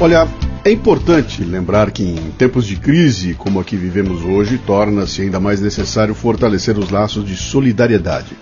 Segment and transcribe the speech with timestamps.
[0.00, 0.28] Olha,
[0.64, 5.40] é importante lembrar que em tempos de crise como a que vivemos hoje, torna-se ainda
[5.40, 8.36] mais necessário fortalecer os laços de solidariedade.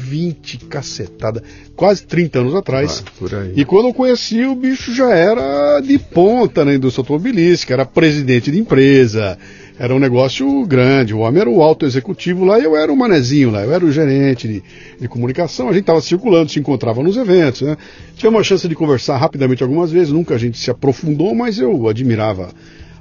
[0.07, 1.43] 20 cacetada,
[1.75, 3.05] quase 30 anos atrás.
[3.33, 7.85] Ah, e quando eu conheci, o bicho já era de ponta na indústria automobilística, era
[7.85, 9.37] presidente de empresa,
[9.79, 11.13] era um negócio grande.
[11.13, 13.85] O homem era o alto executivo lá e eu era o manezinho lá, eu era
[13.85, 14.63] o gerente de,
[15.01, 15.69] de comunicação.
[15.69, 17.77] A gente estava circulando, se encontrava nos eventos, né?
[18.17, 21.89] Tinha uma chance de conversar rapidamente algumas vezes, nunca a gente se aprofundou, mas eu
[21.89, 22.51] admirava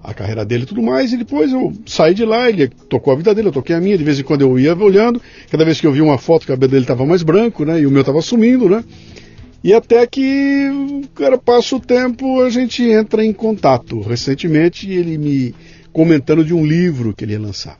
[0.05, 3.15] a carreira dele e tudo mais, e depois eu saí de lá, ele tocou a
[3.15, 5.81] vida dele, eu toquei a minha, de vez em quando eu ia olhando, cada vez
[5.81, 8.01] que eu via uma foto, o cabelo dele estava mais branco, né, e o meu
[8.01, 8.83] estava sumindo, né,
[9.63, 13.99] e até que, cara, passa o tempo, a gente entra em contato.
[13.99, 15.55] Recentemente, ele me
[15.91, 17.79] comentando de um livro que ele ia lançar.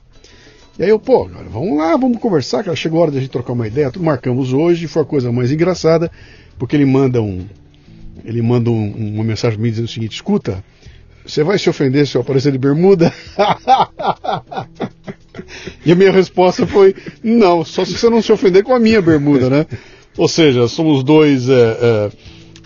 [0.76, 3.20] E aí eu, pô, cara, vamos lá, vamos conversar, cara, chegou a hora de a
[3.20, 6.10] gente trocar uma ideia, marcamos hoje, foi a coisa mais engraçada,
[6.58, 7.46] porque ele manda um,
[8.24, 10.64] ele manda um, uma mensagem me dizendo o seguinte, escuta,
[11.26, 13.12] você vai se ofender se eu aparecer de bermuda?
[15.84, 19.02] e a minha resposta foi: não, só se você não se ofender com a minha
[19.02, 19.66] bermuda, né?
[20.16, 22.10] Ou seja, somos dois é, é,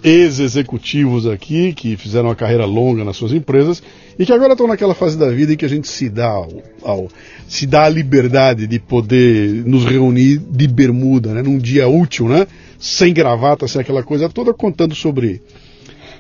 [0.05, 3.83] ex-executivos aqui que fizeram uma carreira longa nas suas empresas
[4.19, 6.63] e que agora estão naquela fase da vida em que a gente se dá ao,
[6.83, 7.09] ao,
[7.49, 11.43] se dá a liberdade de poder nos reunir de bermuda, né?
[11.43, 12.47] Num dia útil, né?
[12.79, 15.43] Sem gravata, sem aquela coisa toda, contando sobre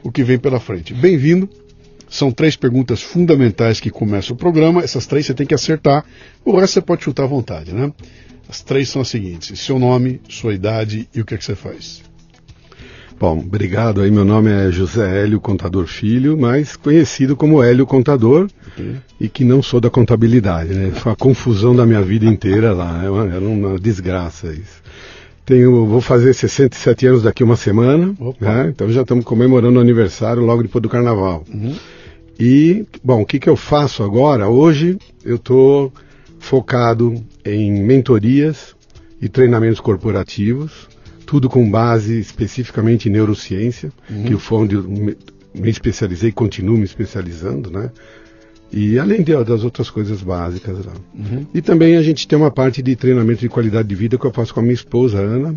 [0.02, 0.94] o que vem pela frente.
[0.94, 1.48] Bem-vindo.
[2.10, 4.82] São três perguntas fundamentais que começam o programa.
[4.82, 6.04] Essas três você tem que acertar.
[6.44, 7.92] O resto você pode chutar à vontade, né?
[8.48, 11.54] As três são as seguintes: seu nome, sua idade e o que, é que você
[11.54, 12.02] faz.
[13.18, 14.00] Bom, obrigado.
[14.00, 18.96] Aí meu nome é José Hélio Contador Filho, mas conhecido como Hélio Contador okay.
[19.20, 20.90] e que não sou da contabilidade, né?
[20.92, 23.02] Foi a confusão da minha vida inteira lá.
[23.02, 24.82] Era uma, era uma desgraça isso.
[25.44, 28.68] Tenho, vou fazer 67 anos daqui uma semana, né?
[28.68, 31.44] então já estamos comemorando o aniversário logo depois do carnaval.
[31.52, 31.76] Uhum.
[32.40, 34.48] E, bom, o que, que eu faço agora?
[34.48, 35.92] Hoje eu estou
[36.38, 38.74] focado em mentorias
[39.20, 40.88] e treinamentos corporativos,
[41.26, 44.24] tudo com base especificamente em neurociência, uhum.
[44.24, 45.16] que foi onde eu me,
[45.54, 47.90] me especializei e continuo me especializando, né?
[48.72, 50.94] E além de, das outras coisas básicas lá.
[51.14, 51.46] Uhum.
[51.52, 54.32] E também a gente tem uma parte de treinamento de qualidade de vida que eu
[54.32, 55.54] faço com a minha esposa, Ana,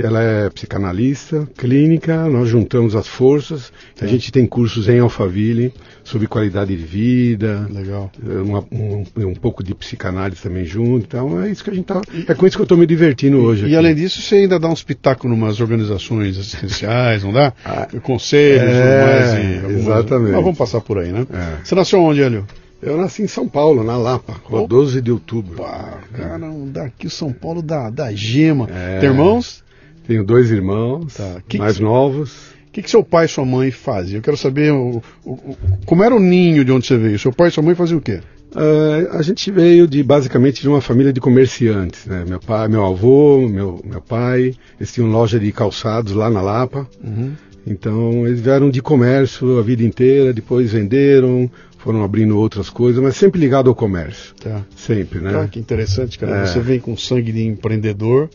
[0.00, 3.70] que ela é psicanalista, clínica, nós juntamos as forças.
[4.00, 4.04] É.
[4.06, 7.68] A gente tem cursos em Alphaville sobre qualidade de vida.
[7.70, 8.10] Legal.
[8.26, 11.04] Eh, uma, um, um, pouco de psicanálise também junto.
[11.04, 12.00] Então é isso que a gente tá.
[12.26, 13.64] É com isso que eu estou me divertindo hoje.
[13.64, 13.76] E aqui.
[13.76, 17.52] além disso, você ainda dá uns pitacos em umas organizações assistenciais, não dá?
[17.62, 20.32] Ah, Conselhos, é, algumas, exatamente.
[20.32, 21.26] Mas vamos passar por aí, né?
[21.30, 21.64] É.
[21.64, 22.46] Você nasceu onde, Hélio?
[22.82, 25.56] Eu nasci em São Paulo, na Lapa, com 12 de outubro.
[25.56, 28.66] Pá, cara, daqui São Paulo da, da gema.
[28.72, 28.98] É.
[29.00, 29.62] Tem irmãos?
[30.10, 31.40] Tenho dois irmãos, tá.
[31.46, 32.32] que mais que, novos.
[32.66, 34.18] O que, que, seu pai e sua mãe faziam?
[34.18, 37.16] Eu quero saber o, o, o, como era o ninho de onde você veio.
[37.16, 38.18] Seu pai e sua mãe faziam o quê?
[38.50, 42.06] Uh, a gente veio de basicamente de uma família de comerciantes.
[42.06, 42.24] Né?
[42.26, 46.88] Meu pai, meu avô, meu, meu pai, eles tinham loja de calçados lá na Lapa.
[47.04, 47.30] Uhum.
[47.64, 51.48] Então eles vieram de comércio a vida inteira, depois venderam,
[51.78, 54.34] foram abrindo outras coisas, mas sempre ligado ao comércio.
[54.42, 54.66] Tá.
[54.74, 55.40] Sempre, né?
[55.40, 56.38] Ah, que interessante, cara.
[56.38, 56.46] É.
[56.46, 58.28] Você vem com sangue de empreendedor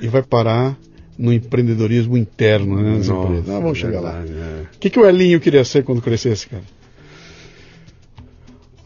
[0.00, 0.78] e vai parar
[1.18, 2.96] no empreendedorismo interno, né?
[2.96, 3.48] nas Nossa, empresas.
[3.54, 4.12] Ah, vamos chegar lá.
[4.20, 4.62] verdade, é.
[4.74, 6.62] O que, que o Elinho queria ser quando crescesse, cara?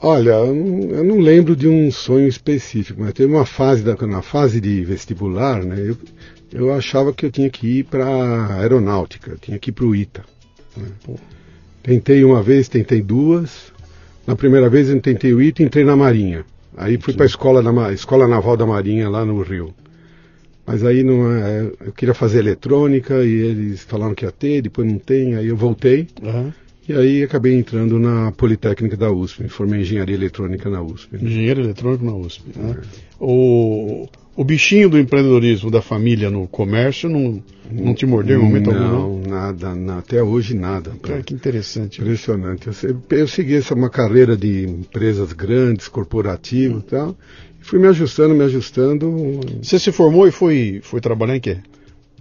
[0.03, 3.95] Olha, eu não, eu não lembro de um sonho específico, mas teve uma fase, da,
[4.07, 5.97] na fase de vestibular, né, eu,
[6.53, 9.95] eu achava que eu tinha que ir para aeronáutica, eu tinha que ir para o
[9.95, 10.25] ITA.
[10.77, 10.87] né.
[11.83, 13.73] Tentei uma vez, tentei duas.
[14.27, 16.45] Na primeira vez eu tentei o ITA e entrei na Marinha.
[16.77, 19.75] Aí fui para a escola, escola Naval da Marinha lá no Rio.
[20.71, 24.87] Mas aí não é, eu queria fazer eletrônica e eles falaram que ia ter, depois
[24.87, 26.07] não tem, aí eu voltei.
[26.23, 26.53] Aham.
[26.89, 31.09] E aí acabei entrando na Politécnica da USP, me formei Engenharia Eletrônica na USP.
[31.17, 31.21] né?
[31.23, 32.43] Engenheiro eletrônico na USP.
[32.57, 32.77] né?
[33.21, 38.71] O, o bichinho do empreendedorismo da família no comércio não, não te mordeu em momento
[38.71, 39.19] algum, não?
[39.21, 40.91] Não, nada, na- até hoje nada.
[41.03, 42.01] Cara, que interessante.
[42.01, 42.69] Impressionante.
[42.83, 47.17] Eu, eu segui essa uma carreira de empresas grandes, corporativas e tal,
[47.50, 49.41] e fui me ajustando, me ajustando.
[49.63, 51.59] Você se formou e foi, foi trabalhar em quê?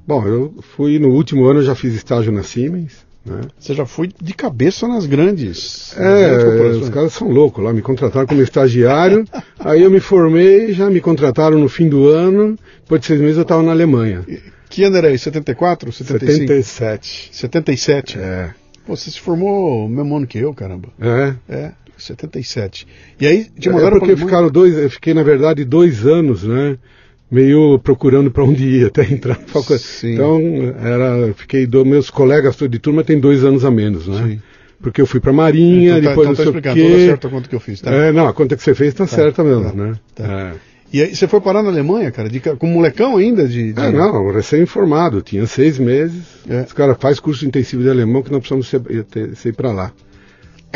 [0.08, 3.08] Bom, eu fui no último ano, eu já fiz estágio na Siemens.
[3.26, 3.42] Né?
[3.60, 6.84] Você já foi de cabeça nas grandes, nas grandes É, corporações.
[6.84, 9.26] os caras são loucos lá, me contrataram como estagiário,
[9.60, 13.36] aí eu me formei, já me contrataram no fim do ano, depois de seis meses
[13.38, 14.24] eu estava na Alemanha.
[14.70, 15.26] Que ano era isso?
[15.26, 15.92] 74?
[15.92, 16.40] 75?
[16.48, 17.30] 77.
[17.34, 18.18] 77?
[18.18, 18.52] É.
[18.88, 20.88] Pô, você se formou o mesmo ano que eu, caramba.
[21.00, 21.34] É.
[21.50, 21.72] É,
[22.04, 22.88] 77.
[23.20, 26.44] E aí, te É mandaram porque pra ficaram dois, eu fiquei na verdade dois anos,
[26.44, 26.78] né?
[27.32, 29.84] Meio procurando para onde ir até entrar na faculdade.
[29.84, 30.14] Sim.
[30.14, 30.42] Então,
[30.84, 34.28] era, fiquei, do, meus colegas de turma têm dois anos a menos, né?
[34.28, 34.42] Sim.
[34.82, 37.28] Porque eu fui para Marinha, então, tá, depois então tá não sei o toda certa
[37.28, 37.92] a conta que eu fiz, tá?
[37.92, 39.94] É, não, a conta que você fez tá, certa mesmo, tá, né?
[40.16, 40.24] tá.
[40.26, 40.70] É.
[40.92, 43.48] E aí, você foi parar na Alemanha, cara, de, como molecão ainda?
[43.48, 43.80] De, de...
[43.80, 46.24] É, não, recém-informado, tinha seis meses.
[46.50, 46.62] É.
[46.62, 49.92] Os caras faz curso intensivo de alemão que nós precisamos ser, ser para lá.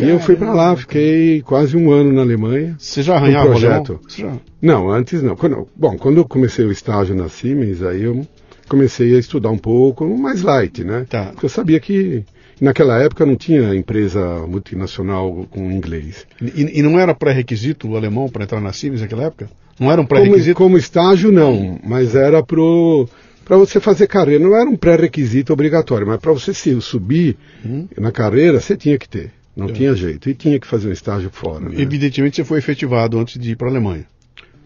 [0.02, 2.76] E eu fui para lá, fiquei quase um ano na Alemanha.
[2.80, 4.00] Você já arranhava Um projeto.
[4.08, 4.34] Já...
[4.62, 5.36] Não, antes não.
[5.36, 8.26] Quando, bom, quando eu comecei o estágio na Siemens, aí eu
[8.68, 11.06] comecei a estudar um pouco mais light, né?
[11.10, 11.26] Tá.
[11.32, 12.24] Porque eu sabia que
[12.60, 16.26] naquela época não tinha empresa multinacional com inglês.
[16.42, 19.50] E, e não era pré-requisito o alemão para entrar na Siemens naquela época?
[19.80, 20.56] Não era um Como, pré-requisito?
[20.56, 23.08] como estágio, não, mas era pro
[23.46, 24.42] para você fazer carreira.
[24.44, 27.36] Não era um pré-requisito obrigatório, mas para você subir
[27.66, 27.88] Hum.
[27.98, 29.32] na carreira, você tinha que ter.
[29.56, 30.30] Não tinha jeito.
[30.30, 31.70] E tinha que fazer um estágio fora.
[31.70, 31.76] Né?
[31.82, 34.06] Evidentemente você foi efetivado antes de ir para a Alemanha.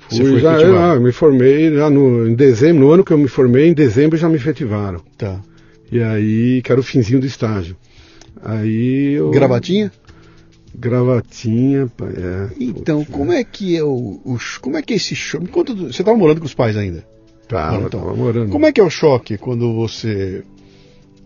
[0.10, 0.86] Você Fui foi já, efetivado.
[0.94, 3.74] eu, eu me formei já no, em dezembro, no ano que eu me formei, em
[3.74, 5.02] dezembro já me efetivaram.
[5.18, 5.42] Tá.
[5.92, 7.76] E aí, que era o finzinho do estágio.
[8.42, 9.30] Aí eu.
[9.32, 9.92] Gravatinha?
[10.78, 12.50] Gravatinha, é.
[12.60, 15.46] Então, como é que é o, o ch- como é que é esse choque?
[15.46, 17.04] Me conta do- você estava morando com os pais ainda?
[17.48, 18.52] Tava, Então, tava morando.
[18.52, 20.44] Como é que é o choque quando você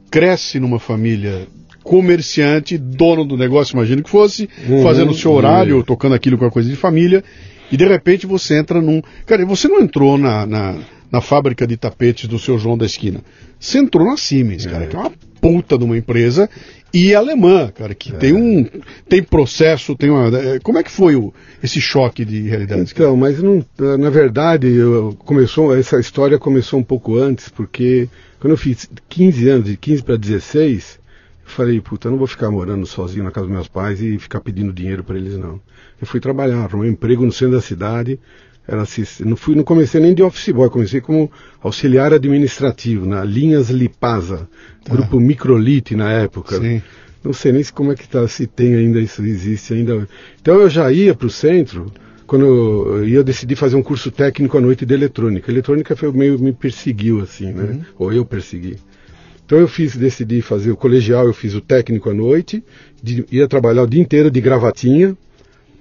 [0.10, 1.48] cresce numa família
[1.84, 5.84] comerciante, dono do negócio, imagino que fosse, Uhum, fazendo o seu horário, uhum.
[5.84, 7.24] tocando aquilo com a coisa de família,
[7.72, 9.02] e de repente você entra num.
[9.26, 10.76] Cara, você não entrou na, na,
[11.12, 13.22] na fábrica de tapetes do seu João da esquina.
[13.60, 14.88] Você entrou na Siemens, cara, É.
[14.88, 16.50] que é uma puta de uma empresa
[16.94, 18.68] e alemã, cara, que tem um.
[19.08, 20.28] tem processo, tem uma.
[20.38, 21.34] é, Como é que foi o,
[21.64, 22.94] esse choque de realidade?
[22.94, 23.10] cara?
[23.10, 23.64] Então, mas não,
[23.98, 29.50] na verdade, eu, começou, essa história começou um pouco antes, porque quando eu fiz 15
[29.50, 31.01] anos, de 15 para 16, eu
[31.52, 34.40] falei, puta, eu não vou ficar morando sozinho na casa dos meus pais e ficar
[34.42, 35.60] pedindo dinheiro para eles, não.
[36.00, 38.20] Eu fui trabalhar, arrumei um emprego no centro da cidade,
[38.68, 38.84] era,
[39.26, 44.48] não, fui, não comecei nem de office boy, comecei como auxiliar administrativo, na Linhas Lipasa,
[44.88, 46.58] grupo Microlite na época.
[46.58, 46.82] Sim.
[47.24, 50.08] Não sei nem se como é que tá, se tem ainda isso, existe ainda.
[50.42, 51.92] Então eu já ia para o centro,
[52.26, 55.52] quando eu, eu ia decidir fazer um curso técnico à noite de eletrônica.
[55.52, 57.82] Eletrônica foi meio me perseguiu assim, né?
[57.98, 58.78] Ou eu persegui.
[59.52, 62.64] Então eu fiz, decidi fazer o colegial, eu fiz o técnico à noite,
[63.04, 65.14] de- ia trabalhar o dia inteiro de gravatinha,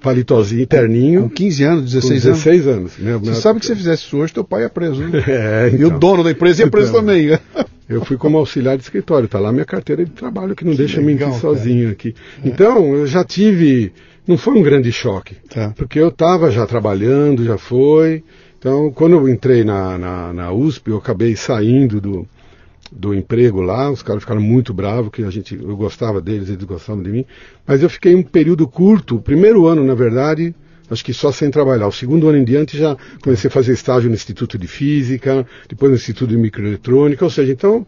[0.01, 1.23] palitozinho, terninho.
[1.23, 2.39] Com 15 anos, com 16 anos.
[2.39, 2.99] 16 anos.
[2.99, 3.17] né?
[3.19, 5.23] Você sabe que se você fizesse isso hoje, teu pai ia preso, né?
[5.29, 5.99] É, E o então.
[6.01, 7.01] dono da empresa ia preso Então.
[7.01, 7.39] também.
[7.89, 11.01] Eu fui como auxiliar de escritório, tá lá minha carteira de trabalho que não deixa
[11.01, 11.41] legal, me ir cara.
[11.41, 12.13] sozinho aqui.
[12.45, 13.93] Então, eu já tive,
[14.27, 15.73] não foi um grande choque, Tá.
[15.77, 18.25] porque eu estava já trabalhando, já foi.
[18.59, 22.27] Então, quando eu entrei na, na, na USP, eu acabei saindo do,
[22.91, 26.65] do emprego lá, os caras ficaram muito bravos, que a gente, eu gostava deles, eles
[26.65, 27.25] gostavam de mim,
[27.67, 30.55] mas eu fiquei um período curto, o primeiro ano, na verdade,
[30.91, 31.87] acho que só sem trabalhar.
[31.87, 35.91] O segundo ano em diante já comecei a fazer estágio no Instituto de Física, depois
[35.91, 37.87] no Instituto de Microeletrônica, ou seja, então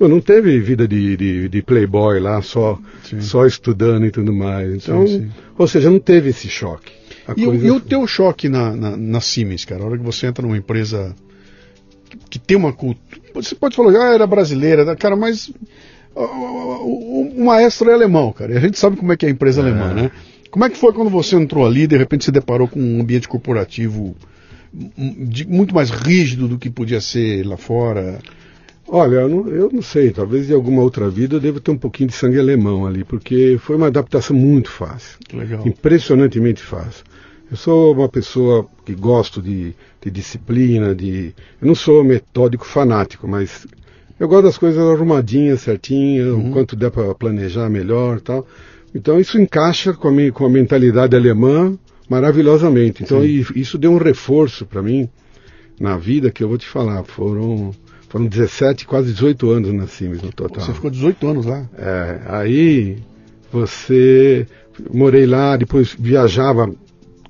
[0.00, 3.20] eu não teve vida de, de, de playboy lá, só, Sim.
[3.20, 4.72] só estudando e tudo mais.
[4.72, 5.30] Então, Sim, sim.
[5.58, 6.92] ou seja, não teve esse choque.
[7.36, 9.82] E, o- coisa e o teu choque na, na, na Siemens, cara?
[9.82, 11.14] A hora que você entra numa empresa
[12.08, 13.07] que, que tem uma cultura.
[13.34, 15.50] Você pode falar, ah, era brasileira, cara, mas
[16.14, 18.52] o, o, o, maestro é alemão, cara.
[18.52, 19.64] E a gente sabe como é que é a empresa é.
[19.64, 20.10] alemã, né?
[20.50, 23.00] Como é que foi quando você entrou ali e de repente se deparou com um
[23.00, 24.16] ambiente corporativo
[25.46, 28.18] muito mais rígido do que podia ser lá fora?
[28.86, 31.76] Olha, eu não, eu não, sei, talvez em alguma outra vida eu devo ter um
[31.76, 35.18] pouquinho de sangue alemão ali, porque foi uma adaptação muito fácil.
[35.32, 35.66] Legal.
[35.66, 37.04] Impressionantemente fácil.
[37.50, 41.34] Eu sou uma pessoa que gosto de, de disciplina, de.
[41.60, 43.66] Eu não sou metódico fanático, mas
[44.20, 46.50] eu gosto das coisas arrumadinhas, certinhas, uhum.
[46.50, 48.46] o quanto der para planejar melhor tal.
[48.94, 51.78] Então isso encaixa com a, minha, com a mentalidade alemã
[52.08, 53.02] maravilhosamente.
[53.02, 55.08] Então isso deu um reforço para mim
[55.78, 57.04] na vida que eu vou te falar.
[57.04, 57.72] Foram
[58.08, 60.64] foram 17, quase 18 anos na Sims no total.
[60.64, 61.68] Você ficou 18 anos lá?
[61.76, 62.98] É, aí
[63.52, 64.46] você.
[64.92, 66.72] Morei lá, depois viajava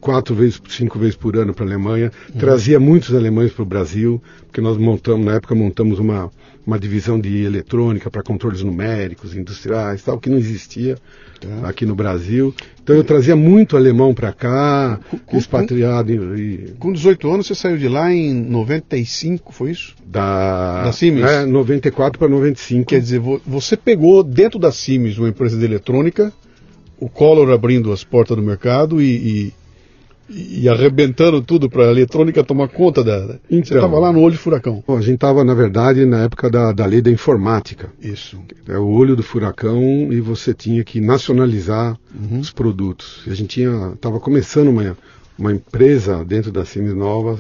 [0.01, 2.41] quatro vezes, cinco vezes por ano para a Alemanha, uhum.
[2.41, 6.31] trazia muitos alemães para o Brasil, porque nós montamos, na época montamos uma,
[6.67, 10.97] uma divisão de eletrônica para controles numéricos, industriais, tal, que não existia
[11.41, 11.69] tá.
[11.69, 12.55] aqui no Brasil.
[12.83, 16.17] Então eu trazia muito alemão para cá, com, expatriado.
[16.17, 16.75] Com, e...
[16.79, 19.95] com 18 anos você saiu de lá em 95, foi isso?
[20.07, 21.27] Da, da Siemens?
[21.27, 22.87] É, 94 para 95.
[22.87, 26.33] Quer dizer, você pegou dentro da Siemens uma empresa de eletrônica,
[27.01, 29.07] o Collor abrindo as portas do mercado e,
[29.47, 29.53] e
[30.29, 33.39] e arrebentando tudo para a eletrônica tomar conta da.
[33.51, 34.83] Então, Você estava lá no olho do furacão.
[34.87, 37.91] Bom, a gente estava, na verdade, na época da, da lei da informática.
[38.01, 38.39] Isso.
[38.67, 42.41] É o olho do furacão e você tinha que nacionalizar uhum.
[42.41, 43.23] os produtos.
[43.27, 43.63] A gente
[43.95, 44.97] estava começando uma,
[45.39, 47.39] uma empresa dentro da Siemens Nova,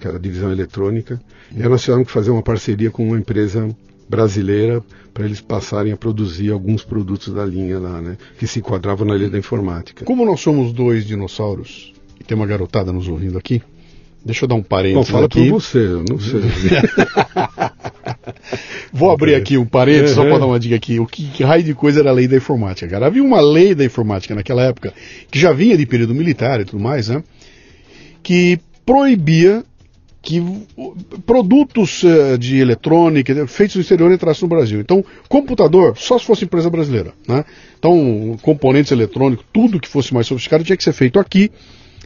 [0.00, 1.20] que era a divisão eletrônica,
[1.52, 1.64] uhum.
[1.64, 3.68] e nós tivemos que fazer uma parceria com uma empresa
[4.08, 9.06] brasileira para eles passarem a produzir alguns produtos da linha lá, né, que se enquadravam
[9.06, 10.04] na lei da informática.
[10.04, 11.93] Como nós somos dois dinossauros,
[12.26, 13.62] tem uma garotada nos ouvindo aqui.
[14.24, 15.50] Deixa eu dar um parênteses Bom, fala aqui.
[15.50, 16.40] por você, eu não sei.
[18.90, 20.22] Vou abrir aqui um parênteses uhum.
[20.22, 20.98] só para dar uma dica aqui.
[20.98, 23.06] O que, que, raio de coisa era a lei da informática, cara?
[23.06, 24.94] Havia uma lei da informática naquela época,
[25.30, 27.22] que já vinha de período militar e tudo mais, né?
[28.22, 29.62] Que proibia
[30.22, 30.42] que
[31.26, 34.80] produtos uh, de eletrônica feitos no exterior entrassem no Brasil.
[34.80, 37.12] Então, computador, só se fosse empresa brasileira.
[37.28, 37.44] Né?
[37.78, 41.50] Então, componentes eletrônicos, tudo que fosse mais sofisticado tinha que ser feito aqui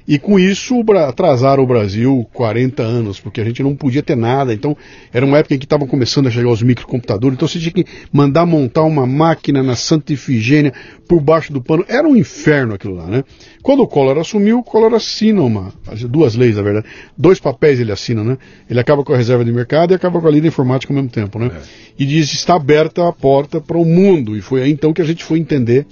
[0.08, 4.54] e com isso atrasaram o Brasil 40 anos, porque a gente não podia ter nada.
[4.54, 4.74] Então
[5.12, 7.84] era uma época em que estavam começando a chegar os microcomputadores, então você tinha que
[8.10, 10.72] mandar montar uma máquina na Santa Ifigênia
[11.06, 11.84] por baixo do pano.
[11.86, 13.22] Era um inferno aquilo lá, né?
[13.62, 15.74] Quando o Collor assumiu, o Collor assina uma,
[16.08, 16.86] duas leis, na verdade.
[17.16, 18.38] Dois papéis ele assina, né?
[18.70, 20.94] Ele acaba com a reserva de mercado e acaba com a lei da informática ao
[20.94, 21.50] mesmo tempo, né?
[21.54, 21.60] É.
[21.98, 24.34] E diz está aberta a porta para o mundo.
[24.38, 25.86] E foi aí então que a gente foi entender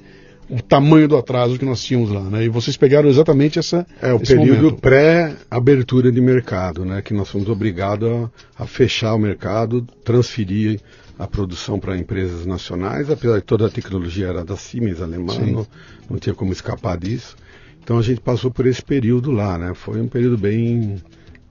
[0.48, 2.44] o tamanho do atraso que nós tínhamos lá, né?
[2.44, 7.02] E vocês pegaram exatamente essa é o período pré-abertura de mercado, né?
[7.02, 8.08] Que nós fomos obrigados
[8.56, 10.80] a, a, fechar o mercado, transferir
[11.18, 15.66] a produção para empresas nacionais, apesar de toda a tecnologia era da Siemens alemã, não,
[16.08, 17.36] não, tinha como escapar disso.
[17.82, 19.72] Então a gente passou por esse período lá, né?
[19.74, 20.96] Foi um período bem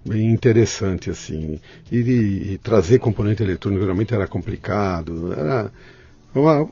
[0.08, 1.60] bem interessante assim.
[1.92, 5.72] E, e, e trazer componente eletrônico realmente era complicado, era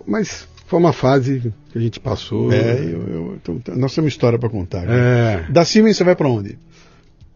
[0.06, 2.52] mas foi uma fase que a gente passou.
[2.52, 4.82] É, eu, eu, então, nós temos história para contar.
[4.88, 5.46] Né?
[5.48, 5.52] É.
[5.52, 6.58] Da Siemens você vai para onde?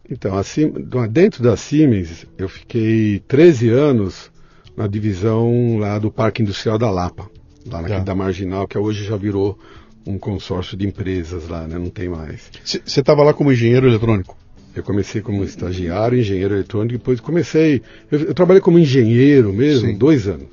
[0.10, 0.74] Então, assim,
[1.12, 4.32] dentro da Siemens, eu fiquei 13 anos
[4.76, 7.30] na divisão lá do Parque Industrial da Lapa,
[7.64, 9.56] lá na, da Marginal, que hoje já virou
[10.04, 11.78] um consórcio de empresas lá, né?
[11.78, 12.50] Não tem mais.
[12.64, 14.36] Você estava lá como engenheiro eletrônico?
[14.76, 17.84] Eu comecei como estagiário, engenheiro eletrônico, depois comecei.
[18.10, 19.96] Eu, eu trabalhei como engenheiro mesmo, Sim.
[19.96, 20.48] dois anos.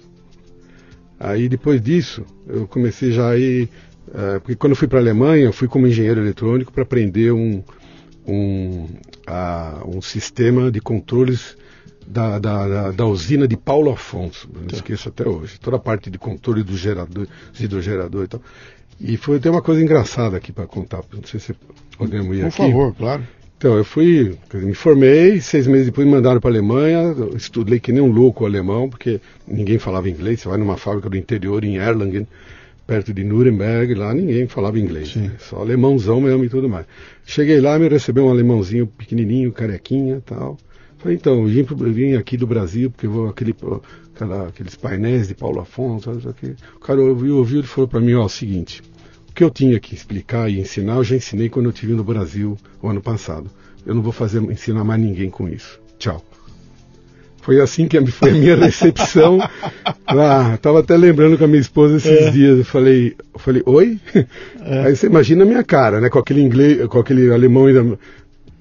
[1.18, 3.68] Aí depois disso, eu comecei já a ir.
[4.08, 7.32] Uh, porque quando eu fui para a Alemanha, eu fui como engenheiro eletrônico para aprender
[7.32, 7.62] um,
[8.26, 8.84] um,
[9.28, 11.56] uh, um sistema de controles
[12.06, 14.48] da, da, da, da, usina de Paulo Afonso.
[14.52, 14.76] Não tá.
[14.76, 15.58] esqueço até hoje.
[15.58, 17.26] Toda a parte de controle dos gerador,
[17.58, 18.42] hidrogeradores e tal.
[19.00, 21.02] E foi, tem uma coisa engraçada aqui para contar.
[21.12, 21.54] Não sei se
[21.96, 22.56] podemos ir Por aqui.
[22.56, 23.26] Por favor, claro.
[23.56, 27.92] Então, eu fui, me formei, seis meses depois me mandaram para a Alemanha, estudei que
[27.92, 31.76] nem um louco alemão, porque ninguém falava inglês, você vai numa fábrica do interior em
[31.76, 32.26] Erlangen,
[32.86, 35.32] perto de Nuremberg, lá ninguém falava inglês, né?
[35.38, 36.84] só alemãozão mesmo e tudo mais.
[37.24, 40.58] Cheguei lá, me recebeu um alemãozinho pequenininho, carequinha tal.
[40.98, 43.54] Falei, então, eu vim, eu vim aqui do Brasil, porque vou aquele,
[44.14, 46.54] aquela, aqueles painéis de Paulo Afonso, aqui.
[46.76, 48.82] o cara ouviu, ouviu e falou para mim, ó, o seguinte,
[49.34, 52.56] que eu tinha que explicar e ensinar, eu já ensinei quando eu estive no Brasil
[52.80, 53.50] o ano passado.
[53.84, 55.80] Eu não vou fazer ensinar mais ninguém com isso.
[55.98, 56.22] Tchau.
[57.42, 59.38] Foi assim que foi a minha recepção.
[60.06, 62.30] Ah, tava até lembrando com a minha esposa esses é.
[62.30, 62.58] dias.
[62.58, 63.98] Eu falei, eu falei, oi?
[64.60, 64.86] É.
[64.86, 66.08] Aí você imagina a minha cara, né?
[66.08, 67.98] Com aquele inglês, com aquele alemão ainda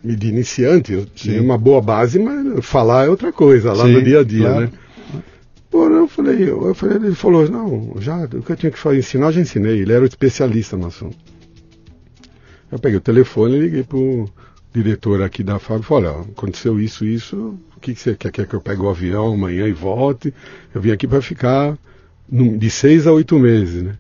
[0.03, 4.19] de iniciante, tinha uma boa base, mas falar é outra coisa lá Sim, no dia
[4.19, 4.61] a dia, claro.
[4.61, 4.71] né?
[5.73, 9.31] Eu falei, eu falei, ele falou, não, já, o que eu tinha que fazer, ensinar,
[9.31, 9.79] já ensinei.
[9.79, 11.17] Ele era o especialista no assunto.
[12.71, 14.29] Eu peguei o telefone e liguei pro
[14.73, 18.31] diretor aqui da fábrica e falei, olha, aconteceu isso, isso, o que, que você quer?
[18.31, 20.33] Quer que eu pegue o avião amanhã e volte?
[20.73, 21.77] Eu vim aqui para ficar
[22.29, 23.97] de seis a oito meses, né?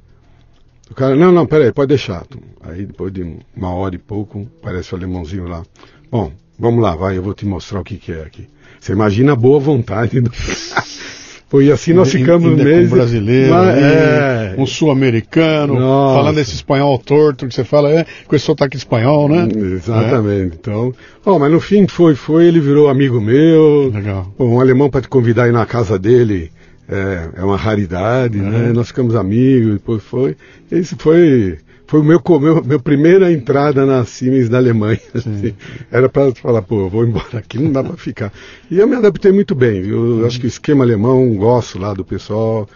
[0.89, 2.25] O cara, não, não, peraí, pode deixar.
[2.61, 5.63] Aí depois de uma hora e pouco, parece o alemãozinho lá.
[6.11, 8.47] Bom, vamos lá, vai, eu vou te mostrar o que, que é aqui.
[8.79, 10.31] Você imagina a boa vontade do.
[11.53, 12.91] Foi assim nós ficamos ainda meses.
[12.91, 13.83] Um brasileiro, Mas, né?
[13.83, 14.55] é.
[14.57, 19.47] um sul-americano, falando esse espanhol torto que você fala, é, com esse sotaque espanhol, né?
[19.55, 20.57] Exatamente.
[20.59, 20.91] Então,
[21.23, 23.91] ó, mas no fim foi, foi, ele virou amigo meu.
[23.93, 24.33] Legal.
[24.39, 26.51] Um alemão para te convidar a ir na casa dele
[26.89, 28.69] é, é uma raridade, né?
[28.69, 28.73] Uhum.
[28.73, 30.35] Nós ficamos amigos, depois foi.
[30.71, 31.59] Esse foi,
[31.93, 34.99] foi o meu, meu, meu primeira entrada na Siemens da Alemanha.
[35.13, 35.53] assim.
[35.91, 38.33] Era para falar, pô, eu vou embora aqui, não dá para ficar.
[38.71, 39.85] E eu me adaptei muito bem.
[39.85, 42.67] Eu acho que o esquema alemão, gosto lá do pessoal,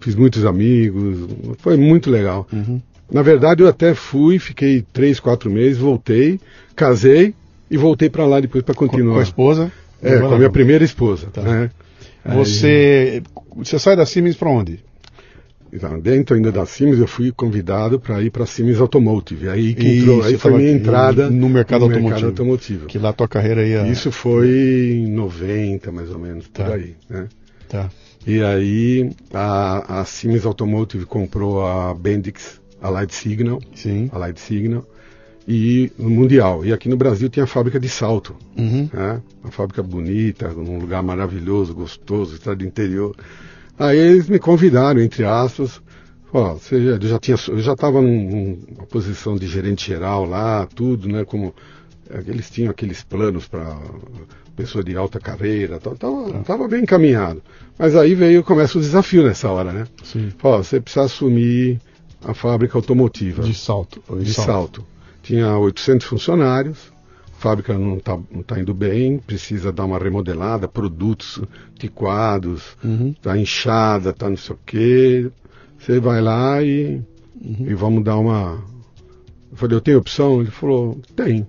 [0.00, 1.28] fiz muitos amigos,
[1.58, 2.48] foi muito legal.
[2.52, 2.82] Uhum.
[3.12, 6.40] Na verdade, eu até fui, fiquei três, quatro meses, voltei,
[6.74, 7.32] casei
[7.70, 9.14] e voltei para lá depois para continuar.
[9.14, 9.72] com a esposa?
[10.02, 11.28] É, com a minha primeira esposa.
[11.32, 11.42] Tá.
[11.42, 11.70] Né?
[12.24, 13.22] Você,
[13.56, 14.80] você sai da Siemens para onde?
[16.00, 19.48] Dentro ainda da Siemens, eu fui convidado para ir para a Siemens Automotive.
[19.48, 22.08] Aí que Isso, entrou, aí você foi minha entrada no mercado automotivo.
[22.10, 22.86] mercado automotivo.
[22.86, 23.86] Que lá tua carreira ia...
[23.88, 26.64] Isso foi em 90, mais ou menos, Tá.
[26.64, 26.94] por aí.
[27.10, 27.28] Né?
[27.68, 27.90] Tá.
[28.26, 34.08] E aí a, a Siemens Automotive comprou a Bendix, a Light Signal, Sim.
[34.12, 34.86] a Light Signal,
[35.46, 36.64] e no Mundial.
[36.64, 38.34] E aqui no Brasil tinha a fábrica de salto.
[38.56, 38.88] Uhum.
[38.92, 39.20] né?
[39.42, 43.14] Uma fábrica bonita, num lugar maravilhoso, gostoso, estado do interior.
[43.78, 45.80] Aí eles me convidaram, entre aspas.
[46.32, 50.66] Ó, você já, eu já tinha, eu já estava numa posição de gerente geral lá,
[50.66, 51.24] tudo, né?
[51.24, 51.54] Como
[52.10, 53.76] eh, eles tinham aqueles planos para
[54.56, 57.42] pessoa de alta carreira, tal, tava, tava bem encaminhado.
[57.78, 59.86] Mas aí veio, começa o desafio nessa hora, né?
[60.02, 60.32] Sim.
[60.42, 61.80] Ó, você precisa assumir
[62.24, 64.02] a fábrica automotiva De salto.
[64.18, 64.84] de salto.
[65.22, 66.92] Tinha 800 funcionários,
[67.44, 71.42] fábrica não está tá indo bem, precisa dar uma remodelada, produtos
[71.74, 73.10] antiquados, Uhum.
[73.10, 75.30] está inchada, está não sei o quê.
[75.78, 77.02] Você vai lá e,
[77.38, 77.66] Uhum.
[77.68, 78.64] e vamos dar uma.
[79.50, 80.40] Eu falei, eu tenho opção?
[80.40, 81.46] Ele falou, tem.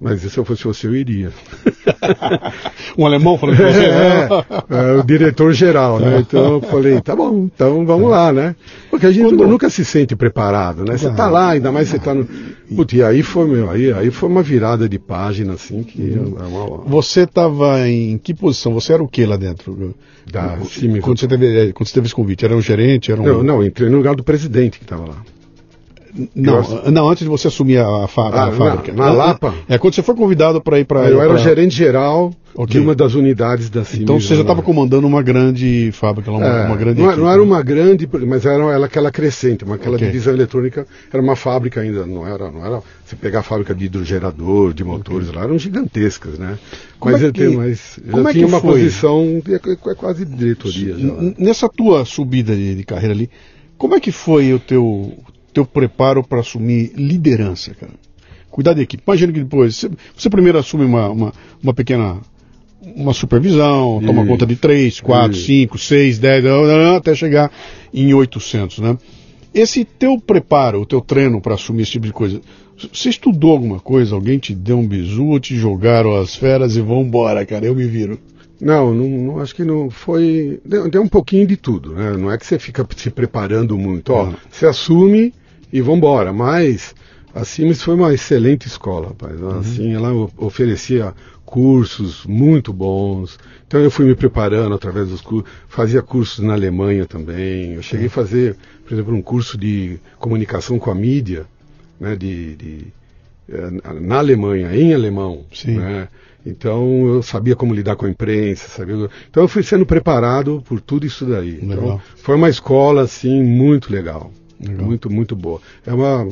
[0.00, 1.30] Mas se eu fosse você, eu iria.
[2.96, 3.84] Um alemão falando com você?
[4.70, 6.18] É, é, o diretor geral, né?
[6.20, 8.54] Então eu falei, tá bom, então vamos lá, né?
[8.90, 10.96] Porque a gente Quando- nunca se sente preparado, né?
[10.96, 12.26] Você tá lá, ainda mais você tá no.
[12.74, 16.36] Putz, e aí foi, meu, aí, aí foi uma virada de página, assim, que Uhum.
[16.40, 16.76] é uma.
[16.84, 18.72] Você estava em que posição?
[18.74, 19.94] Você era o que lá dentro?
[20.30, 20.56] Da
[21.02, 22.44] quando, você teve, eh, quando você teve esse convite?
[22.44, 23.12] Era um gerente?
[23.12, 23.24] Era um...
[23.24, 25.16] Não, não, entrei no lugar do presidente que estava lá.
[26.34, 28.92] Não, Eu- não, antes de você assumir a, Ah, na- fábrica.
[28.92, 29.52] na Lapa?
[29.68, 31.08] É, quando você foi convidado para ir para.
[31.10, 32.72] eu era o gerente geral Ok.
[32.72, 34.04] de uma das unidades da Siemens.
[34.04, 37.00] Então você já estava comandando uma grande fábrica, uma, É, uma grande.
[37.00, 37.42] não, equipe, não era né?
[37.44, 40.06] uma grande, mas era ela aquela crescente, uma aquela Ok.
[40.06, 42.80] divisão eletrônica, era uma fábrica ainda, não era, não era.
[43.04, 46.56] Você pegar a fábrica de hidrogerador, de motores lá, eram gigantescas, né?
[47.00, 48.70] Como mas é eu que- mas como já é tinha uma foi?
[48.74, 49.58] posição de, é
[49.96, 51.12] quase diretoria já.
[51.38, 53.28] Nessa tua subida de, de carreira ali,
[53.76, 55.12] como é que foi o teu,
[55.54, 57.92] teu preparo para assumir liderança, cara?
[58.50, 59.02] Cuidar da equipe.
[59.06, 62.18] Imagina que depois, você, você primeiro assume uma, uma, uma pequena
[62.94, 64.30] uma supervisão, toma Isso.
[64.30, 65.46] conta de 3, 4, Isso.
[65.46, 66.44] 5, 6, 10,
[66.96, 67.50] até chegar
[67.92, 68.98] em 800, né?
[69.54, 72.40] Esse teu preparo, o teu treino para assumir esse tipo de coisa,
[72.92, 74.14] você estudou alguma coisa?
[74.14, 77.74] Alguém te deu um bizu, ou te jogaram as feras e vão embora, cara, eu
[77.74, 78.18] me viro.
[78.60, 80.60] Não, não, não- acho que não foi.
[80.64, 82.16] Deu, deu um pouquinho de tudo, né?
[82.16, 84.12] Não é que você fica se preparando muito.
[84.12, 84.36] Ó, Não.
[84.50, 85.32] você assume
[85.74, 86.32] e vambora.
[86.32, 86.94] Mas
[87.34, 89.42] a Siemens foi uma excelente escola, rapaz.
[89.42, 91.12] Assim, ela oferecia
[91.44, 93.38] cursos muito bons.
[93.66, 95.50] Então eu fui me preparando através dos cursos.
[95.68, 97.74] Fazia cursos na Alemanha também.
[97.74, 98.56] Eu cheguei a fazer,
[98.86, 101.44] por exemplo, um curso de comunicação com a mídia,
[101.98, 102.14] né?
[102.14, 102.86] De, de,
[103.48, 105.44] eh, na Alemanha, em alemão.
[105.52, 105.78] Sim.
[105.78, 106.08] né?
[106.46, 109.08] Então eu sabia como lidar com a imprensa, sabia.
[109.28, 111.58] Então eu fui sendo preparado por tudo isso daí.
[111.60, 112.02] Então, Legal.
[112.16, 114.86] foi uma escola assim muito legal, Legal.
[114.86, 115.60] muito muito boa.
[115.86, 116.28] É uma,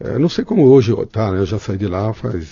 [0.00, 1.38] é, não sei como hoje tá, né?
[1.38, 2.46] Eu já saí de lá faz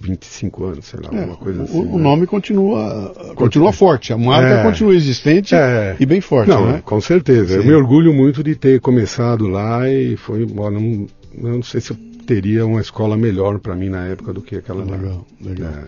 [0.00, 1.78] 25 anos, sei lá, É, alguma coisa o, assim.
[1.80, 2.02] o né?
[2.02, 4.62] nome continua, continua forte, a marca É.
[4.62, 5.96] continua existente É.
[5.98, 6.82] e bem forte, Não, né?
[6.84, 7.54] com certeza.
[7.54, 7.68] Eu Sim.
[7.68, 11.06] me orgulho muito de ter começado lá e foi, bom, não,
[11.42, 14.56] eu não sei se eu teria uma escola melhor para mim na época do que
[14.56, 14.96] aquela lá.
[14.96, 15.70] Legal, legal.
[15.72, 15.84] É.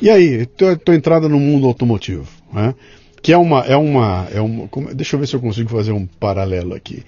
[0.00, 2.74] E aí, tua, tua entrada no mundo automotivo, né?
[3.22, 5.92] Que é uma, é uma, é uma como- deixa eu ver se eu consigo fazer
[5.92, 7.04] um paralelo aqui.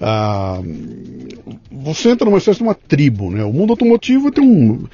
[0.00, 0.60] Ah,
[1.70, 3.44] você entra numa espécie de uma tribo, né?
[3.44, 4.84] O mundo automotivo tem um,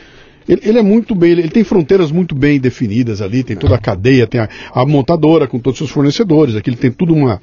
[0.49, 3.79] Ele, ele, é muito bem, ele, tem fronteiras muito bem definidas ali, tem toda a
[3.79, 7.41] cadeia, tem a, a montadora com todos os seus fornecedores, aqui ele tem tudo uma.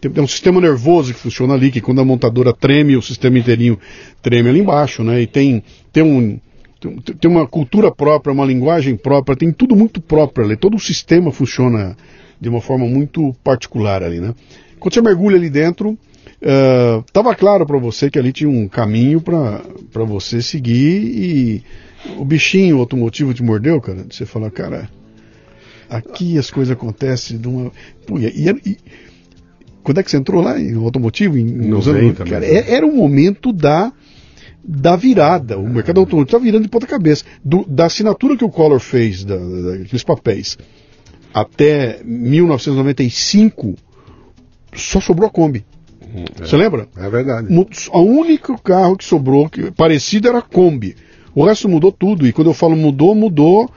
[0.00, 3.38] Tem, tem, um sistema nervoso que funciona ali, que quando a montadora treme, o sistema
[3.38, 3.78] inteirinho
[4.20, 5.22] treme ali embaixo, né?
[5.22, 6.38] E tem, tem um.
[6.78, 10.80] Tem, tem uma cultura própria, uma linguagem própria, tem tudo muito próprio ali, todo o
[10.80, 11.96] sistema funciona
[12.38, 14.34] de uma forma muito particular ali, né?
[14.78, 15.98] Quando você mergulha ali dentro,
[16.40, 21.62] estava uh, claro para você que ali tinha um caminho para você seguir e
[22.18, 24.06] o bichinho automotivo te mordeu, cara.
[24.10, 24.88] Você fala, cara,
[25.88, 27.72] aqui as coisas acontecem de uma.
[28.06, 28.76] Pô, e, e,
[29.82, 31.38] quando é que você entrou lá em automotivo?
[31.38, 33.92] Em, em 90, anos, cara, é, era o momento da
[34.66, 35.56] da virada.
[35.56, 37.24] O mercado automotivo está virando de ponta cabeça.
[37.44, 40.58] Do, da assinatura que o Collor fez, da, da, daqueles papéis,
[41.32, 43.76] até 1995,
[44.74, 45.64] só sobrou a Kombi.
[46.14, 46.88] É, Você lembra?
[46.96, 47.48] É verdade.
[47.92, 50.96] O único carro que sobrou que parecido era a Kombi.
[51.34, 52.26] O resto mudou tudo.
[52.26, 53.70] E quando eu falo mudou, mudou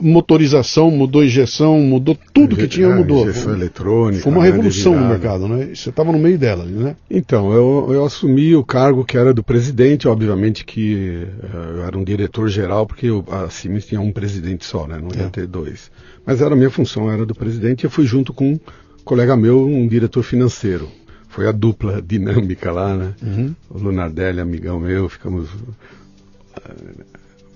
[0.00, 3.28] motorização, mudou injeção, mudou tudo que tinha, mudou.
[3.28, 4.22] Injeção eletrônica.
[4.22, 5.74] Foi uma né, revolução no mercado, né?
[5.74, 6.96] Você estava no meio dela, né?
[7.10, 11.98] Então, eu, eu assumi o cargo que era do presidente, obviamente que eh, eu era
[11.98, 14.98] um diretor-geral, porque eu, a Siemens tinha um presidente só, né?
[14.98, 15.28] Não ia é.
[15.28, 15.90] ter dois.
[16.24, 18.60] Mas era a minha função, era do presidente, e eu fui junto com um
[19.04, 20.88] colega meu, um diretor financeiro.
[21.30, 23.14] Foi a dupla dinâmica lá, né?
[23.22, 23.54] Uhum.
[23.70, 25.48] O Lunardelli, amigão meu, ficamos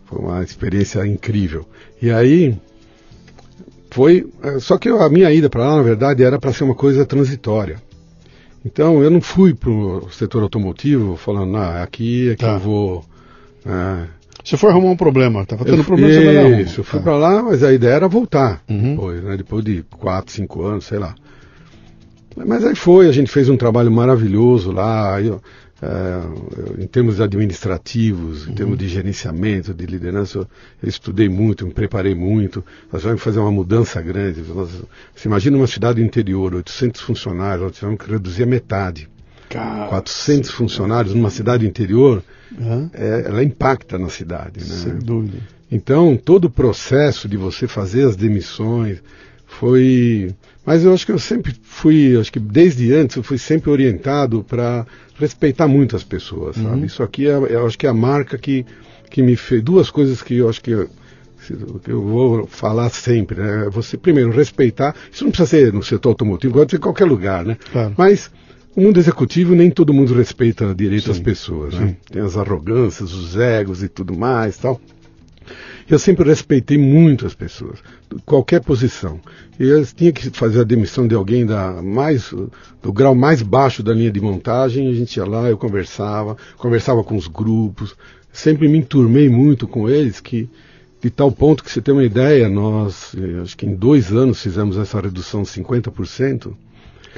[0.05, 1.67] foi uma experiência incrível.
[2.01, 2.57] E aí
[3.91, 6.75] foi, é, só que a minha ida para lá, na verdade, era para ser uma
[6.75, 7.83] coisa transitória.
[8.65, 12.55] Então eu não fui para o setor automotivo falando, ah, aqui é que tá.
[12.55, 13.05] eu vou.
[13.67, 14.07] É.
[14.43, 16.61] Você foi arrumar um problema, estava tendo eu, problema.
[16.61, 17.05] Isso, eu fui tá.
[17.05, 18.91] para lá, mas a ideia era voltar uhum.
[18.91, 21.15] depois, né, depois de 4, 5 anos, sei lá.
[22.37, 25.21] Mas aí foi, a gente fez um trabalho maravilhoso lá.
[25.21, 25.41] Eu,
[25.83, 28.55] Uh, em termos administrativos, em uhum.
[28.55, 30.47] termos de gerenciamento, de liderança, eu,
[30.83, 32.65] eu, estudei muito, me preparei muito.
[32.91, 34.41] Nós que fazer uma mudança grande.
[34.43, 34.71] Nós,
[35.15, 39.09] você imagina uma cidade interior, 800 funcionários, nós tivemos que reduzir a metade.
[39.51, 40.57] Cara, 400 sim.
[40.57, 42.23] funcionários numa cidade interior,
[42.59, 42.89] uhum.
[42.95, 44.61] é, ela impacta na cidade.
[44.61, 44.77] Né?
[44.77, 45.39] Sem dúvida.
[45.71, 49.03] Então, todo o processo de você fazer as demissões
[49.47, 53.71] foi mas eu acho que eu sempre fui, acho que desde antes eu fui sempre
[53.71, 54.87] orientado para
[55.19, 56.81] respeitar muito as pessoas, sabe?
[56.81, 56.85] Uhum.
[56.85, 58.65] Isso aqui é, eu acho que é a marca que,
[59.11, 59.63] que me fez.
[59.63, 60.89] Duas coisas que eu acho que eu,
[61.87, 63.69] eu vou falar sempre, né?
[63.71, 64.95] Você, primeiro, respeitar.
[65.13, 67.59] Isso não precisa ser no setor automotivo, pode ser em qualquer lugar, né?
[67.71, 67.95] Claro.
[67.97, 68.31] Mas
[68.75, 71.97] o mundo executivo nem todo mundo respeita direito às pessoas, né?
[72.11, 74.81] Tem as arrogâncias, os egos e tudo mais tal.
[75.89, 77.79] Eu sempre respeitei muito as pessoas,
[78.25, 79.21] qualquer posição.
[79.59, 82.33] E eu tinha que fazer a demissão de alguém da mais,
[82.83, 87.05] do grau mais baixo da linha de montagem, a gente ia lá, eu conversava, conversava
[87.05, 87.95] com os grupos,
[88.33, 90.49] sempre me enturmei muito com eles, que
[91.03, 94.43] de tal ponto que você tem uma ideia, nós, eh, acho que em dois anos
[94.43, 96.55] fizemos essa redução de 50%.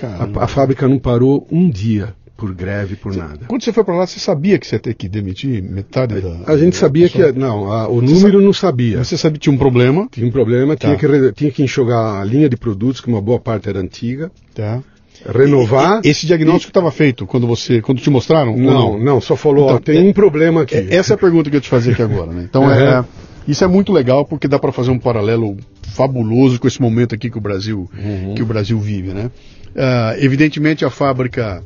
[0.03, 3.47] A, a fábrica não parou um dia por greve, por nada.
[3.47, 6.53] Quando você foi para lá, você sabia que você ia ter que demitir metade da.
[6.53, 7.33] A gente sabia que.
[7.33, 9.05] Não, a, o número sabe, não sabia.
[9.05, 10.07] Você sabia que tinha um problema?
[10.11, 10.95] Tinha um problema, tá.
[10.95, 14.31] tinha, que, tinha que enxugar a linha de produtos, que uma boa parte era antiga.
[14.55, 14.83] Tá.
[15.25, 16.03] Renovar.
[16.05, 17.81] E, esse diagnóstico estava feito quando você.
[17.81, 18.57] quando te mostraram?
[18.57, 20.77] Não, não, não, só falou, então, ó, tem é, um problema aqui.
[20.77, 22.47] É, essa é a pergunta que eu te fazer aqui agora, né?
[22.49, 22.99] Então é.
[22.99, 23.05] é
[23.49, 25.57] isso é muito legal porque dá para fazer um paralelo
[25.95, 28.35] fabuloso com esse momento aqui que o Brasil, uhum.
[28.35, 29.31] que o Brasil vive, né?
[29.77, 31.63] Uh, evidentemente a fábrica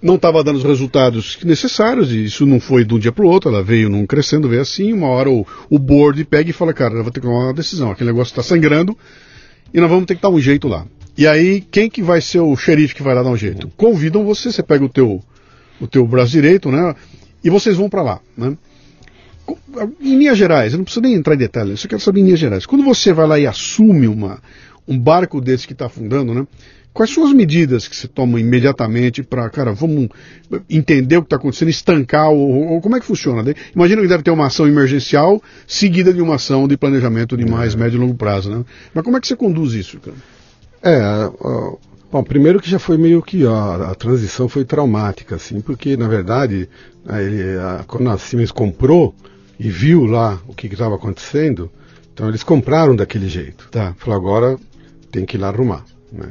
[0.00, 3.28] não estava dando os resultados necessários, e isso não foi de um dia para o
[3.28, 6.72] outro, ela veio num crescendo, veio assim, uma hora o, o board pega e fala,
[6.72, 8.96] cara, eu vou ter que tomar uma decisão, aquele negócio está sangrando,
[9.72, 10.86] e nós vamos ter que dar um jeito lá.
[11.16, 13.70] E aí, quem que vai ser o xerife que vai lá dar um jeito?
[13.76, 15.22] Convidam você, você pega o teu,
[15.80, 16.94] o teu braço direito, né,
[17.42, 18.56] e vocês vão para lá, né.
[20.00, 22.24] Em Minas Gerais, eu não preciso nem entrar em detalhes, eu só quero saber em
[22.24, 22.66] Minas Gerais.
[22.66, 24.40] Quando você vai lá e assume uma,
[24.86, 26.46] um barco desse que está afundando, né?
[26.96, 30.08] Quais são as medidas que se tomam imediatamente para, cara, vamos
[30.70, 33.54] entender o que está acontecendo, estancar, ou, ou, como é que funciona?
[33.74, 37.74] Imagina que deve ter uma ação emergencial seguida de uma ação de planejamento de mais
[37.74, 37.76] é.
[37.76, 38.64] médio e longo prazo, né?
[38.94, 40.16] Mas como é que você conduz isso, cara?
[40.82, 41.78] É, uh,
[42.10, 46.08] bom, primeiro que já foi meio que a, a transição foi traumática, assim, porque na
[46.08, 46.66] verdade,
[47.10, 49.14] ele, a, quando a Siemens comprou
[49.60, 51.70] e viu lá o que estava acontecendo,
[52.14, 53.68] então eles compraram daquele jeito.
[53.70, 53.94] Tá.
[53.98, 54.56] Falou, agora
[55.12, 56.30] tem que ir lá arrumar, né?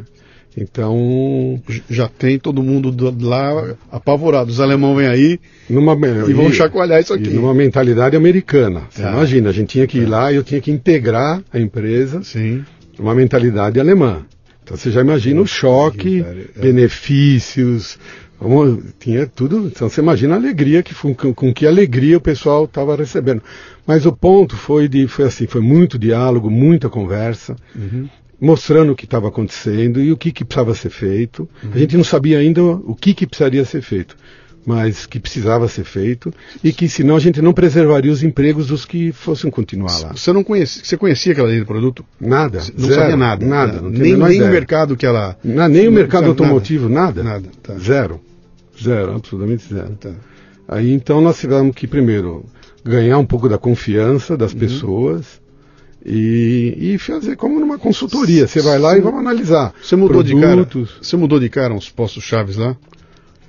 [0.58, 4.50] Então já tem todo mundo lá apavorado.
[4.50, 5.40] Os alemães vêm aí
[5.70, 7.30] numa, e vão chacoalhar isso aqui.
[7.30, 8.84] numa mentalidade americana.
[8.96, 9.12] Tá.
[9.12, 10.10] imagina, a gente tinha que ir tá.
[10.10, 12.64] lá e eu tinha que integrar a empresa Sim.
[12.98, 14.26] uma mentalidade alemã.
[14.64, 16.62] Então você já imagina o choque, Sim, é.
[16.62, 18.00] benefícios,
[19.00, 19.68] tinha tudo.
[19.68, 23.42] Então você imagina a alegria que com, com que alegria o pessoal estava recebendo.
[23.86, 28.08] Mas o ponto foi de foi assim, foi muito diálogo, muita conversa, uhum.
[28.46, 31.50] Mostrando o que estava acontecendo e o que, que precisava ser feito.
[31.64, 31.72] Uhum.
[31.74, 34.16] A gente não sabia ainda o que, que precisaria ser feito
[34.68, 38.84] mas que precisava ser feito e que senão a gente não preservaria os empregos dos
[38.84, 40.14] que fossem continuar lá.
[40.16, 42.04] Você não conhecia, você conhecia aquela linha de produto?
[42.20, 42.58] Nada.
[42.76, 43.46] Não zero, sabia nada.
[43.46, 43.80] Nada.
[43.80, 45.38] nem nem o mercado que ela.
[45.44, 47.22] Nem o mercado automotivo, nada.
[47.22, 47.48] Nada.
[47.62, 47.76] Tá.
[47.78, 48.20] Zero.
[48.82, 49.92] Zero, absolutamente zero.
[50.00, 50.14] Tá.
[50.68, 52.44] Aí então nós tivemos que primeiro
[52.84, 54.60] ganhar um pouco da confiança das uhum.
[54.60, 55.45] pessoas
[56.06, 58.48] e, e, fazer como numa consultoria.
[58.48, 59.74] Você vai lá e vamos analisar.
[59.82, 60.40] Você mudou produtos.
[60.40, 60.98] de cara?
[61.02, 62.78] Você mudou de cara uns postos chaves lá?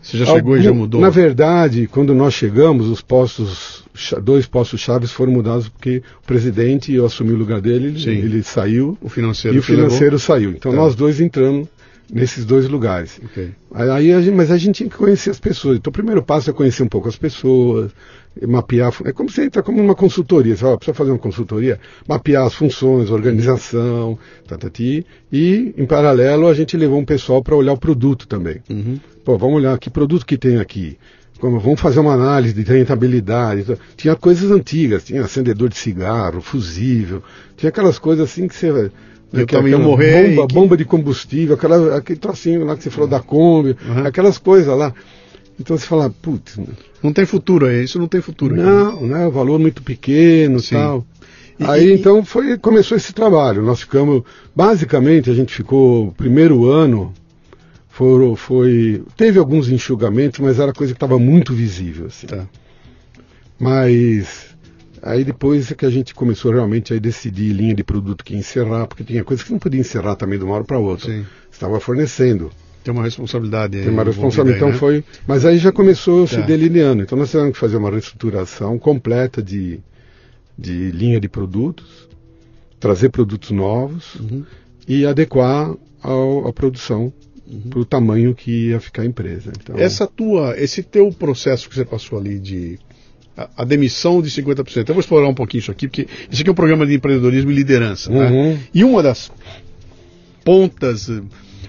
[0.00, 1.00] Você já chegou Algum, e já mudou?
[1.00, 3.84] Na verdade, quando nós chegamos, os postos,
[4.22, 8.42] dois postos chaves foram mudados porque o presidente, eu assumi o lugar dele, ele, ele
[8.42, 8.96] saiu.
[9.02, 10.18] O financeiro E o financeiro levou?
[10.18, 10.50] saiu.
[10.52, 10.78] Então tá.
[10.78, 11.68] nós dois entramos
[12.12, 13.20] nesses dois lugares.
[13.26, 13.50] Okay.
[13.74, 15.78] Aí, a gente, mas a gente tinha que conhecer as pessoas.
[15.78, 17.90] Então o primeiro passo é conhecer um pouco as pessoas,
[18.46, 18.92] mapear.
[19.04, 20.56] É como você entra como uma consultoria.
[20.56, 26.54] Você fala, precisa fazer uma consultoria, mapear as funções, organização, tatati, e em paralelo a
[26.54, 28.60] gente levou um pessoal para olhar o produto também.
[28.68, 28.98] Uhum.
[29.24, 30.96] Pô, vamos olhar que produto que tem aqui.
[31.38, 33.66] Como, vamos fazer uma análise de rentabilidade.
[33.94, 37.22] Tinha coisas antigas, tinha acendedor de cigarro, fusível,
[37.56, 38.90] tinha aquelas coisas assim que você
[39.40, 40.30] eu também ia morrer.
[40.30, 40.54] Bomba, que...
[40.54, 44.06] bomba de combustível, aquela, aquele trocinho lá que você falou da Kombi, uhum.
[44.06, 44.92] aquelas coisas lá.
[45.58, 46.58] Então você fala, putz.
[47.02, 48.54] Não tem futuro aí, isso não tem futuro.
[48.54, 49.04] Não, aqui.
[49.04, 49.26] né?
[49.26, 51.06] O valor muito pequeno e tal.
[51.58, 51.94] E, aí e...
[51.94, 53.62] então foi, começou esse trabalho.
[53.62, 54.22] Nós ficamos,
[54.54, 57.12] basicamente, a gente ficou, primeiro ano,
[57.88, 62.06] foi, foi, teve alguns enxugamentos, mas era coisa que estava muito visível.
[62.06, 62.26] Assim.
[62.26, 62.46] Tá.
[63.58, 64.54] Mas
[65.06, 68.86] aí depois é que a gente começou realmente a decidir linha de produto que encerrar,
[68.86, 71.10] porque tinha coisas que não podia encerrar também de uma hora para outra.
[71.10, 71.24] Sim.
[71.50, 72.50] Estava fornecendo.
[72.82, 73.80] Tem uma responsabilidade.
[73.80, 74.58] Tem uma responsabilidade.
[74.58, 74.78] Então né?
[74.78, 75.04] foi.
[75.26, 76.36] Mas aí já começou tá.
[76.36, 77.02] se delineando.
[77.02, 79.80] Então nós tivemos que fazer uma reestruturação completa de,
[80.58, 82.08] de linha de produtos,
[82.78, 84.44] trazer produtos novos uhum.
[84.86, 87.12] e adequar ao, a produção
[87.46, 87.60] uhum.
[87.70, 89.52] para o tamanho que ia ficar a empresa.
[89.60, 92.78] Então, Essa tua, esse teu processo que você passou ali de
[93.36, 94.88] a, a, demissão de 50%.
[94.88, 97.50] Eu vou explorar um pouquinho isso aqui, porque isso aqui é um programa de empreendedorismo
[97.50, 98.10] e liderança.
[98.10, 98.28] Né?
[98.28, 98.50] Uhum.
[98.50, 98.60] Né?
[98.72, 99.30] E uma das
[100.44, 101.08] pontas,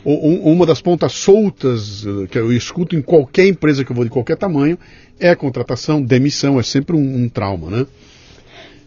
[0.06, 4.12] uma das pontas soltas eh, que eu escuto em qualquer empresa que eu vou de
[4.12, 4.78] qualquer tamanho
[5.20, 7.88] é a contratação, demissão, é sempre um, um trauma, né?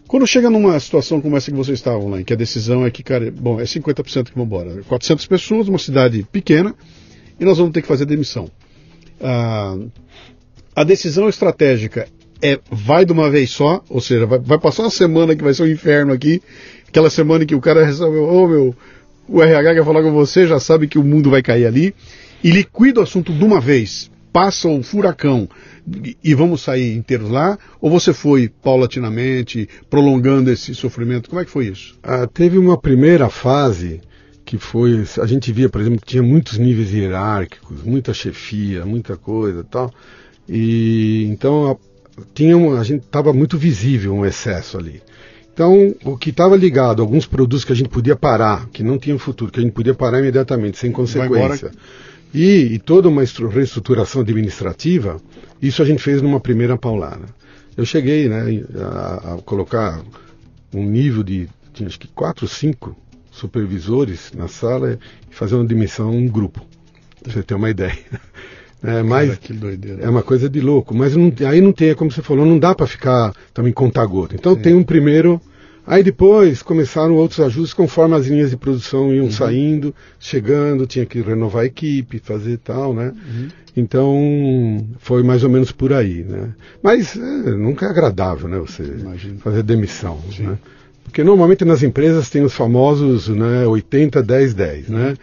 [0.07, 2.91] Quando chega numa situação como essa que vocês estavam lá, em que a decisão é
[2.91, 4.81] que, cara, bom, é 50% que vão embora.
[4.83, 6.75] 400 pessoas, uma cidade pequena,
[7.39, 8.49] e nós vamos ter que fazer demissão.
[9.21, 9.77] Ah,
[10.75, 12.09] a decisão estratégica
[12.41, 15.53] é vai de uma vez só, ou seja, vai, vai, passar uma semana que vai
[15.53, 16.41] ser um inferno aqui,
[16.87, 18.75] aquela semana que o cara resolveu, ô oh, meu,
[19.27, 21.93] o RH quer falar com você, já sabe que o mundo vai cair ali,
[22.43, 25.47] e liquida o assunto de uma vez, passa o furacão,
[26.23, 27.57] e vamos sair inteiros lá?
[27.79, 31.29] Ou você foi paulatinamente, prolongando esse sofrimento?
[31.29, 31.97] Como é que foi isso?
[32.03, 34.01] Ah, teve uma primeira fase
[34.45, 39.15] que foi, a gente via, por exemplo, que tinha muitos níveis hierárquicos, muita chefia, muita
[39.15, 39.91] coisa tal.
[40.47, 41.77] E então a,
[42.33, 45.01] tinha uma, a gente estava muito visível um excesso ali.
[45.53, 49.19] Então, o que estava ligado, alguns produtos que a gente podia parar, que não tinham
[49.19, 51.71] futuro, que a gente podia parar imediatamente, sem consequência
[52.33, 55.17] e, e toda uma reestruturação administrativa,
[55.61, 57.25] isso a gente fez numa primeira paulada.
[57.75, 60.01] Eu cheguei né, a, a colocar
[60.73, 62.95] um nível de, tinha acho que quatro, cinco
[63.31, 64.97] supervisores na sala
[65.29, 66.65] e fazer uma demissão um grupo,
[67.21, 67.97] pra você ter uma ideia.
[68.83, 69.37] É, mas
[69.99, 70.95] é uma coisa de louco.
[70.95, 74.35] Mas não, aí não tem, como você falou, não dá para ficar também contar gota.
[74.35, 74.61] Então Sim.
[74.61, 75.39] tem um primeiro
[75.85, 79.31] Aí depois começaram outros ajustes conforme as linhas de produção iam uhum.
[79.31, 83.11] saindo, chegando, tinha que renovar a equipe, fazer tal, né?
[83.11, 83.47] Uhum.
[83.75, 86.49] Então foi mais ou menos por aí, né?
[86.83, 88.59] Mas é, nunca é agradável, né?
[88.59, 89.39] Você Imagina.
[89.39, 90.57] fazer demissão, né?
[91.03, 95.15] Porque normalmente nas empresas tem os famosos né, 80, 10, 10, né?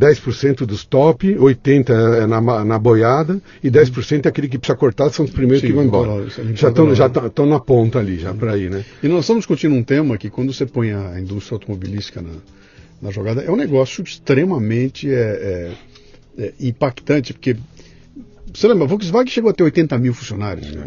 [0.00, 1.90] 10% dos top, 80%
[2.22, 5.66] é na, na boiada e 10% é aquele que precisa cortar, são os primeiros Sim,
[5.66, 6.26] que vão embora.
[6.54, 8.82] já estão já estão na ponta ali, já para ir, né?
[9.02, 12.32] E nós estamos discutindo um tema que quando você põe a indústria automobilística na,
[13.02, 15.74] na jogada, é um negócio extremamente é,
[16.38, 17.56] é, é impactante, porque
[18.52, 20.86] você lembra, a Volkswagen chegou a ter 80 mil funcionários, né?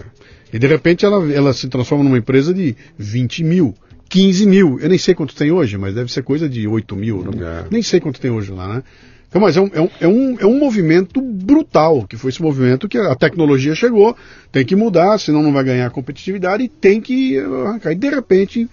[0.52, 3.76] E de repente ela, ela se transforma numa empresa de 20 mil.
[4.14, 4.80] 15 mil.
[4.80, 7.26] Eu nem sei quanto tem hoje, mas deve ser coisa de 8 mil.
[7.42, 7.66] É.
[7.72, 8.84] Nem sei quanto tem hoje lá, né?
[9.28, 12.40] Então, mas é um, é, um, é, um, é um movimento brutal, que foi esse
[12.40, 14.16] movimento que a tecnologia chegou,
[14.52, 17.92] tem que mudar, senão não vai ganhar competitividade e tem que arrancar.
[17.92, 18.70] E de repente,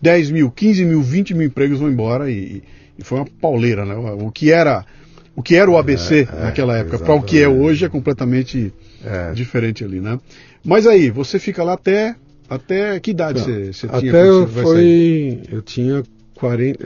[0.00, 2.62] 10 mil, 15 mil, 20 mil empregos vão embora e,
[2.96, 3.96] e foi uma pauleira, né?
[3.96, 4.84] O que era
[5.34, 8.72] o que era o ABC é, naquela época, para o que é hoje é completamente
[9.34, 10.20] diferente ali, né?
[10.64, 12.14] Mas aí, você fica lá até
[12.50, 14.10] até que idade você, você tinha?
[14.10, 16.02] Até eu foi, eu tinha
[16.34, 16.84] 40,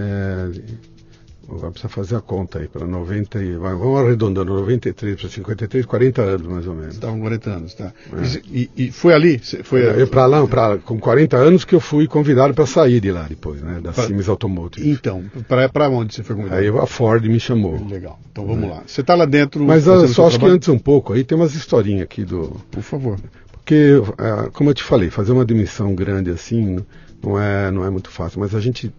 [1.49, 3.57] Agora precisa fazer a conta aí, para 90 e.
[3.57, 6.95] Vamos arredondando, 93 para 53, 40 anos mais ou menos.
[6.95, 7.93] Estavam 40 anos, tá.
[8.13, 8.41] É.
[8.51, 9.39] E, e, foi ali?
[9.63, 13.11] Foi é, para lá, pra, com 40 anos que eu fui convidado para sair de
[13.11, 13.81] lá depois, né?
[13.83, 14.05] Da pra...
[14.05, 14.89] Siemens Automotive.
[14.89, 16.61] Então, para onde você foi convidado?
[16.61, 17.87] Aí a Ford me chamou.
[17.87, 18.19] Legal.
[18.33, 18.73] Então vamos é.
[18.73, 18.83] lá.
[18.87, 19.63] Você está lá dentro.
[19.65, 20.39] Mas eu só acho trabalho?
[20.39, 22.57] que antes um pouco, aí tem umas historinhas aqui do.
[22.71, 23.19] Por favor.
[23.65, 26.85] Porque, é, como eu te falei, fazer uma demissão grande assim
[27.23, 28.93] não é, não é muito fácil, mas a gente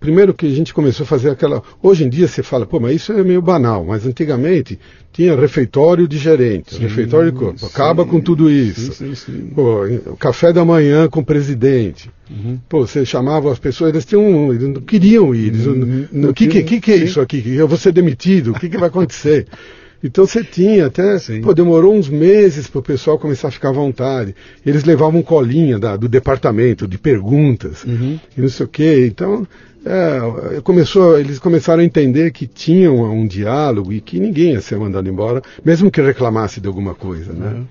[0.00, 1.62] Primeiro que a gente começou a fazer aquela.
[1.82, 4.78] Hoje em dia você fala, pô, mas isso é meio banal, mas antigamente
[5.12, 7.66] tinha refeitório de gerente, sim, refeitório de corpo.
[7.66, 9.14] Acaba sim, com tudo isso.
[9.14, 9.80] Sim, Pô,
[10.18, 12.10] café da manhã com o presidente.
[12.30, 12.58] Uhum.
[12.68, 15.52] Pô, você chamava as pessoas, eles, tinham, eles não queriam ir.
[15.52, 16.30] Uhum.
[16.30, 17.44] o que, que, que, que, é isso aqui?
[17.54, 18.52] Eu vou ser demitido?
[18.52, 19.46] O que, que vai acontecer?
[20.02, 23.72] Então você tinha até, pô, demorou uns meses para o pessoal começar a ficar à
[23.72, 24.34] vontade.
[24.64, 28.18] Eles levavam colinha da, do departamento de perguntas uhum.
[28.36, 29.06] e não sei o quê.
[29.10, 29.46] Então
[29.86, 34.76] é, começou, eles começaram a entender que tinham um diálogo e que ninguém ia ser
[34.76, 37.48] mandado embora, mesmo que reclamasse de alguma coisa, né?
[37.48, 37.66] Uhum.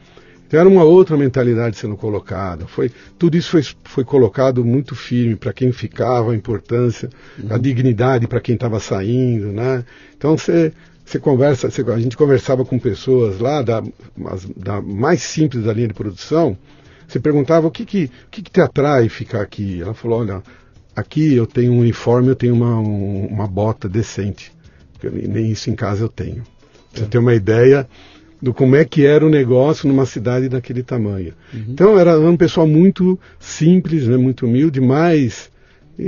[0.47, 2.67] Então era uma outra mentalidade sendo colocada.
[2.67, 7.47] Foi, tudo isso foi, foi colocado muito firme para quem ficava, a importância, uhum.
[7.49, 9.83] a dignidade para quem estava saindo, né?
[10.15, 10.71] Então você
[11.05, 13.83] você conversa, você, a gente conversava com pessoas lá da,
[14.57, 16.57] da, mais simples da linha de produção.
[17.07, 19.81] Você perguntava o que que, o que que te atrai ficar aqui.
[19.81, 20.41] Ela falou, olha,
[20.95, 24.51] aqui eu tenho um uniforme, eu tenho uma, um, uma bota decente.
[25.03, 26.41] Nem isso em casa eu tenho.
[26.91, 27.87] Você ter uma ideia
[28.41, 31.33] do como é que era o negócio numa cidade daquele tamanho.
[31.53, 31.65] Uhum.
[31.69, 35.51] Então era um pessoal muito simples, né, muito humilde, mas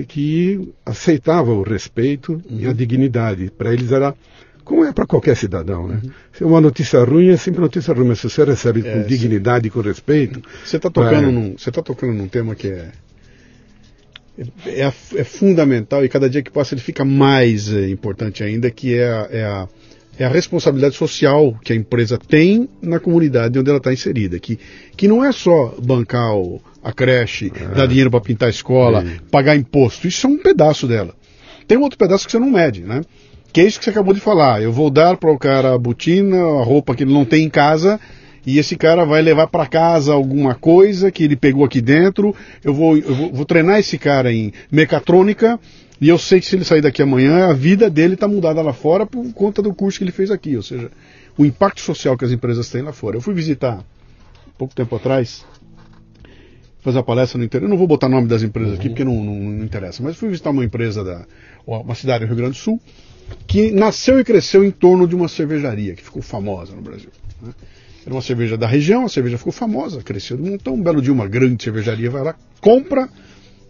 [0.07, 2.59] que aceitava o respeito uhum.
[2.59, 2.73] e a uhum.
[2.73, 3.51] dignidade.
[3.55, 4.13] Para eles era
[4.67, 6.01] como é para qualquer cidadão, né?
[6.03, 6.11] Uhum.
[6.33, 9.07] Se é uma notícia ruim é sempre notícia ruim, mas se você recebe é, com
[9.07, 10.41] dignidade e com respeito.
[10.65, 11.31] Você está tocando, é...
[11.31, 12.91] num, tá tocando num tema que é,
[14.65, 18.93] é, é, fundamental e cada dia que passa ele fica mais é, importante ainda, que
[18.93, 19.67] é a, é a,
[20.19, 24.37] é a responsabilidade social que a empresa tem na comunidade onde ela está inserida.
[24.37, 24.59] Que,
[24.97, 27.73] que não é só bancar o, a creche, é.
[27.73, 30.05] dar dinheiro para pintar a escola, pagar imposto.
[30.09, 31.15] Isso é um pedaço dela.
[31.65, 33.01] Tem um outro pedaço que você não mede, né?
[33.51, 34.61] Que é isso que você acabou de falar.
[34.61, 37.49] Eu vou dar para o cara a botina, a roupa que ele não tem em
[37.49, 37.99] casa,
[38.45, 42.35] e esse cara vai levar para casa alguma coisa que ele pegou aqui dentro.
[42.63, 45.59] Eu vou, eu vou, vou, treinar esse cara em mecatrônica,
[45.99, 48.73] e eu sei que se ele sair daqui amanhã, a vida dele está mudada lá
[48.73, 50.55] fora por conta do curso que ele fez aqui.
[50.55, 50.91] Ou seja,
[51.37, 53.17] o impacto social que as empresas têm lá fora.
[53.17, 53.83] Eu fui visitar,
[54.57, 55.43] pouco tempo atrás,
[56.81, 57.65] fazer a palestra no interior.
[57.65, 58.79] Eu não vou botar o nome das empresas uhum.
[58.79, 61.25] aqui porque não, não, não, interessa, mas fui visitar uma empresa da
[61.65, 62.79] uma cidade do Rio Grande do Sul
[63.45, 67.09] que nasceu e cresceu em torno de uma cervejaria que ficou famosa no Brasil.
[67.41, 67.53] Né?
[68.05, 70.39] Era uma cerveja da região, a cerveja ficou famosa, cresceu.
[70.45, 73.09] Então, um belo dia, uma grande cervejaria vai lá, compra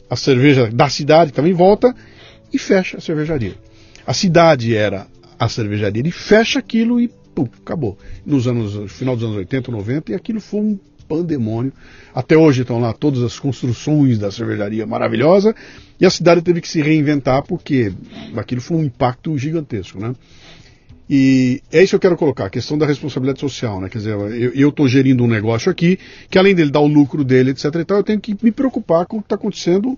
[0.10, 1.96] a cerveja da cidade, também volta
[2.54, 3.56] e fecha a cervejaria.
[4.06, 5.08] A cidade era
[5.40, 7.98] a cervejaria, ele fecha aquilo e pum, acabou.
[8.26, 11.72] Nos anos, no final dos anos 80, 90, e aquilo foi um pandemônio.
[12.14, 15.56] Até hoje estão lá todas as construções da cervejaria maravilhosa
[16.00, 17.94] e a cidade teve que se reinventar porque
[18.36, 20.14] aquilo foi um impacto gigantesco, né?
[21.10, 23.88] E é isso que eu quero colocar, a questão da responsabilidade social, né?
[23.88, 24.18] Quer dizer,
[24.56, 25.98] eu estou gerindo um negócio aqui,
[26.30, 29.06] que além dele dar o lucro dele, etc e tal, eu tenho que me preocupar
[29.06, 29.98] com o que está acontecendo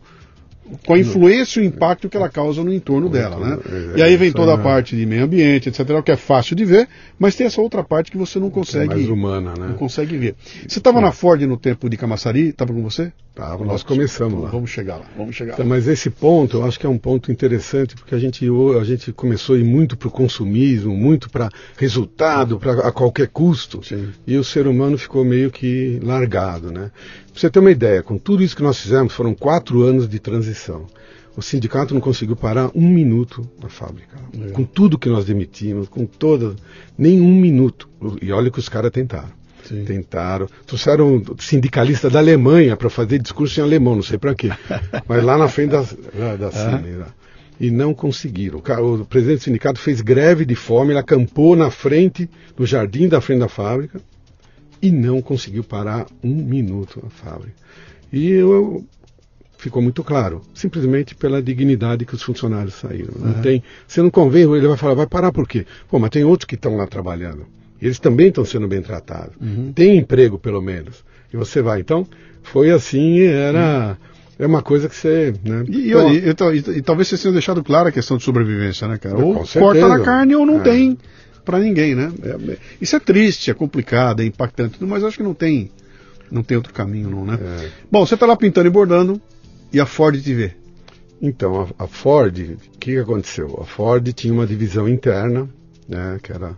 [0.86, 3.60] com a influência e o impacto que ela causa no entorno dela, né?
[3.95, 6.65] É, e aí vem toda a parte de meio ambiente, etc, que é fácil de
[6.65, 9.67] ver, mas tem essa outra parte que você não consegue, é mais humana, né?
[9.67, 10.36] Não consegue ver.
[10.67, 12.49] Você estava na Ford no tempo de Camaçari?
[12.49, 13.12] Estava com você?
[13.39, 14.49] Tava, nós começamos lá.
[14.49, 15.69] Vamos chegar lá, vamos chegar então, lá.
[15.69, 18.45] Mas esse ponto, eu acho que é um ponto interessante, porque a gente,
[18.79, 23.29] a gente começou a ir muito para o consumismo, muito para resultado, para a qualquer
[23.29, 24.10] custo, Sim.
[24.27, 26.91] e o ser humano ficou meio que largado, né?
[27.39, 30.19] Pra você ter uma ideia, com tudo isso que nós fizemos, foram quatro anos de
[30.19, 30.86] transição.
[31.38, 34.17] O sindicato não conseguiu parar um minuto na fábrica.
[34.38, 34.52] É.
[34.52, 36.58] Com tudo que nós demitimos, com todas.
[36.97, 37.88] Nem um minuto.
[38.21, 39.32] E olha que os caras tentaram.
[39.63, 39.86] Sim.
[39.86, 40.49] Tentaram.
[40.65, 44.49] Trouxeram sindicalista da Alemanha para fazer discurso em alemão, não sei para quê.
[45.08, 47.05] Mas lá na frente da, da, da Cine,
[47.57, 48.59] E não conseguiram.
[48.59, 53.22] O presidente do sindicato fez greve de fome, ele acampou na frente, no jardim da
[53.22, 54.01] frente da fábrica
[54.82, 57.53] e não conseguiu parar um minuto na fábrica.
[58.11, 58.84] E eu,
[59.59, 63.13] ficou muito claro, simplesmente pela dignidade que os funcionários saíram.
[63.19, 63.41] Não uhum.
[63.41, 65.65] tem, você não convém, ele vai falar, vai parar por quê?
[65.89, 67.45] Pô, mas tem outros que estão lá trabalhando.
[67.82, 69.36] Eles também estão sendo bem tratados.
[69.39, 69.71] Uhum.
[69.73, 71.03] Tem emprego, pelo menos.
[71.34, 71.82] E você vai.
[71.82, 72.05] Então,
[72.41, 73.97] foi assim, era.
[74.39, 74.45] Uhum.
[74.45, 75.34] é uma coisa que você.
[75.43, 75.65] Né?
[75.67, 75.91] E,
[76.30, 79.17] então, e, e, e, talvez você tenha deixado clara a questão de sobrevivência, né, cara?
[79.17, 79.59] Ou certeza.
[79.59, 80.63] corta na carne ou não é.
[80.63, 80.97] tem
[81.44, 82.12] para ninguém, né?
[82.24, 85.72] É, isso é triste, é complicado, é impactante, mas acho que não tem,
[86.32, 87.40] não tem outro caminho, não, né?
[87.42, 87.70] É.
[87.92, 89.22] Bom, você está lá pintando e bordando
[89.72, 90.54] e a Ford te vê.
[91.22, 93.60] Então, a, a Ford, o que, que aconteceu?
[93.62, 95.50] A Ford tinha uma divisão interna,
[95.88, 96.56] né, que era...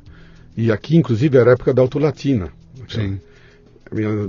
[0.55, 2.51] E aqui, inclusive, era a época da Autolatina.
[2.87, 3.19] Sim.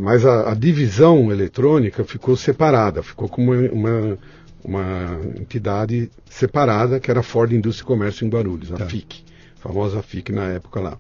[0.01, 4.19] Mas a, a, divisão eletrônica ficou separada, ficou como uma,
[4.65, 8.87] uma entidade separada, que era a Ford Indústria e Comércio em Guarulhos, a tá.
[8.87, 9.25] FIC,
[9.63, 10.99] famosa FIC na época lá.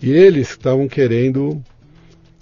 [0.00, 1.62] E eles estavam querendo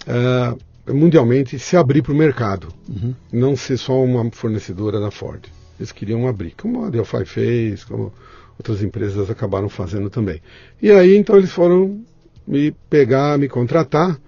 [0.07, 3.15] uh, mundialmente se abrir para o mercado, uhum.
[3.31, 5.45] não ser só uma fornecedora da Ford.
[5.79, 8.13] Eles queriam abrir, como a Delphi fez, como
[8.57, 10.41] outras empresas acabaram fazendo também.
[10.81, 12.01] E aí então eles foram
[12.47, 14.19] me pegar, me contratar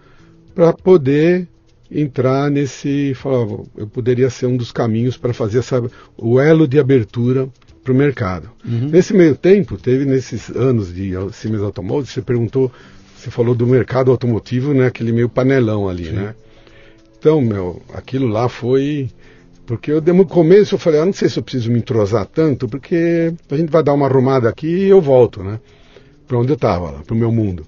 [0.56, 1.48] para poder
[1.90, 5.82] entrar nesse, falava, eu poderia ser um dos caminhos para fazer essa,
[6.18, 7.48] o elo de abertura
[7.88, 8.50] para o mercado.
[8.66, 8.90] Uhum.
[8.90, 12.70] Nesse meio tempo, teve nesses anos de Siemens Automotive, você perguntou,
[13.16, 16.12] você falou do mercado automotivo, né, aquele meio panelão ali, Sim.
[16.12, 16.36] né?
[17.18, 19.10] Então, meu, aquilo lá foi
[19.66, 22.68] porque eu, no começo, eu falei, ah, não sei se eu preciso me entrosar tanto,
[22.68, 25.60] porque a gente vai dar uma arrumada aqui e eu volto, né?
[26.26, 27.66] Para onde eu estava, para o meu mundo.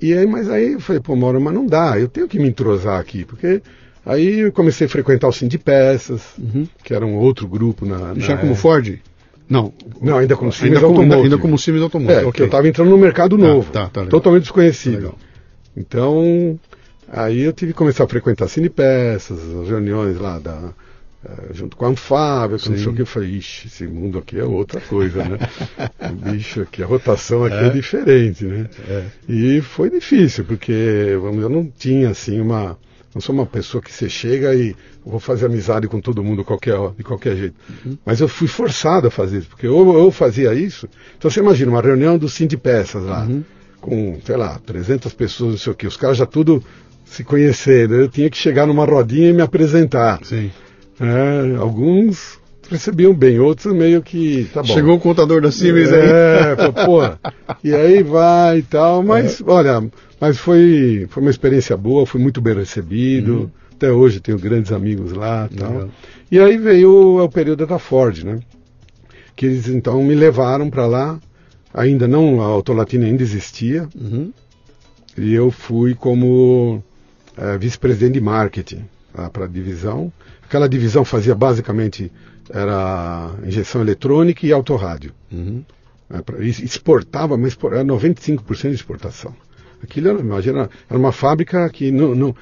[0.00, 2.48] E aí, mas aí eu falei, pô, Mauro, mas não dá, eu tenho que me
[2.48, 3.60] entrosar aqui, porque
[4.04, 6.66] aí eu comecei a frequentar o Sim de Peças, uhum.
[6.82, 8.14] que era um outro grupo na.
[8.14, 8.98] na Já como Ford?
[9.48, 9.72] Não.
[10.00, 11.14] Não, ainda como Siemens ainda Automotive.
[11.14, 12.20] Ainda, ainda como Siemens Automotive.
[12.20, 12.42] É, okay.
[12.42, 15.10] eu estava entrando no mercado tá, novo, tá, tá, totalmente desconhecido.
[15.10, 15.14] Tá
[15.76, 16.58] então,
[17.08, 20.72] aí eu tive que começar a frequentar Cine Peças, as reuniões lá da
[21.24, 24.18] Uh, junto com a Anfávia, com não sei o que, eu falei, ixi, esse mundo
[24.18, 25.38] aqui é outra coisa, né?
[26.12, 28.68] o bicho aqui, a rotação aqui é, é diferente, né?
[28.86, 29.04] É.
[29.26, 32.76] E foi difícil, porque vamos, eu não tinha assim uma.
[33.14, 36.76] Não sou uma pessoa que você chega e vou fazer amizade com todo mundo qualquer,
[36.96, 37.54] de qualquer jeito.
[37.84, 37.96] Uhum.
[38.04, 40.88] Mas eu fui forçado a fazer isso, porque ou eu fazia isso.
[41.16, 43.44] Então você imagina uma reunião do Sim de Peças lá, uhum.
[43.80, 46.62] com, sei lá, 300 pessoas, não sei o que, os caras já tudo
[47.04, 47.94] se conhecendo.
[47.94, 50.18] Eu tinha que chegar numa rodinha e me apresentar.
[50.24, 50.50] Sim.
[51.00, 52.38] É, alguns
[52.70, 54.48] recebiam bem, outros meio que.
[54.52, 54.74] Tá bom.
[54.74, 56.08] Chegou o contador da Siemens é, aí.
[56.08, 57.00] É, pô,
[57.62, 59.44] e aí vai e tal, mas é.
[59.46, 59.84] olha,
[60.20, 63.32] mas foi, foi uma experiência boa, fui muito bem recebido.
[63.34, 63.50] Uhum.
[63.72, 65.88] Até hoje tenho grandes amigos lá e tal.
[66.30, 68.40] E aí veio o período da Ford, né?
[69.34, 71.20] Que eles então me levaram para lá.
[71.72, 73.88] Ainda não, a Autolatina ainda existia.
[74.00, 74.32] Uhum.
[75.18, 76.82] E eu fui como
[77.36, 78.84] é, vice-presidente de marketing
[79.32, 80.12] para a divisão.
[80.44, 82.12] Aquela divisão fazia basicamente
[82.50, 85.12] era injeção eletrônica e autorrádio.
[85.32, 85.64] Uhum.
[86.10, 89.34] É, exportava, mas era 95% de exportação.
[89.82, 92.34] Aquilo era, imagina, era uma fábrica que não, não,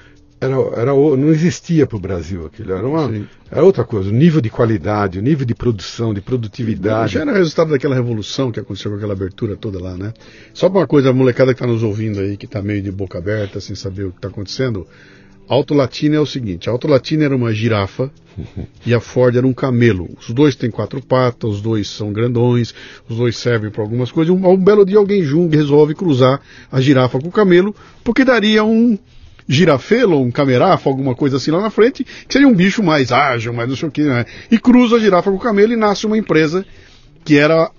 [0.43, 2.47] era, era, não existia para o Brasil.
[2.47, 4.11] Aquilo era, uma, era outra coisa.
[4.11, 7.13] O nível de qualidade, o nível de produção, de produtividade.
[7.13, 10.13] Já era resultado daquela revolução que aconteceu com aquela abertura toda lá, né?
[10.53, 12.91] Só para uma coisa, a molecada que está nos ouvindo aí, que está meio de
[12.91, 14.87] boca aberta, sem saber o que está acontecendo.
[15.53, 18.11] Auto Latina é o seguinte: a Auto Latina era uma girafa
[18.87, 20.09] e a Ford era um camelo.
[20.19, 22.75] Os dois têm quatro patas, os dois são grandões,
[23.07, 24.35] os dois servem para algumas coisas.
[24.35, 26.41] Um, um belo dia alguém junga resolve cruzar
[26.71, 28.99] a girafa com o camelo, porque daria um
[29.47, 33.53] girafelo, um camerafa, alguma coisa assim lá na frente, que seria um bicho mais ágil,
[33.53, 34.25] mais não sei o que, né?
[34.51, 36.65] E cruza a girafa com o camelo e nasce uma empresa
[37.27, 37.71] que era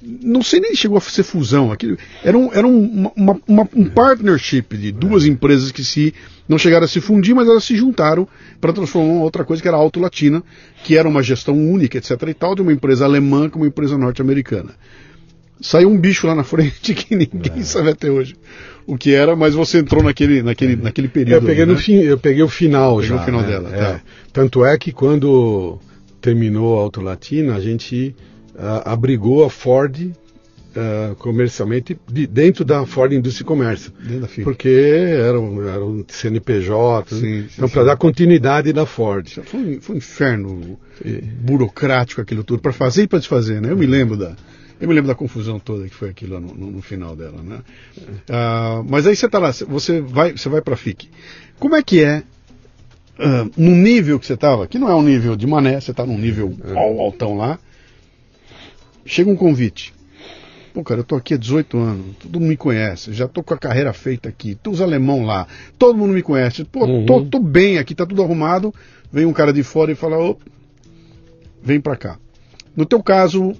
[0.00, 3.84] não sei nem chegou a ser fusão, aquilo, era, um, era um, uma, uma, um
[3.86, 6.14] partnership de duas empresas que se
[6.48, 8.26] não chegaram a se fundir, mas elas se juntaram
[8.60, 10.42] para transformar uma outra coisa que era a Auto Latina,
[10.84, 12.10] que era uma gestão única, etc.
[12.28, 14.70] e tal, de uma empresa alemã com uma empresa norte-americana.
[15.60, 17.62] Saiu um bicho lá na frente que ninguém é.
[17.62, 18.36] sabe até hoje
[18.86, 21.42] o que era, mas você entrou naquele, naquele, naquele período.
[21.42, 21.72] Eu peguei, né?
[21.72, 23.16] no fim, eu peguei o final já.
[23.16, 23.46] o final né?
[23.46, 23.76] dela.
[23.76, 23.80] É.
[23.80, 24.00] Tá.
[24.32, 25.78] Tanto é que quando
[26.22, 28.14] terminou a Auto Latina, a gente
[28.84, 30.12] abrigou a Ford
[30.78, 33.92] uh, comercialmente de, dentro da Ford Indústria e Comércio.
[34.44, 39.28] Porque era um, era um CNPJ, sim, então para dar continuidade da Ford.
[39.44, 40.78] Foi um, foi um inferno
[41.40, 43.70] burocrático aquilo tudo, para fazer e para desfazer, né?
[43.70, 43.90] Eu me uhum.
[43.90, 44.34] lembro da.
[44.80, 47.58] Eu me lembro da confusão toda que foi aquilo no, no, no final dela, né?
[47.98, 51.10] Uh, mas aí você está lá, você vai, você vai para a FIC.
[51.58, 52.22] Como é que é
[53.18, 54.68] uh, no nível que você estava?
[54.68, 56.78] Que não é um nível de mané, você está num nível é.
[56.78, 57.58] altão lá.
[59.08, 59.94] Chega um convite.
[60.74, 63.54] Pô, cara, eu tô aqui há 18 anos, todo mundo me conhece, já tô com
[63.54, 65.46] a carreira feita aqui, tô os alemão lá,
[65.78, 67.06] todo mundo me conhece, pô, uhum.
[67.06, 68.72] tô, tô, bem aqui, tá tudo arrumado.
[69.10, 70.36] Vem um cara de fora e fala, ô,
[71.62, 72.18] vem pra cá.
[72.76, 73.56] No teu caso,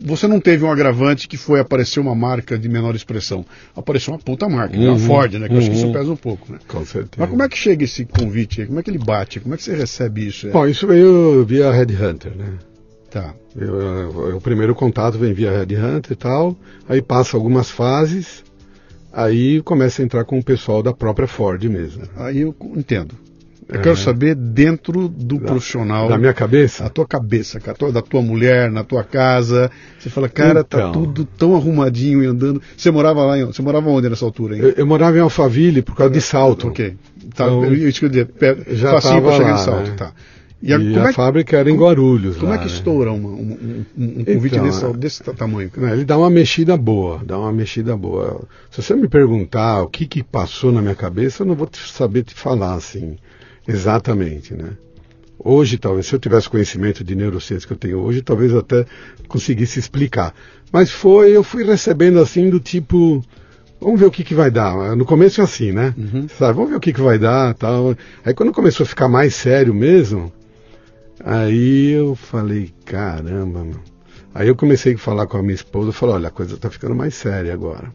[0.00, 3.44] você não teve um agravante que foi aparecer uma marca de menor expressão.
[3.76, 5.48] Apareceu uma puta marca, uhum, é a Ford, né?
[5.48, 5.58] Que uhum.
[5.58, 5.92] eu acho que isso uhum.
[5.92, 6.58] pesa um pouco, né?
[6.68, 7.16] Com certeza.
[7.18, 8.66] Mas como é que chega esse convite aí?
[8.68, 9.40] Como é que ele bate?
[9.40, 10.48] Como é que você recebe isso?
[10.50, 12.54] Bom, isso veio via Red Hunter, né?
[13.14, 13.32] Tá.
[13.54, 16.56] Eu, eu, o primeiro contato vem via Red Hunter e tal,
[16.88, 18.42] aí passa algumas fases,
[19.12, 22.02] aí começa a entrar com o pessoal da própria Ford mesmo.
[22.16, 23.14] Aí eu entendo.
[23.68, 23.82] Eu é.
[23.82, 26.08] quero saber dentro do da, profissional.
[26.08, 26.84] Da minha cabeça?
[26.84, 29.70] A tua cabeça, cara, da tua mulher, na tua casa.
[29.96, 32.60] Você fala, cara, tá então, tá tudo tão arrumadinho e andando.
[32.76, 34.60] Você morava lá em, Você morava onde nessa altura, hein?
[34.60, 36.66] Eu, eu morava em Alphaville por causa de salto.
[36.66, 36.96] Ok.
[37.36, 38.28] Tá, então, isso que eu dizer,
[38.70, 39.96] já facinho pra chegar lá, em salto, né?
[39.96, 40.12] tá.
[40.66, 42.38] E a, e a é fábrica era em Guarulhos.
[42.38, 45.68] Como lá, é que estoura um, um, um, convite então, desse, desse, tamanho?
[45.68, 45.92] Cara?
[45.92, 48.48] Ele dá uma mexida boa, dá uma mexida boa.
[48.70, 52.22] Se você me perguntar o que, que passou na minha cabeça, eu não vou saber
[52.22, 53.18] te falar assim.
[53.68, 54.70] Exatamente, né?
[55.38, 58.86] Hoje, talvez, se eu tivesse conhecimento de neurociência que eu tenho hoje, talvez eu até
[59.28, 60.34] conseguisse explicar.
[60.72, 63.22] Mas foi, eu fui recebendo assim do tipo,
[63.78, 64.96] vamos ver o que, que vai dar.
[64.96, 65.92] No começo é assim, né?
[65.98, 66.26] Uhum.
[66.26, 67.94] Sabe, vamos ver o que, que vai dar tal.
[68.24, 70.32] Aí quando começou a ficar mais sério mesmo,
[71.24, 73.80] aí eu falei, caramba, mano.
[74.34, 76.68] Aí eu comecei a falar com a minha esposa, eu falei, olha, a coisa está
[76.68, 77.92] ficando mais séria agora.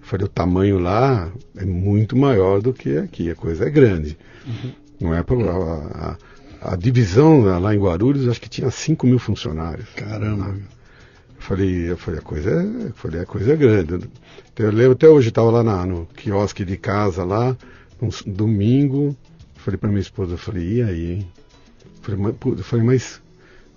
[0.00, 4.18] Eu falei, o tamanho lá é muito maior do que aqui, a coisa é grande.
[4.46, 4.72] Uhum.
[5.00, 6.16] Não é a,
[6.60, 9.88] a, a, divisão lá em Guarulhos, acho que tinha 5 mil funcionários.
[9.96, 10.48] Caramba.
[10.48, 10.62] Eu
[11.38, 14.10] falei, eu falei, a coisa é, falei, a coisa é grande.
[14.52, 17.56] Então, eu lembro até hoje, estava lá na, no quiosque de casa lá,
[18.02, 19.16] um domingo,
[19.56, 21.28] falei para minha esposa, eu falei, e aí, hein?
[22.12, 23.20] Eu falei, mas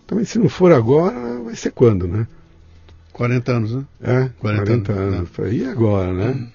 [0.07, 2.27] também se não for agora, vai ser quando, né?
[3.13, 3.85] 40 anos, né?
[4.01, 5.03] É, 40, 40 anos.
[5.03, 5.19] anos.
[5.19, 5.27] Né?
[5.31, 6.29] Falei, e agora, né?
[6.29, 6.47] Hum.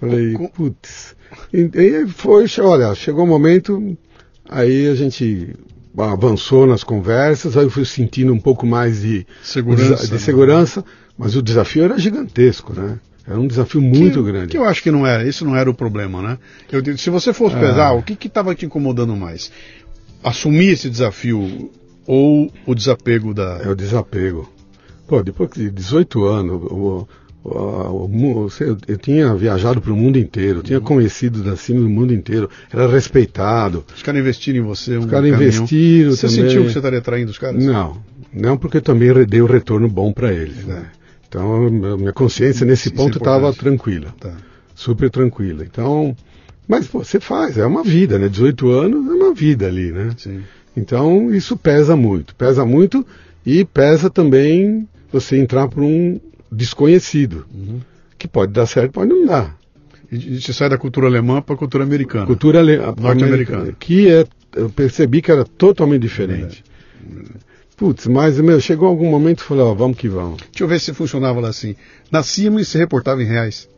[0.00, 1.14] Falei, putz.
[1.52, 3.96] E, e foi, olha, chegou o um momento,
[4.48, 5.54] aí a gente
[5.96, 10.86] avançou nas conversas, aí eu fui sentindo um pouco mais de segurança, de, segurança né?
[11.18, 12.98] mas o desafio era gigantesco, né?
[13.26, 14.48] Era um desafio muito que, grande.
[14.48, 16.38] Que eu acho que não era, isso não era o problema, né?
[16.72, 17.60] Eu, se você fosse é.
[17.60, 19.52] pesar, o que estava te incomodando mais?
[20.22, 21.70] Assumir esse desafio
[22.06, 23.60] ou o desapego da.
[23.64, 24.50] É o desapego.
[25.06, 27.08] Pô, depois de 18 anos, o,
[28.86, 32.86] eu tinha viajado para o mundo inteiro, tinha conhecido da cima do mundo inteiro, era
[32.86, 33.84] respeitado.
[33.94, 36.42] Os caras investiram em você, um Os caras investiram Você também.
[36.44, 37.64] sentiu que você estaria traindo os caras?
[37.64, 37.96] Não,
[38.32, 40.64] não porque eu também dei um retorno bom para eles.
[40.66, 40.86] Né?
[41.28, 44.36] Então, minha consciência nesse Isso é ponto estava é tranquila, tá.
[44.74, 45.64] super tranquila.
[45.64, 46.14] Então,
[46.70, 48.28] mas pô, você faz, é uma vida, né?
[48.28, 50.10] 18 anos é uma vida ali, né?
[50.16, 50.40] Sim.
[50.76, 53.04] Então, isso pesa muito, pesa muito
[53.44, 57.80] e pesa também você entrar por um desconhecido, uhum.
[58.16, 59.58] que pode dar certo, pode não dar.
[60.12, 62.24] E você sai da cultura alemã para a cultura americana.
[62.24, 63.72] Cultura norte-americana.
[63.76, 66.62] Que é, eu percebi que era totalmente diferente.
[67.76, 70.36] Putz, mas meu, chegou algum momento e falei, ó, vamos que vamos.
[70.52, 71.74] Deixa eu ver se funcionava lá assim.
[72.12, 73.68] Na Siemens se reportava em reais.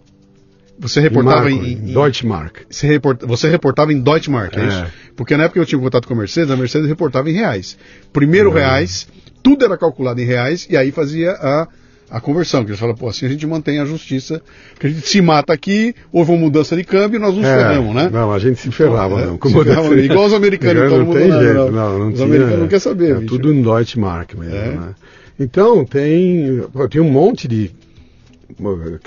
[0.82, 2.64] Você reportava em, em, em Deutschmark.
[2.68, 4.86] Você, report, você reportava em Deutschmark, é, é isso?
[5.16, 7.78] Porque na época eu tinha contato com a Mercedes, a Mercedes reportava em reais.
[8.12, 8.60] Primeiro é.
[8.60, 9.06] reais,
[9.42, 11.68] tudo era calculado em reais e aí fazia a
[12.10, 14.42] a conversão, que eles falam, pô, assim a gente mantém a justiça,
[14.78, 17.56] que a gente se mata aqui, houve uma mudança de câmbio e nós nos é,
[17.56, 18.10] ferramos, né?
[18.12, 19.38] Não, a gente se ferrava, é, não.
[19.38, 22.66] Como ferrava, igual os americanos, não, não tem jeito, não, não, Os tinha, americanos não
[22.66, 23.16] querem saber.
[23.16, 24.72] É, tudo em Deutschmark mesmo, é.
[24.72, 24.94] né?
[25.40, 27.70] Então, tem, tem um monte de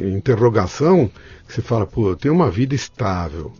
[0.01, 1.11] interrogação
[1.55, 3.51] você fala, pô, tem uma vida estável,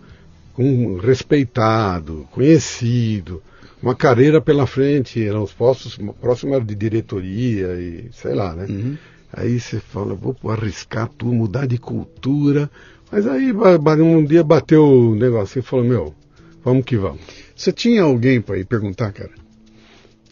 [0.58, 3.42] um respeitado, conhecido,
[3.82, 8.66] uma carreira pela frente, eram os postos próximos de diretoria e sei lá, né?
[8.68, 8.98] Uhum.
[9.32, 12.70] Aí você fala, vou arriscar tudo, mudar de cultura.
[13.12, 16.16] Mas aí um dia bateu o negócio e falou, meu,
[16.64, 17.22] vamos que vamos.
[17.56, 19.32] Você tinha alguém para ir perguntar, cara?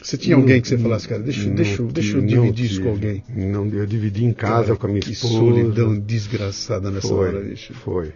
[0.03, 2.89] Você tinha alguém que você falasse, cara, deixa, não, deixa, deixa eu dividir isso com
[2.89, 3.23] alguém?
[3.33, 5.33] Não, eu dividi em casa cara, com a minha que esposa.
[5.33, 7.73] Que solidão desgraçada nessa foi, hora, bicho.
[7.73, 8.11] Foi.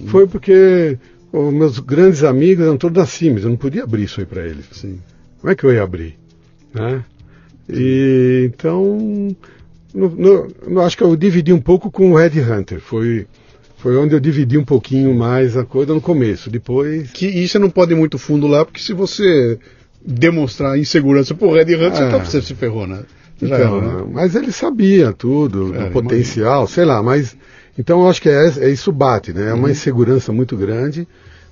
[0.00, 0.06] Hum.
[0.08, 0.98] Foi porque
[1.32, 4.44] os meus grandes amigos eram todos da Siemens, eu não podia abrir isso aí para
[4.44, 4.66] eles.
[4.72, 4.98] Sim.
[5.40, 6.18] Como é que eu ia abrir?
[6.74, 7.04] Né?
[7.68, 9.36] E, então,
[9.94, 12.80] no, no, no, acho que eu dividi um pouco com o Red Hunter.
[12.80, 13.28] Foi,
[13.76, 16.50] foi onde eu dividi um pouquinho mais a coisa no começo.
[16.50, 17.12] Depois.
[17.12, 19.56] Que isso você não pode ir muito fundo lá, porque se você
[20.08, 22.18] demonstrar insegurança pro Red Hunter, é.
[22.18, 23.02] você se ferrou, né?
[23.40, 24.10] Então, né?
[24.10, 26.74] Mas ele sabia tudo, é, do potencial, imagina.
[26.74, 27.36] sei lá, mas.
[27.78, 29.50] Então eu acho que é, é isso bate, né?
[29.50, 29.70] É uma uhum.
[29.70, 31.06] insegurança muito grande.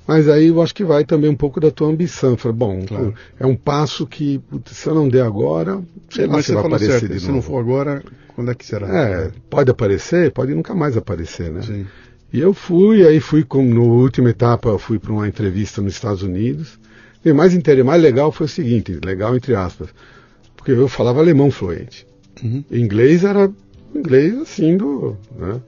[0.08, 2.36] Mas aí eu acho que vai também um pouco da tua ambição.
[2.36, 3.14] Fala, bom, claro.
[3.38, 7.12] é um passo que, se eu não der agora, sei lá se vai aparecer certo,
[7.12, 7.36] de se novo.
[7.36, 8.02] não for agora,
[8.34, 8.88] quando é que será?
[8.88, 11.62] É, pode aparecer, pode nunca mais aparecer, né?
[11.62, 11.86] Sim.
[12.32, 15.94] E eu fui, aí fui, como no última etapa, eu fui para uma entrevista nos
[15.94, 16.78] Estados Unidos.
[17.26, 17.52] E mais,
[17.84, 19.88] mais legal foi o seguinte, legal entre aspas,
[20.56, 22.06] porque eu falava alemão fluente.
[22.40, 22.64] Uhum.
[22.70, 23.50] Inglês era
[23.92, 25.16] inglês assim do.
[25.36, 25.60] Né?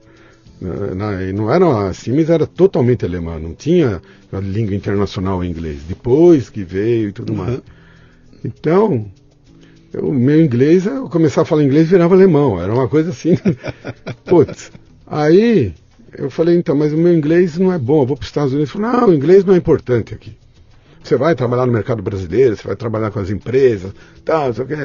[0.95, 4.01] Na, não era assim, mas era totalmente alemão, não tinha
[4.31, 5.81] a língua internacional em inglês.
[5.85, 7.39] Depois que veio e tudo uhum.
[7.39, 7.61] mais.
[8.43, 9.05] Então,
[9.95, 12.61] o meu inglês, eu começava a falar inglês virava alemão.
[12.61, 13.37] Era uma coisa assim.
[14.23, 14.71] Putz.
[15.05, 15.73] Aí
[16.17, 18.53] eu falei, então, mas o meu inglês não é bom, eu vou para os Estados
[18.53, 18.71] Unidos.
[18.71, 20.37] Falei, não, o inglês não é importante aqui.
[21.03, 23.93] Você vai trabalhar no mercado brasileiro, você vai trabalhar com as empresas,
[24.23, 24.75] tal, não sei o que.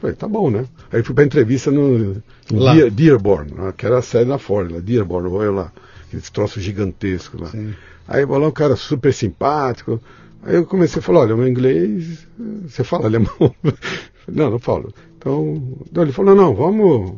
[0.00, 0.66] Falei, tá bom, né?
[0.92, 2.14] Aí fui para entrevista no,
[2.50, 5.72] no Dearborn, que era a sede da Ford, lá, Dearborn, vou eu lá,
[6.08, 7.46] aqueles troços gigantescos lá.
[7.48, 7.72] Sim.
[8.08, 10.00] Aí lá um cara super simpático.
[10.42, 12.26] Aí eu comecei a falar, olha, meu inglês,
[12.66, 13.54] você fala alemão?
[14.26, 14.92] não, não falo.
[15.16, 15.62] Então,
[15.96, 17.14] ele falou, não, vamos,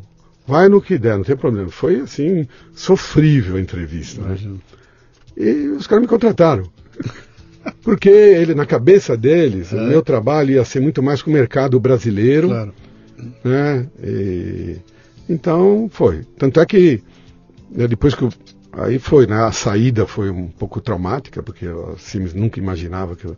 [0.46, 1.70] vai no que der, não tem problema.
[1.70, 4.20] Foi assim, sofrível a entrevista.
[4.20, 4.36] Né?
[5.38, 6.70] E os caras me contrataram.
[7.82, 9.76] Porque ele, na cabeça deles, é.
[9.76, 12.48] o meu trabalho ia ser muito mais com o mercado brasileiro.
[12.48, 12.74] Claro.
[13.42, 13.86] Né?
[14.02, 14.76] E,
[15.28, 16.22] então foi.
[16.38, 17.02] Tanto é que
[17.70, 18.30] né, depois que eu,
[18.72, 19.36] aí foi, né?
[19.36, 23.36] A saída foi um pouco traumática, porque a Sims nunca imaginava que eu,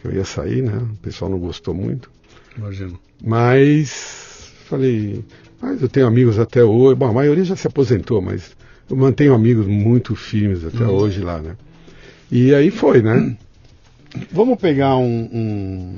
[0.00, 0.76] que eu ia sair, né?
[0.76, 2.10] O pessoal não gostou muito.
[2.56, 2.98] Imagino.
[3.22, 5.24] Mas falei,
[5.60, 6.96] mas eu tenho amigos até hoje.
[6.96, 8.56] Bom, a maioria já se aposentou, mas
[8.88, 10.94] eu mantenho amigos muito firmes até uhum.
[10.94, 11.56] hoje lá, né?
[12.30, 13.36] E aí foi, né?
[14.30, 15.94] Vamos pegar um, um,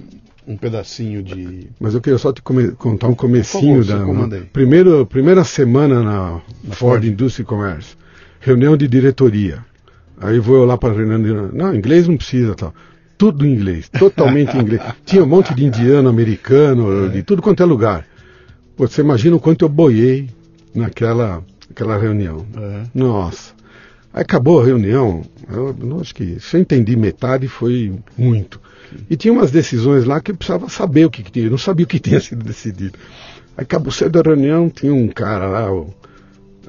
[0.47, 1.69] um, pedacinho de.
[1.81, 4.41] Mas eu queria só te contar um comecinho favor, da.
[4.53, 6.41] Primeiro, primeira semana na, na
[6.75, 7.97] Ford, Ford Industry Commerce.
[8.41, 9.65] Reunião de diretoria.
[10.21, 11.57] Aí vou eu lá para a reunião de.
[11.57, 12.75] Não, inglês não precisa tal.
[13.17, 14.81] Tudo em inglês, totalmente em inglês.
[15.05, 17.09] Tinha um monte de indiano, americano, é.
[17.09, 18.07] de tudo quanto é lugar.
[18.77, 20.31] Você imagina o quanto eu boiei
[20.73, 22.47] naquela, naquela reunião.
[22.57, 22.83] É.
[22.95, 23.58] Nossa.
[24.19, 28.61] Acabou a reunião, eu, eu acho que se eu entendi metade foi muito.
[29.09, 31.59] E tinha umas decisões lá que eu precisava saber o que, que tinha, eu não
[31.59, 32.99] sabia o que tinha sido decidido.
[33.57, 35.95] Acabou cedo a reunião, tinha um cara lá, eu,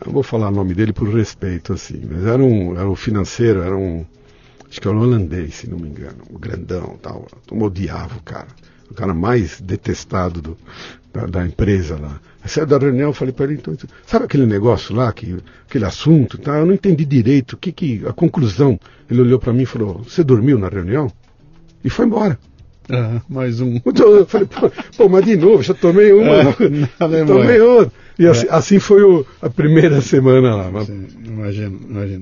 [0.06, 3.64] eu vou falar o nome dele por respeito, assim, mas era um, era um financeiro,
[3.64, 4.06] era um,
[4.70, 7.26] acho que era um holandês, se não me engano, um grandão tal.
[7.52, 8.50] Eu odiava o cara,
[8.92, 10.56] o cara mais detestado do,
[11.12, 12.22] da, da empresa lá.
[12.46, 13.76] Saiu da reunião, falei para ele, então,
[14.06, 15.38] sabe aquele negócio lá, que,
[15.68, 16.58] aquele assunto, tá?
[16.58, 18.80] eu não entendi direito, o que que, a conclusão.
[19.10, 21.12] Ele olhou para mim e falou, você dormiu na reunião?
[21.84, 22.38] E foi embora.
[22.90, 23.80] Ah, mais um.
[23.86, 27.92] Então, eu falei, pô, pô, mas de novo, já tomei uma, é, tomei outra.
[28.18, 28.50] E assim, é.
[28.52, 30.72] assim foi o, a primeira semana lá.
[30.72, 30.88] Mas...
[30.88, 32.22] Sim, imagino, imagino.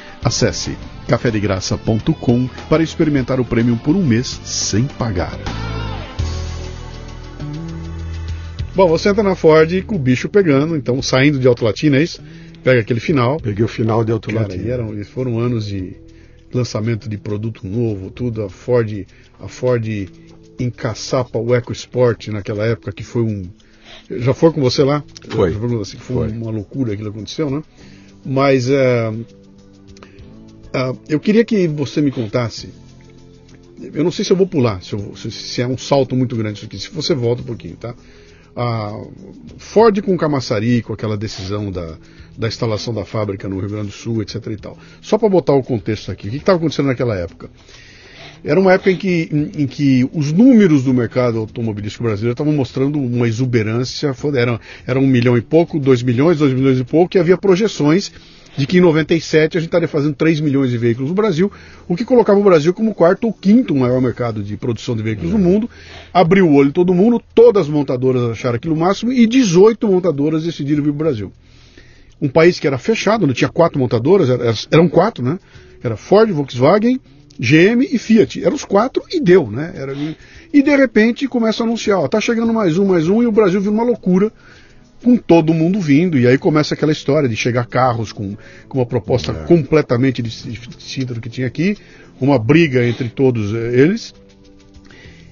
[0.23, 5.37] Acesse cafedegraça.com para experimentar o prêmio por um mês sem pagar.
[8.75, 12.03] Bom, você entra na Ford com o bicho pegando, então saindo de Alto Latina, é
[12.03, 12.21] isso?
[12.63, 13.37] Pega aquele final.
[13.37, 14.71] Peguei o final de Alto Cara, Latina.
[14.71, 15.95] Eram, foram anos de
[16.53, 18.43] lançamento de produto novo, tudo.
[18.43, 19.05] A Ford,
[19.39, 19.85] a Ford
[20.59, 23.43] encaçapa o EcoSport naquela época, que foi um.
[24.09, 25.03] Já foi com você lá?
[25.27, 25.49] Foi.
[25.81, 27.61] Assim, foi, foi, uma loucura aquilo que aconteceu, né?
[28.23, 29.25] Mas uh,
[30.73, 32.69] Uh, eu queria que você me contasse.
[33.93, 36.35] Eu não sei se eu vou pular, se, eu, se, se é um salto muito
[36.35, 36.79] grande isso aqui.
[36.79, 37.95] Se você volta um pouquinho, tá?
[38.55, 39.11] Uh,
[39.57, 41.97] Ford com Camaçari, com aquela decisão da,
[42.37, 44.35] da instalação da fábrica no Rio Grande do Sul, etc.
[44.47, 44.77] e tal.
[45.01, 47.49] Só para botar o contexto aqui, o que estava acontecendo naquela época?
[48.43, 52.53] Era uma época em que, em, em, que os números do mercado automobilístico brasileiro estavam
[52.53, 57.15] mostrando uma exuberância, era, era um milhão e pouco, dois milhões, dois milhões e pouco,
[57.15, 58.11] e havia projeções
[58.57, 61.51] de que em 97 a gente estaria fazendo 3 milhões de veículos no Brasil,
[61.87, 65.29] o que colocava o Brasil como quarto ou quinto maior mercado de produção de veículos
[65.29, 65.33] é.
[65.33, 65.69] do mundo.
[66.13, 70.83] Abriu o olho todo mundo, todas as montadoras acharam aquilo máximo e 18 montadoras decidiram
[70.83, 71.31] vir para o Brasil.
[72.21, 74.27] Um país que era fechado, não tinha quatro montadoras,
[74.69, 75.39] eram quatro, né?
[75.83, 76.99] Era Ford, Volkswagen,
[77.39, 78.43] GM e Fiat.
[78.43, 79.73] Eram os quatro e deu, né?
[79.75, 79.95] Era,
[80.53, 83.31] e de repente começa a anunciar, ó, tá chegando mais um, mais um, e o
[83.31, 84.31] Brasil viu uma loucura
[85.03, 88.35] com todo mundo vindo, e aí começa aquela história de chegar carros com,
[88.67, 89.45] com uma proposta é.
[89.45, 91.77] completamente distinta do que tinha aqui,
[92.19, 94.13] uma briga entre todos eh, eles.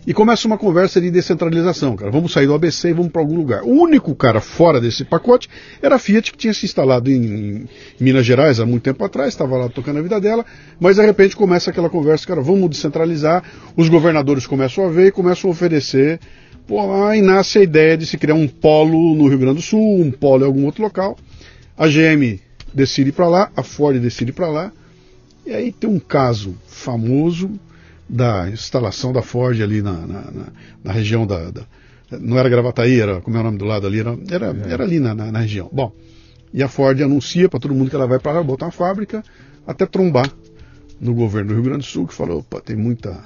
[0.07, 2.09] E começa uma conversa de descentralização, cara.
[2.09, 3.61] Vamos sair do ABC e vamos para algum lugar.
[3.63, 5.47] O único cara fora desse pacote
[5.83, 7.67] era a Fiat, que tinha se instalado em, em
[7.99, 10.43] Minas Gerais há muito tempo atrás, estava lá tocando a vida dela,
[10.79, 13.43] mas de repente começa aquela conversa, cara, vamos descentralizar.
[13.77, 16.19] Os governadores começam a ver e começam a oferecer.
[16.69, 19.61] Pô, lá e nasce a ideia de se criar um polo no Rio Grande do
[19.63, 21.17] Sul, um polo em algum outro local.
[21.75, 22.39] A GM
[22.71, 24.71] decide para lá, a Ford decide para lá.
[25.47, 27.49] E aí tem um caso famoso
[28.07, 30.45] da instalação da Ford ali na, na, na,
[30.83, 31.63] na região da, da,
[32.19, 34.01] Não era Gravataí, era, como é o nome do lado ali?
[34.01, 34.73] Era, era, é.
[34.73, 35.67] era ali na, na, região.
[35.73, 35.91] Bom,
[36.53, 39.23] e a Ford anuncia para todo mundo que ela vai para botar uma fábrica
[39.65, 40.31] até trombar
[41.01, 43.23] no governo do Rio Grande do Sul, que falou: opa, tem muita.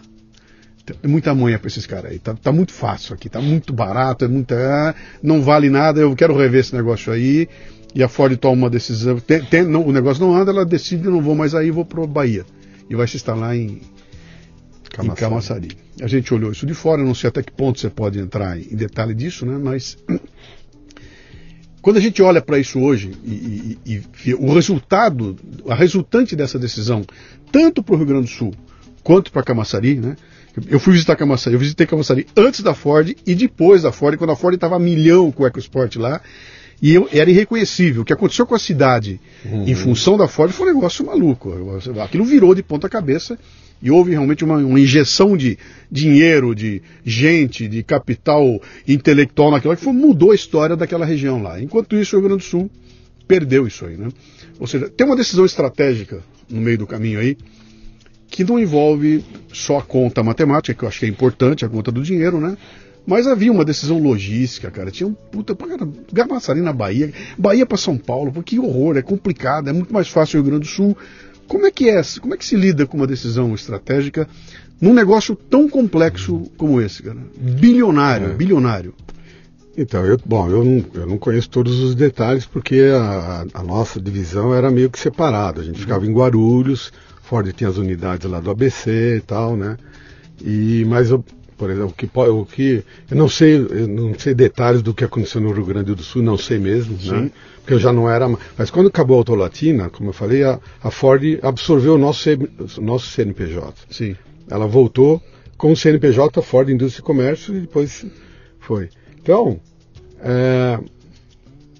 [0.85, 2.19] Tem muita manha para esses caras aí.
[2.19, 4.93] Tá, tá, muito fácil aqui, tá muito barato, é muita.
[5.21, 7.47] Não vale nada, eu quero rever esse negócio aí.
[7.95, 9.19] E a Ford toma uma decisão.
[9.19, 12.05] Tem, tem, não, o negócio não anda, ela decide, não vou mais aí, vou para
[12.05, 12.45] Bahia.
[12.89, 13.81] E vai se instalar em,
[14.89, 15.11] Camaçari.
[15.11, 15.77] em Camaçari.
[16.01, 18.75] A gente olhou isso de fora, não sei até que ponto você pode entrar em
[18.75, 19.57] detalhe disso, né?
[19.57, 19.97] mas
[21.81, 25.35] quando a gente olha para isso hoje e, e, e, o resultado,
[25.67, 27.05] a resultante dessa decisão,
[27.51, 28.53] tanto para o Rio Grande do Sul
[29.03, 30.15] quanto para Camaçari, né?
[30.69, 34.31] Eu fui visitar Camaçari, eu visitei Camaçari antes da Ford e depois da Ford, quando
[34.31, 36.21] a Ford estava milhão com o EcoSport lá.
[36.81, 38.01] E eu, era irreconhecível.
[38.01, 39.67] O que aconteceu com a cidade uhum.
[39.67, 41.53] em função da Ford foi um negócio maluco.
[42.03, 43.39] Aquilo virou de ponta cabeça
[43.81, 45.57] e houve realmente uma, uma, injeção de
[45.89, 51.59] dinheiro, de gente, de capital intelectual naquela que foi, mudou a história daquela região lá.
[51.61, 52.69] Enquanto isso, o Rio Grande do Sul
[53.27, 54.09] perdeu isso aí, né?
[54.59, 57.37] Ou seja, tem uma decisão estratégica no meio do caminho aí
[58.29, 61.91] que não envolve só a conta matemática, que eu acho que é importante, a conta
[61.91, 62.57] do dinheiro, né?
[63.05, 64.89] Mas havia uma decisão logística, cara.
[64.89, 65.55] Tinha um puta.
[66.11, 70.07] Gamaçari na Bahia, Bahia para São Paulo, porque que horror, é complicado, é muito mais
[70.07, 70.97] fácil o Rio Grande do Sul.
[71.47, 72.01] Como é que é?
[72.21, 74.27] Como é que se lida com uma decisão estratégica
[74.79, 77.19] num negócio tão complexo como esse, cara?
[77.37, 78.33] Bilionário, é.
[78.33, 78.93] bilionário.
[79.75, 83.99] Então, eu, bom, eu não, eu não conheço todos os detalhes porque a, a nossa
[83.99, 85.61] divisão era meio que separada.
[85.61, 86.93] A gente ficava em Guarulhos,
[87.23, 89.77] Ford tinha as unidades lá do ABC e tal, né?
[90.41, 91.23] E, mas eu,
[91.57, 95.05] por exemplo, o que, o que eu não sei, eu não sei detalhes do que
[95.05, 97.11] aconteceu no Rio Grande do Sul, não sei mesmo, Sim.
[97.11, 97.31] né?
[97.59, 100.91] Porque eu já não era, mas quando acabou a Autolatina, como eu falei, a, a
[100.91, 102.29] Ford absorveu o nosso,
[102.81, 103.73] nosso CNPJ.
[103.89, 104.17] Sim.
[104.49, 105.21] Ela voltou
[105.57, 108.05] com o CNPJ Ford Indústria e Comércio e depois
[108.59, 108.89] foi.
[109.21, 109.61] Então,
[110.19, 110.77] é,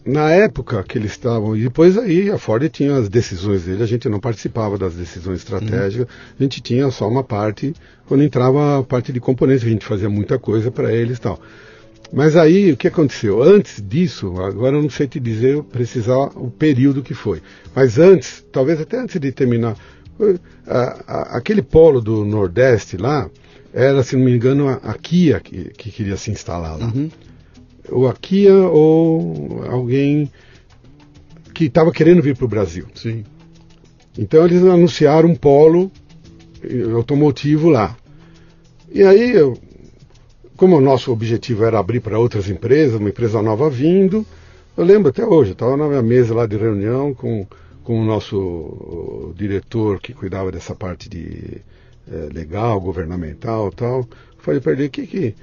[0.05, 3.85] na época que eles estavam, e depois aí a Ford tinha as decisões dele, a
[3.87, 6.35] gente não participava das decisões estratégicas, uhum.
[6.39, 7.73] a gente tinha só uma parte,
[8.05, 11.39] quando entrava a parte de componentes, a gente fazia muita coisa para eles e tal.
[12.11, 13.41] Mas aí o que aconteceu?
[13.41, 17.41] Antes disso, agora eu não sei te dizer, precisar o período que foi.
[17.73, 19.75] Mas antes, talvez até antes de terminar,
[20.67, 23.29] a, a, aquele polo do Nordeste lá,
[23.73, 26.85] era, se não me engano, a, a Kia que, que, queria se instalar lá.
[26.85, 27.09] Uhum
[27.89, 30.31] ou a Kia ou alguém
[31.53, 32.87] que estava querendo vir para o Brasil.
[32.95, 33.23] Sim.
[34.17, 35.91] Então eles anunciaram um polo
[36.63, 37.95] eh, automotivo lá.
[38.91, 39.57] E aí, eu,
[40.55, 44.25] como o nosso objetivo era abrir para outras empresas, uma empresa nova vindo,
[44.77, 47.45] eu lembro até hoje, estava na minha mesa lá de reunião com,
[47.83, 51.61] com o nosso diretor que cuidava dessa parte de
[52.11, 54.07] é, legal, governamental tal.
[54.37, 55.35] Falei para ele, o que, que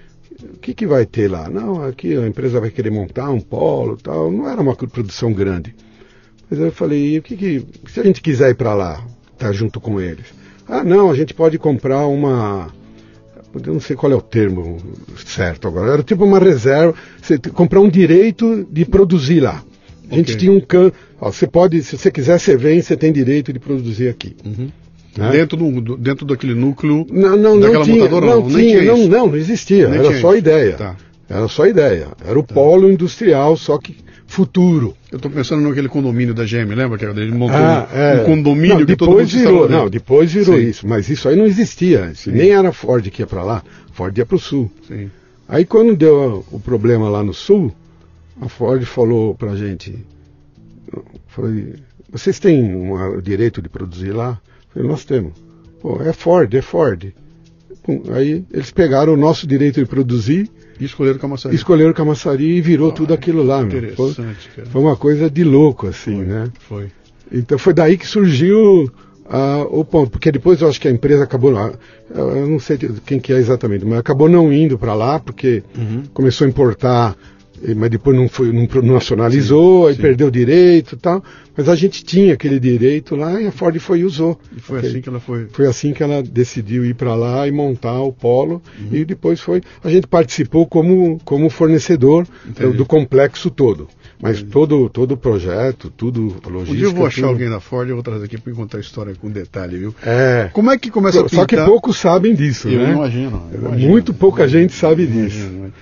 [0.43, 1.49] o que, que vai ter lá?
[1.49, 4.31] Não, aqui a empresa vai querer montar um polo tal.
[4.31, 5.75] Não era uma produção grande.
[6.51, 9.05] Mas eu falei, o que, que se a gente quiser ir para lá,
[9.39, 10.27] tá junto com eles?
[10.67, 12.73] Ah, não, a gente pode comprar uma.
[13.55, 14.79] Eu não sei qual é o termo
[15.17, 15.95] certo agora.
[15.95, 19.65] Era tipo uma reserva, você comprar um direito de produzir lá.
[20.11, 20.37] A gente okay.
[20.37, 20.93] tinha um can.
[21.21, 24.37] você pode, se você quiser, você vem, você tem direito de produzir aqui.
[24.45, 24.71] Uhum.
[25.17, 25.31] Né?
[25.33, 28.93] Dentro, do, dentro daquele núcleo não, não, daquela não tinha, montadora, não, não, tinha, tinha
[28.93, 30.37] não, não, não, existia, nem era só isso.
[30.37, 30.73] ideia.
[30.75, 30.97] Tá.
[31.29, 32.09] Era só ideia.
[32.25, 32.55] Era o tá.
[32.55, 33.97] polo industrial, só que
[34.31, 34.97] futuro.
[35.11, 38.23] Eu estou pensando naquele condomínio da GM, lembra que ele montou ah, um, é.
[38.23, 40.69] um, condomínio não, que todo mundo virou, Não, depois virou Sim.
[40.69, 42.27] isso, mas isso aí não existia antes.
[42.27, 44.71] Nem era Ford que ia para lá, Ford ia para o sul.
[44.87, 45.11] Sim.
[45.49, 47.75] Aí quando deu o problema lá no sul,
[48.41, 49.99] a Ford falou para a gente,
[51.27, 51.75] foi,
[52.09, 54.41] vocês têm o direito de produzir lá?
[54.73, 55.33] Falei, nós temos.
[55.81, 57.13] Pô, é Ford, é Ford.
[58.15, 60.51] Aí eles pegaram o nosso direito de produzir.
[60.79, 61.55] E escolheram Camaçari.
[61.55, 63.63] Escolheram Camaçari e virou ah, tudo aquilo lá.
[63.63, 66.51] Interessante, foi, foi, uma coisa de louco, assim, foi, né?
[66.61, 66.93] Foi.
[67.33, 70.11] Então foi daí que surgiu uh, o ponto.
[70.11, 71.53] Porque depois eu acho que a empresa acabou.
[71.53, 71.79] Uh,
[72.15, 76.03] eu não sei quem que é exatamente, mas acabou não indo para lá, porque uhum.
[76.13, 77.17] começou a importar
[77.77, 80.03] mas depois não, foi, não, nacionalizou, sim, aí sim.
[80.03, 81.23] perdeu direito e tal.
[81.57, 84.41] Mas a gente tinha aquele direito lá e a Ford foi e usou.
[84.57, 85.47] E foi assim que ela foi.
[85.53, 88.63] Foi assim que ela decidiu ir para lá e montar o polo.
[88.79, 88.89] Uhum.
[88.93, 89.61] E depois foi.
[89.85, 93.89] A gente participou como, como fornecedor do, do, complexo todo.
[94.23, 94.53] Mas Entendi.
[94.53, 96.73] todo todo o projeto, tudo logística.
[96.73, 97.31] Um dia eu vou achar tudo...
[97.31, 99.95] alguém da Ford e vou trazer aqui para contar a história com detalhe, viu?
[100.03, 100.49] É.
[100.53, 101.41] Como é que começa a pintar?
[101.41, 102.93] Só que poucos sabem disso, eu né?
[102.93, 103.91] Imagino, eu imagino.
[103.91, 105.39] Muito pouca gente sabe disso.
[105.39, 105.73] Imagino,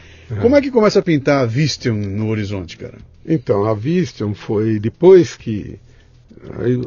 [0.40, 2.98] como é que começa a pintar a Vistion no horizonte, cara?
[3.26, 5.78] Então, a Vistion foi depois que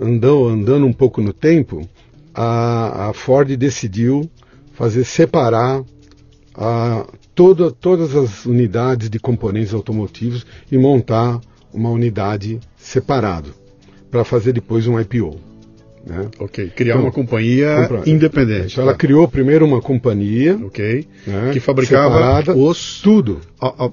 [0.02, 1.88] andou andando um pouco no tempo,
[2.34, 4.30] a, a Ford decidiu
[4.74, 5.84] fazer separar
[6.56, 11.40] a, toda, todas as unidades de componentes automotivos e montar
[11.74, 13.50] uma unidade separada
[14.10, 15.51] para fazer depois um IPO.
[16.06, 16.30] Né?
[16.40, 18.74] Ok, criar então, uma companhia independente.
[18.74, 21.52] Então, ela criou primeiro uma companhia ok né?
[21.54, 23.40] que fabricava separada, os tudo.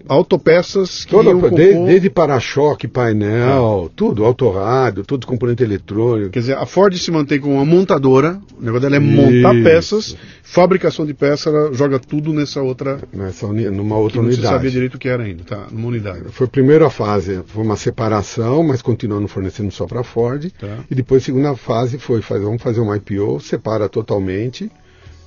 [0.09, 1.51] Autopeças que Toda, compor...
[1.51, 3.93] desde, desde para-choque, painel, ah.
[3.95, 6.31] tudo, autorrádio, tudo componente eletrônico.
[6.31, 9.65] Quer dizer, a Ford se mantém como uma montadora, o negócio dela é montar Isso.
[9.65, 12.99] peças, fabricação de peças, ela joga tudo nessa outra.
[13.13, 13.69] Nessa uni...
[13.69, 14.43] numa outra unidade.
[14.43, 15.67] Não sabia direito o que era ainda, tá?
[15.71, 16.23] Numa unidade.
[16.31, 20.51] Foi a primeira fase, foi uma separação, mas continuando fornecendo só para a Ford.
[20.59, 20.79] Tá.
[20.91, 24.71] E depois a segunda fase foi fazer, vamos fazer um IPO, separa totalmente,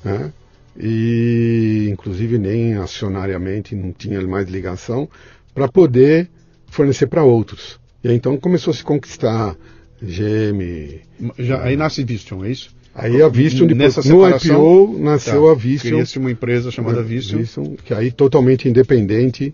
[0.03, 0.33] né?
[0.77, 5.09] E inclusive nem acionariamente não tinha mais ligação,
[5.53, 6.29] para poder
[6.67, 7.79] fornecer para outros.
[8.03, 9.55] E aí, então começou a se conquistar
[10.01, 10.99] GM.
[11.37, 12.73] Já, aí nasce Vistion, é isso?
[12.93, 15.91] Aí a Vistion, depois, Nessa no IPO, nasceu tá, a Vistion.
[15.91, 17.37] Cria-se uma empresa chamada Vistion.
[17.37, 17.75] Vistion.
[17.85, 19.53] Que aí totalmente independente,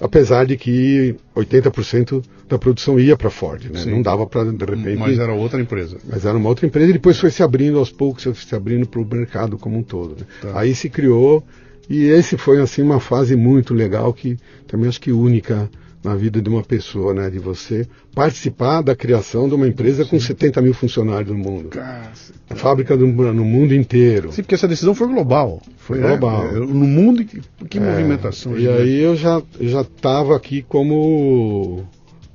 [0.00, 3.84] apesar de que 80% da produção ia para a Ford, né?
[3.86, 4.98] Não dava para, de repente...
[4.98, 5.96] Mas era outra empresa.
[6.06, 8.86] Mas era uma outra empresa e depois foi se abrindo aos poucos, foi se abrindo
[8.86, 10.16] para o mercado como um todo.
[10.16, 10.26] Né?
[10.42, 10.60] Tá.
[10.60, 11.42] Aí se criou,
[11.88, 14.36] e esse foi, assim, uma fase muito legal, que
[14.66, 15.68] também acho que única
[16.06, 17.28] na vida de uma pessoa, né?
[17.28, 20.10] De você participar da criação de uma empresa Sim.
[20.10, 21.70] com 70 mil funcionários no mundo.
[21.70, 22.38] Caceta.
[22.48, 24.30] A fábrica do, no mundo inteiro.
[24.32, 25.60] Sim, porque essa decisão foi global.
[25.76, 26.46] Foi global.
[26.46, 28.56] É, no mundo, que, que é, movimentação.
[28.56, 31.84] E aí eu já já estava aqui como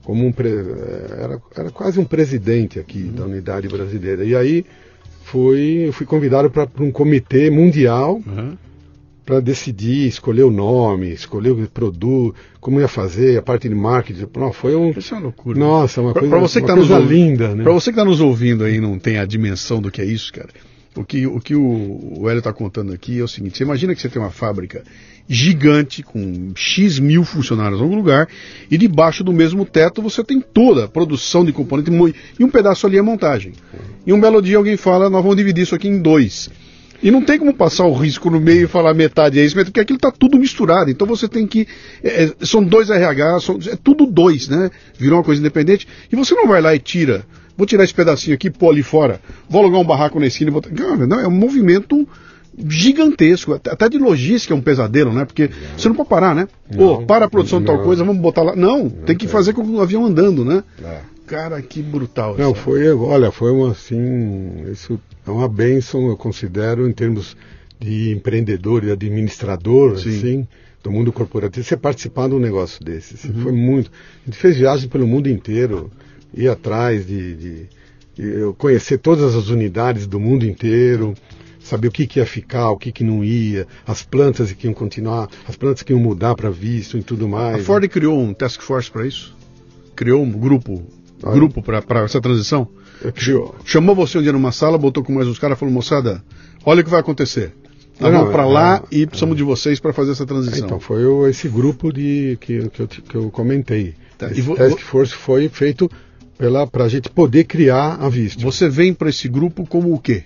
[0.03, 0.33] como um
[1.17, 3.13] era, era quase um presidente aqui uhum.
[3.13, 4.25] da unidade brasileira.
[4.25, 4.65] E aí
[5.23, 8.21] fui fui convidado para um comitê mundial.
[8.27, 8.57] Uhum
[9.31, 14.27] para decidir, escolher o nome, escolher o produto, como ia fazer, a parte de marketing.
[14.35, 14.89] Não, foi um.
[14.89, 15.57] Isso é uma loucura.
[15.57, 17.63] Nossa, uma pra, coisa, pra você que uma tá coisa nos linda, né?
[17.63, 20.33] Para você que está nos ouvindo aí não tem a dimensão do que é isso,
[20.33, 20.49] cara.
[20.97, 23.95] O que o, que o, o Hélio está contando aqui é o seguinte: você imagina
[23.95, 24.83] que você tem uma fábrica
[25.29, 28.27] gigante com X mil funcionários em algum lugar
[28.69, 31.89] e debaixo do mesmo teto você tem toda a produção de componente
[32.37, 33.53] e um pedaço ali é montagem.
[34.05, 36.49] E um belo dia alguém fala: nós vamos dividir isso aqui em dois.
[37.03, 39.79] E não tem como passar o risco no meio e falar metade é isso, porque
[39.79, 40.91] aquilo está tudo misturado.
[40.91, 41.67] Então você tem que.
[42.03, 44.69] É, é são dois RH, são, é tudo dois, né?
[44.97, 45.87] Virou uma coisa independente.
[46.11, 47.25] E você não vai lá e tira.
[47.57, 49.19] Vou tirar esse pedacinho aqui, pôr ali fora.
[49.49, 50.69] Vou alugar um barraco na esquina e botar.
[50.69, 52.07] Não, não, é um movimento
[52.67, 55.25] gigantesco, até de logística é um pesadelo, né?
[55.25, 56.47] Porque você não pode parar, né?
[56.75, 58.55] Pô, para a produção de tal coisa, vamos botar lá.
[58.55, 60.63] Não, tem que fazer com o avião andando, né?
[60.83, 60.99] É.
[61.31, 62.37] Cara, que brutal.
[62.37, 67.37] Não, foi, olha, foi uma assim, isso é uma bênção, eu considero, em termos
[67.79, 70.09] de empreendedor e administrador, Sim.
[70.09, 70.47] assim,
[70.83, 73.13] do mundo corporativo, você participar de um negócio desse.
[73.13, 73.43] Assim, uhum.
[73.43, 73.89] Foi muito.
[74.23, 75.89] A gente fez viagens pelo mundo inteiro,
[76.33, 77.69] ir atrás de, de,
[78.13, 81.13] de conhecer todas as unidades do mundo inteiro
[81.61, 84.73] saber o que, que ia ficar, o que, que não ia, as plantas que iam
[84.73, 87.61] continuar, as plantas que iam mudar para visto e tudo mais.
[87.61, 89.33] A Ford criou um task force para isso?
[89.95, 90.83] Criou um grupo
[91.21, 92.67] grupo para essa transição?
[93.65, 96.23] Chamou você um dia numa sala, botou com mais uns caras e falou, moçada,
[96.65, 97.53] olha o que vai acontecer.
[97.99, 100.65] Nós vamos para lá é, e precisamos de vocês para fazer essa transição.
[100.65, 103.93] Então, foi o, esse grupo de, que, que, eu, que eu comentei.
[104.17, 105.89] Tá, esse vo, task force foi feito
[106.71, 108.41] para a gente poder criar a Vista.
[108.41, 110.23] Você vem para esse grupo como o quê?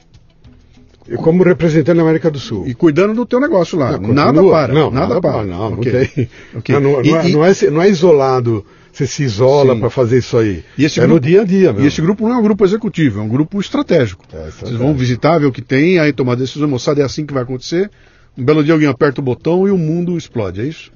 [1.07, 2.65] Eu como representante da América do Sul.
[2.65, 3.97] E cuidando do teu negócio lá.
[3.97, 4.73] Não, nada para.
[4.73, 5.43] Não, nada, nada para.
[5.43, 5.91] Não, okay.
[5.91, 6.29] não tem.
[6.55, 6.75] Okay.
[6.75, 8.65] Não, não, e, não, é, não, é, não é isolado
[8.95, 10.63] você se isola para fazer isso aí.
[10.77, 11.83] E esse é grupo, no dia a dia mesmo.
[11.83, 14.23] E esse grupo não é um grupo executivo, é um grupo estratégico.
[14.31, 17.33] É, Vocês vão visitar, ver o que tem, aí tomar decisão, moçada, é assim que
[17.33, 17.91] vai acontecer.
[18.37, 20.91] Um belo dia alguém aperta o botão e o mundo explode, é isso?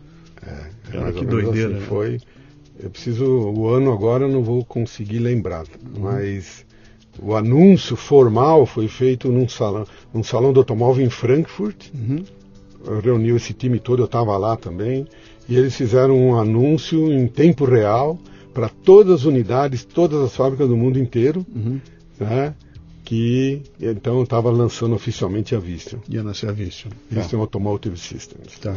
[0.45, 1.71] É, é que doideira.
[1.71, 1.85] Assim, né?
[1.87, 2.19] Foi.
[2.81, 3.25] Eu preciso.
[3.25, 6.01] O ano agora eu não vou conseguir lembrar, uhum.
[6.01, 6.65] mas
[7.21, 11.87] o anúncio formal foi feito num salão, num salão do automóvel em Frankfurt.
[11.93, 12.23] Uhum.
[13.03, 15.05] Reuniu esse time todo, eu estava lá também
[15.49, 18.17] e eles fizeram um anúncio em tempo real
[18.53, 21.79] para todas as unidades, todas as fábricas do mundo inteiro, uhum.
[22.19, 22.53] né,
[23.03, 25.99] que então estava lançando oficialmente a Vision.
[26.07, 26.91] Ia nascer a Vision.
[27.09, 28.59] Vision Automotive Systems.
[28.59, 28.75] Tá.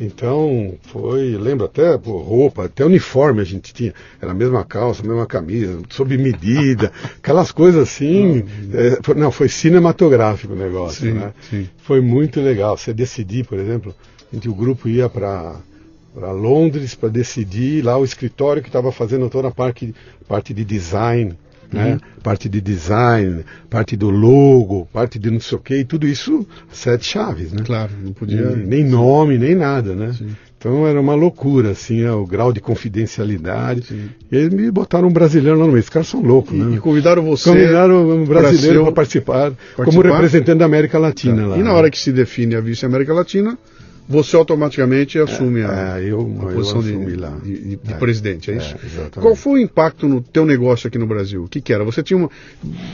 [0.00, 3.92] Então, foi, lembro até, pô, roupa, até uniforme a gente tinha.
[4.22, 8.44] Era a mesma calça, a mesma camisa, sob medida, aquelas coisas assim.
[8.72, 11.34] É, foi- não, foi cinematográfico o negócio, Sim, né?
[11.50, 11.68] sim.
[11.78, 12.76] Foi muito legal.
[12.76, 13.92] Você decidir, por exemplo,
[14.32, 15.56] a gente, o grupo ia para
[16.14, 19.94] para Londres para decidir lá o escritório que estava fazendo toda a parte,
[20.26, 21.34] parte de design,
[21.72, 21.98] né?
[22.22, 26.46] Parte de design, parte do logo, parte de não sei o quê, e tudo isso
[26.72, 27.62] sete chaves, né?
[27.64, 28.50] Claro, não podia.
[28.56, 30.12] Nem, nome, nem nada, né?
[30.16, 30.28] Sim.
[30.56, 33.82] Então era uma loucura, assim, é, o grau de confidencialidade.
[33.82, 34.08] Sim.
[34.32, 35.78] E eles me botaram um brasileiro lá no meio.
[35.80, 36.76] Esses caras são loucos, E, né?
[36.76, 37.48] e convidaram você.
[37.50, 40.08] Convidaram um brasileiro para o- participar, como participar?
[40.14, 41.58] representante da América Latina lá.
[41.58, 43.56] E na hora que se define a vice América Latina,
[44.08, 47.30] você automaticamente assume a, é, eu- a posição de, lá.
[47.42, 47.96] de- de- de É.
[47.96, 48.74] presidente, é É, isso?
[49.20, 51.44] Qual foi o impacto no teu negócio aqui no Brasil?
[51.44, 51.84] O que, que era?
[51.84, 52.30] Você tinha uma.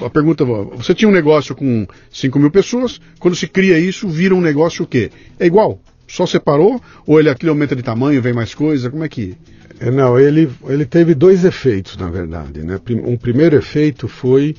[0.04, 4.34] A pergunta, você tinha um negócio com 5 mil pessoas, quando se cria isso, vira
[4.34, 5.10] um negócio o quê?
[5.38, 5.78] É igual?
[6.08, 6.80] Só separou?
[7.06, 8.90] Ou ele aquilo aumenta de tamanho, vem mais coisa?
[8.90, 9.36] Como é que.
[9.80, 12.62] É, Não, ele, ele teve dois efeitos, na verdade.
[12.62, 12.78] Né?
[13.04, 14.54] Um primeiro efeito foi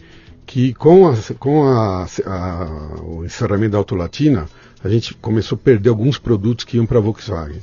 [0.45, 4.45] que com, a, com a- a- o encerramento da Autolatina,
[4.85, 7.59] a gente começou a perder alguns produtos que iam para a Volkswagen.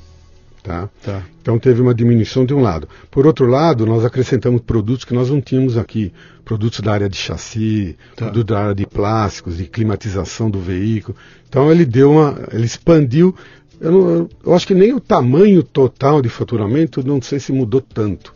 [0.62, 0.88] Tá?
[1.04, 1.22] Tá.
[1.40, 2.88] Então teve uma diminuição de um lado.
[3.10, 6.12] Por outro lado, nós acrescentamos produtos que nós não tínhamos aqui.
[6.44, 8.26] Produtos da área de chassi, Tá.
[8.26, 11.16] produtos da área de plásticos, de climatização do veículo.
[11.48, 12.38] Então ele deu uma.
[12.52, 13.34] ele expandiu.
[13.80, 17.50] Eu, não- eu- eu acho que nem o tamanho total de faturamento, não sei se
[17.52, 18.32] mudou tanto.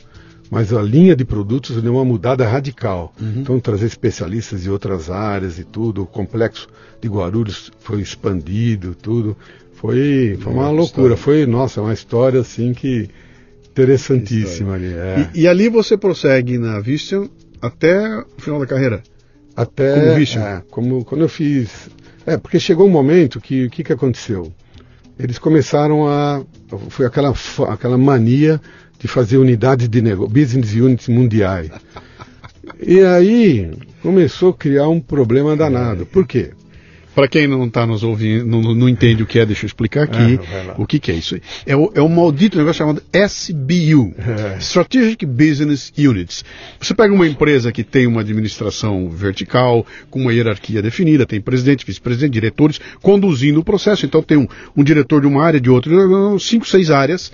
[0.50, 3.12] Mas a linha de produtos deu uma mudada radical.
[3.20, 6.68] Então trazer especialistas de outras áreas e tudo, o complexo
[7.00, 9.36] de Guarulhos foi expandido, tudo.
[9.74, 11.14] Foi, foi uma Legal, loucura.
[11.14, 11.16] história.
[11.16, 13.08] Foi, nossa, uma história assim que
[13.70, 14.86] interessantíssima ali.
[14.94, 15.30] é.
[15.34, 17.26] E, e ali você prossegue na Vision
[17.60, 19.02] até o final da carreira.
[19.54, 20.42] Até como Vision?
[20.44, 21.90] é, como quando eu fiz,
[22.24, 24.52] é porque chegou um momento que o que que aconteceu?
[25.18, 26.42] Eles começaram a
[26.90, 27.32] foi aquela
[27.68, 28.60] aquela mania
[28.98, 31.70] de fazer unidades de negócio, business units mundiais.
[32.80, 33.70] E aí
[34.02, 36.04] começou a criar um problema danado.
[36.06, 36.50] Por quê?
[37.16, 40.02] Para quem não está nos ouvindo, não, não entende o que é, deixa eu explicar
[40.04, 40.74] aqui Ah, lá.
[40.76, 41.34] o que, que é isso.
[41.34, 41.40] aí.
[41.64, 44.58] É o, é um maldito negócio chamado SBU, É.
[44.58, 46.44] Strategic Business Units.
[46.78, 51.86] Você pega uma empresa que tem uma administração vertical, com uma hierarquia definida, tem presidente,
[51.86, 54.04] vice-presidente, diretores, conduzindo o processo.
[54.04, 54.46] Então tem um,
[54.76, 55.90] um diretor de uma área, de outra,
[56.38, 57.32] cinco, seis áreas.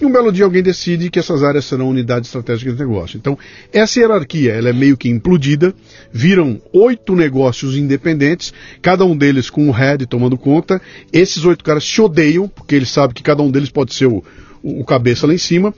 [0.00, 3.16] E um belo dia alguém decide que essas áreas serão unidades estratégicas de negócio.
[3.16, 3.38] Então,
[3.72, 5.74] essa hierarquia ela é meio que implodida,
[6.12, 10.80] viram oito negócios independentes, cada um deles com um head tomando conta.
[11.12, 14.22] Esses oito caras se odeiam, porque eles sabem que cada um deles pode ser o,
[14.62, 15.72] o, cabeça lá em cima.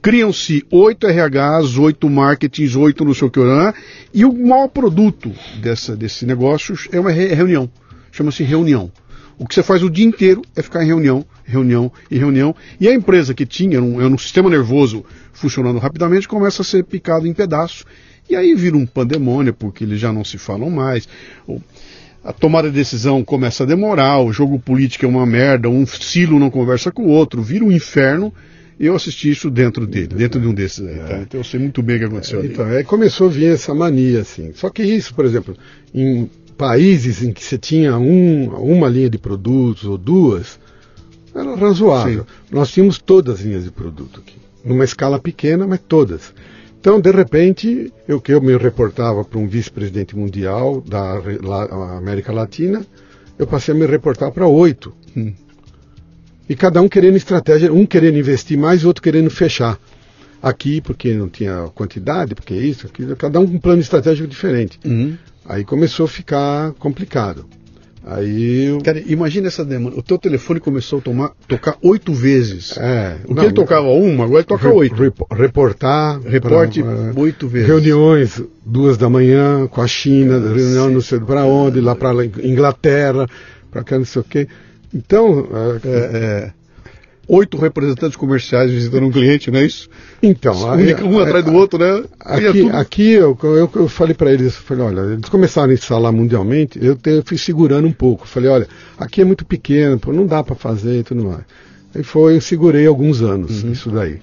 [0.00, 3.74] Criam-se oito RHs, oito marketings, oito não sei o que, lá,
[4.14, 7.68] e o maior produto dessa, desse negócio é uma re- reunião.
[8.12, 8.90] Chama-se reunião.
[9.38, 12.54] O que você faz o dia inteiro é ficar em reunião, reunião e reunião.
[12.80, 17.26] E a empresa que tinha um, um sistema nervoso funcionando rapidamente começa a ser picado
[17.26, 17.84] em pedaços.
[18.28, 21.06] E aí vira um pandemônio, porque eles já não se falam mais.
[21.46, 21.60] O-
[22.24, 26.40] a tomada de decisão começa a demorar, o jogo político é uma merda, um silo
[26.40, 28.32] não conversa com o outro, vira um inferno.
[28.80, 31.18] Eu assisti isso dentro dele, dentro de um desses aí, tá?
[31.18, 32.48] Então eu sei muito bem o que aconteceu ali.
[32.48, 34.50] Então, aí começou a vir essa mania, assim.
[34.54, 35.56] Só que isso, por exemplo,
[35.94, 40.58] em países em que você tinha um, uma linha de produtos ou duas,
[41.34, 42.26] era razoável.
[42.50, 44.36] Nós tínhamos todas as linhas de produto aqui.
[44.64, 46.32] Numa escala pequena, mas todas.
[46.80, 52.32] Então, de repente, eu que eu me reportava para um vice-presidente mundial da la- América
[52.32, 52.84] Latina,
[53.38, 54.92] eu passei a me reportar para oito.
[55.16, 55.32] Hum.
[56.48, 59.78] E cada um querendo estratégia, um querendo investir mais, outro querendo fechar.
[60.42, 64.78] Aqui, porque não tinha quantidade, porque isso, aquilo, cada um com um plano estratégico diferente.
[64.84, 65.16] Uhum.
[65.48, 67.46] Aí começou a ficar complicado.
[68.08, 68.78] Aí eu.
[68.82, 69.96] Cara, imagina essa demanda.
[69.98, 72.76] O teu telefone começou a tomar, tocar oito vezes.
[72.78, 74.94] É, O que não, ele tocava uma, agora ele toca re- oito.
[74.94, 76.20] repo- reportar.
[76.20, 77.66] Reporte pra- é, oito vezes.
[77.66, 83.26] Reuniões duas da manhã com a China, reunião não sei para onde, lá para Inglaterra,
[83.72, 84.46] para cá não sei o quê.
[84.94, 85.48] Então,
[85.84, 86.52] é, É, é,
[87.28, 89.88] oito representantes comerciais visitando um cliente, não é isso?
[90.22, 92.04] então Um, aí- um atrás do outro, né?
[92.20, 95.74] Aqui, tudo- aqui eu, eu, eu falei para eles, eu falei, olha, eles começaram a
[95.74, 98.26] instalar mundialmente, eu, te- eu fui segurando um pouco.
[98.28, 98.68] Falei, olha,
[98.98, 101.42] aqui é muito pequeno, pô, não dá para fazer e tudo mais.
[101.94, 103.72] Aí foi, eu segurei alguns anos Uhum.
[103.72, 104.18] isso daí.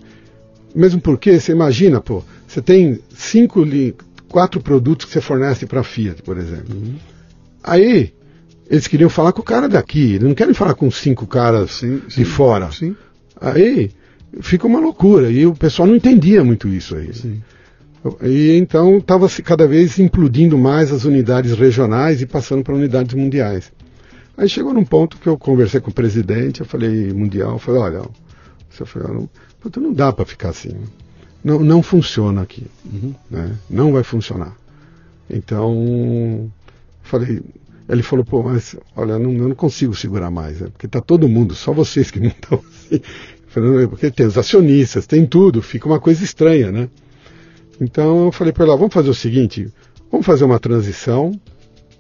[0.76, 3.66] Mesmo porque, você imagina, pô, você tem cinco,
[4.30, 6.76] quatro produtos que você fornece para a Fiat, por exemplo.
[6.76, 6.96] Uhum.
[7.64, 8.14] Aí,
[8.70, 12.02] eles queriam falar com o cara daqui, eles não querem falar com cinco caras Sim,
[12.08, 12.72] de sim, fora.
[12.72, 12.96] Sim.
[13.40, 13.92] Aí
[14.42, 15.30] fica uma loucura.
[15.30, 17.12] E o pessoal não entendia muito isso aí.
[18.22, 23.72] E então estava cada vez implodindo mais as unidades regionais e passando para unidades mundiais.
[24.36, 27.82] Aí chegou num ponto que eu conversei com o presidente, eu falei mundial, eu falei,
[27.82, 28.02] olha,
[28.70, 30.76] você falou, não, não dá para ficar assim.
[31.44, 32.66] Não, não funciona aqui.
[32.86, 33.14] Uhum.
[33.30, 33.56] Né?
[33.70, 34.58] Não vai funcionar.
[35.30, 36.52] Então,
[37.04, 37.42] falei,
[37.88, 40.68] ele falou, pô, mas olha, não, eu não consigo segurar mais, né?
[40.72, 43.02] porque está todo mundo, só vocês que não estão assim.
[43.48, 46.90] Falei, porque tem os acionistas, tem tudo, fica uma coisa estranha, né?
[47.80, 49.72] Então eu falei para ela, vamos fazer o seguinte,
[50.12, 51.32] vamos fazer uma transição,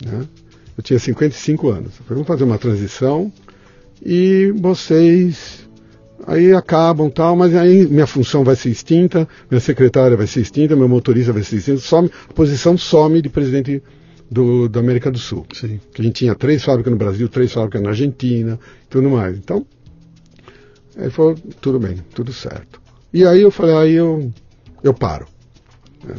[0.04, 0.28] né?
[0.76, 1.94] Eu tinha 55 anos.
[1.98, 3.32] Falei, vamos fazer uma transição
[4.04, 5.70] e vocês
[6.26, 10.76] aí acabam tal, mas aí minha função vai ser extinta, minha secretária vai ser extinta,
[10.76, 13.84] meu motorista vai ser extinto, some, a posição some de presidente
[14.30, 15.46] do, da América do Sul.
[15.54, 15.80] Sim.
[15.94, 18.60] Que a gente tinha três fábricas no Brasil, três fábricas na Argentina,
[18.90, 19.38] tudo mais.
[19.38, 19.66] Então,
[20.98, 22.82] ele falou, tudo bem, tudo certo.
[23.14, 24.32] E aí eu falei, aí eu,
[24.84, 25.28] eu paro.
[26.04, 26.16] Né?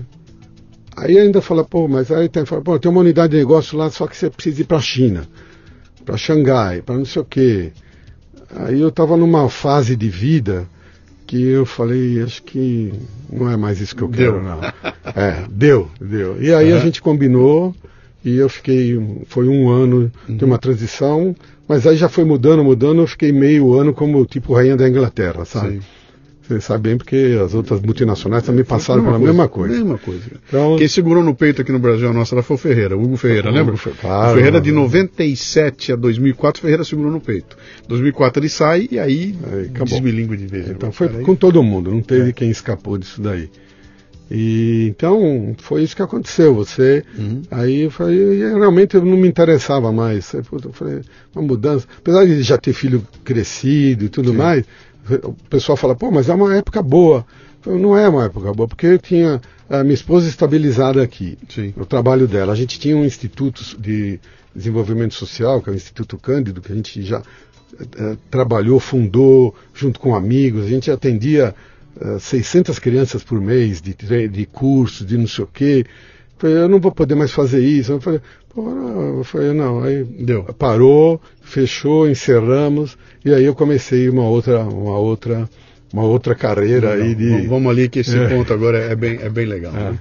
[0.96, 3.90] Aí ainda fala, pô, mas aí tem, fala, pô, tem uma unidade de negócio lá,
[3.90, 5.26] só que você precisa ir para a China,
[6.04, 7.72] para Xangai, para não sei o quê.
[8.54, 10.68] Aí eu estava numa fase de vida
[11.26, 12.92] que eu falei, acho que
[13.32, 14.42] não é mais isso que eu quero, deu.
[14.42, 14.60] não.
[15.16, 16.40] É, deu, deu.
[16.40, 17.74] E aí a gente combinou
[18.24, 20.36] e eu fiquei, foi um ano uhum.
[20.36, 21.36] de uma transição,
[21.68, 25.44] mas aí já foi mudando, mudando, eu fiquei meio ano como tipo rainha da Inglaterra,
[25.44, 25.74] sabe?
[25.74, 25.80] Sim.
[26.46, 29.74] Você sabe bem porque as outras multinacionais também passaram pela coisa, mesma coisa.
[29.74, 30.24] Mesma coisa.
[30.46, 33.48] Então, Quem segurou no peito aqui no Brasil a nossa foi o Ferreira, Hugo Ferreira,
[33.48, 33.76] Hugo lembra?
[33.98, 37.56] Claro, o Ferreira de 97 a 2004, Ferreira segurou no peito.
[37.88, 40.68] 2004 ele sai e aí, aí desmilingue de vez.
[40.68, 42.32] Então foi com todo mundo, não teve é.
[42.32, 43.48] quem escapou disso daí.
[44.30, 46.54] E então foi isso que aconteceu.
[46.54, 47.42] Você uhum.
[47.50, 50.32] aí eu falei, realmente eu não me interessava mais.
[50.32, 51.02] Eu falei,
[51.34, 54.36] uma mudança, apesar de já ter filho crescido e tudo Sim.
[54.36, 54.64] mais,
[55.22, 57.26] o pessoal fala, pô, mas é uma época boa.
[57.66, 61.72] Não é uma época boa, porque eu tinha a minha esposa estabilizada aqui, Sim.
[61.76, 62.52] no trabalho dela.
[62.52, 64.20] A gente tinha um instituto de
[64.54, 67.22] desenvolvimento social, que é o Instituto Cândido, que a gente já
[67.96, 70.64] é, trabalhou, fundou, junto com amigos.
[70.64, 71.54] A gente atendia
[72.18, 73.94] 600 crianças por mês de,
[74.28, 75.84] de cursos, de não sei o quê.
[76.38, 77.92] Falei, eu não vou poder mais fazer isso.
[77.92, 78.20] Eu falei,
[78.56, 80.44] eu falei, não, aí Deu.
[80.44, 85.48] parou, fechou, encerramos, e aí eu comecei uma outra, uma outra,
[85.92, 87.46] uma outra carreira não, aí de.
[87.46, 88.28] Vamos ali que esse é.
[88.28, 89.74] ponto agora é bem, é bem legal.
[89.74, 89.90] É.
[89.90, 89.98] Né?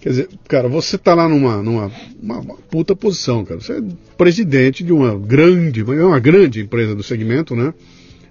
[0.00, 1.90] Quer dizer, cara, você tá lá numa, numa
[2.20, 3.58] uma, uma puta posição, cara.
[3.58, 3.82] Você é
[4.18, 7.72] presidente de uma grande, uma grande empresa do segmento, né?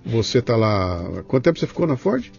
[0.05, 1.23] Você tá lá.
[1.27, 2.29] Quanto tempo você ficou na Ford?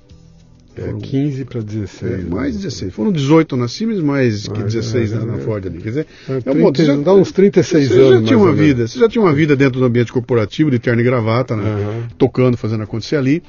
[0.77, 2.12] É, 15 para 16.
[2.12, 2.93] É, mais 16.
[2.93, 5.79] Foram 18 na Siemens, mais que 16 é, na, na, Ford ali.
[5.79, 8.20] Quer dizer, é, 30, é já, dá uns 36 você anos.
[8.20, 11.01] Já tinha uma vida, você já tinha uma vida dentro do ambiente corporativo, de terno
[11.01, 11.62] e gravata, né?
[11.62, 12.09] Uhum.
[12.18, 13.43] Tocando, fazendo acontecer ali.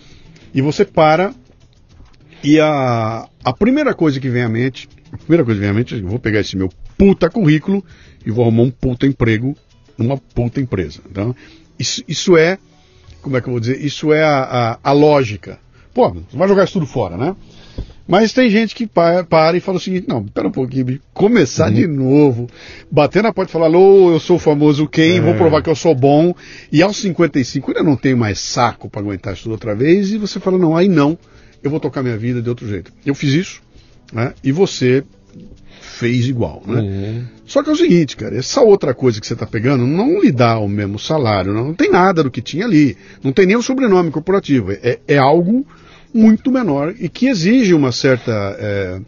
[0.54, 1.34] E você para.
[2.44, 5.74] E a, a primeira coisa que vem à mente, a primeira coisa que vem à
[5.74, 7.84] mente, eu vou pegar esse meu puta currículo
[8.24, 9.56] e vou arrumar um puta emprego
[9.98, 11.00] numa puta empresa.
[11.10, 11.36] Então,
[11.80, 12.60] isso, isso é,
[13.20, 13.84] como é que eu vou dizer?
[13.84, 15.65] Isso é a, a, a lógica
[15.96, 17.34] Pô, você vai jogar isso tudo fora, né?
[18.06, 21.74] Mas tem gente que para, e fala o seguinte: não, pera um pouquinho, começar uhum.
[21.74, 22.48] de novo,
[22.92, 25.22] bater na porta e falar, alô, eu sou o famoso quem, é.
[25.22, 26.36] vou provar que eu sou bom,
[26.70, 30.18] e aos 55 eu não tenho mais saco para aguentar isso tudo outra vez, e
[30.18, 31.18] você fala, não, aí não,
[31.64, 32.92] eu vou tocar minha vida de outro jeito.
[33.06, 33.62] Eu fiz isso,
[34.14, 34.34] né?
[34.44, 35.02] E você
[35.82, 36.82] fez igual, né?
[36.82, 37.26] Uhum.
[37.46, 40.32] Só que é o seguinte, cara, essa outra coisa que você está pegando não lhe
[40.32, 43.56] dá o mesmo salário, não, não, tem nada do que tinha ali, não tem nem
[43.56, 45.66] o sobrenome corporativo, é, é algo
[46.16, 49.02] muito menor e que exige uma certa é,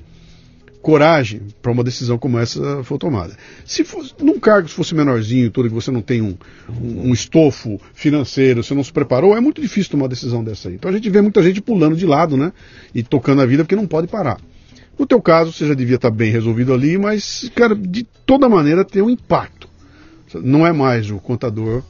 [0.82, 3.34] coragem para uma decisão como essa for tomada.
[3.66, 6.36] Se fosse, num cargo se fosse menorzinho, tudo que você não tem um,
[6.70, 10.68] um, um, estofo financeiro, você não se preparou, é muito difícil tomar uma decisão dessa
[10.68, 10.76] aí.
[10.76, 12.52] Então a gente vê muita gente pulando de lado, né?
[12.94, 14.38] E tocando a vida porque não pode parar.
[15.00, 18.84] No teu caso, você já devia estar bem resolvido ali, mas, cara, de toda maneira
[18.84, 19.70] tem um impacto.
[20.44, 21.84] Não é mais o contador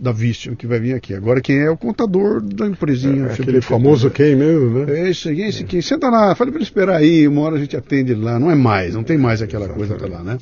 [0.00, 1.14] da Vision que vai vir aqui.
[1.14, 3.26] Agora quem é o contador da empresinha.
[3.26, 4.98] É, aquele famoso quem mesmo, né?
[4.98, 5.82] É esse, esse quem.
[5.82, 8.38] Senta lá, fale para ele esperar aí, uma hora a gente atende lá.
[8.38, 10.38] Não é mais, não tem mais aquela coisa até lá, né?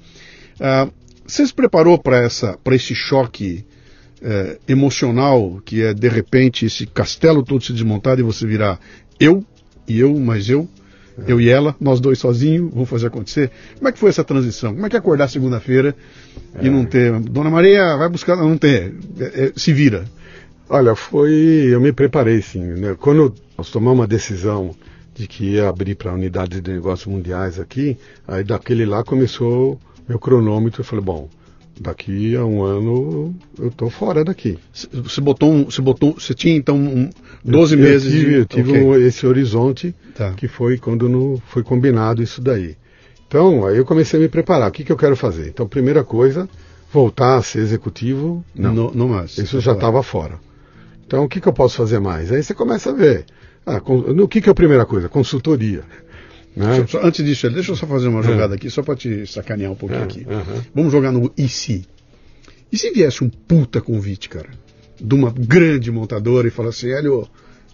[0.60, 0.88] Ah,
[1.26, 2.26] você se preparou para
[2.72, 3.64] esse choque
[4.22, 8.80] é, emocional que é de repente esse castelo todo se desmontado e você virar
[9.20, 9.44] eu
[9.86, 10.68] e eu, mais eu,
[11.26, 13.50] eu e ela, nós dois sozinhos, vamos fazer acontecer.
[13.76, 14.74] Como é que foi essa transição?
[14.74, 15.94] Como é que é acordar segunda-feira
[16.54, 16.66] é.
[16.66, 17.18] e não ter.
[17.20, 18.36] Dona Maria, vai buscar.
[18.36, 18.94] Não ter.
[19.18, 20.04] É, é, se vira.
[20.68, 21.68] Olha, foi.
[21.70, 22.62] Eu me preparei sim.
[22.62, 22.96] Né?
[22.98, 24.74] Quando nós tomamos uma decisão
[25.14, 27.96] de que ia abrir para unidades de negócios mundiais aqui,
[28.26, 30.80] aí daquele lá começou meu cronômetro.
[30.80, 31.28] Eu falei, bom,
[31.80, 34.58] daqui a um ano eu tô fora daqui.
[34.72, 37.10] Você botou um, você botou, você tinha então um,
[37.44, 38.36] 12 eu, meses eu tive, de...
[38.38, 38.82] eu tive okay.
[38.82, 40.32] um, esse horizonte tá.
[40.32, 42.76] que foi quando no, foi combinado isso daí.
[43.26, 44.70] Então, aí eu comecei a me preparar.
[44.70, 45.48] O que, que eu quero fazer?
[45.48, 46.48] Então, primeira coisa,
[46.90, 48.74] voltar a ser executivo, não.
[48.74, 49.36] Não, não mais.
[49.36, 50.40] Isso já estava fora.
[51.06, 52.32] Então, o que, que eu posso fazer mais?
[52.32, 53.26] Aí você começa a ver.
[53.66, 55.10] Ah, o que, que é a primeira coisa?
[55.10, 55.82] Consultoria.
[56.56, 56.86] Né?
[56.88, 58.22] Só, antes disso, deixa eu só fazer uma é.
[58.22, 60.26] jogada aqui, só para te sacanear um pouquinho é, aqui.
[60.74, 61.86] Vamos jogar no e se.
[62.70, 64.50] E se viesse um puta convite, cara,
[65.00, 67.26] de uma grande montadora e falar assim, Hélio,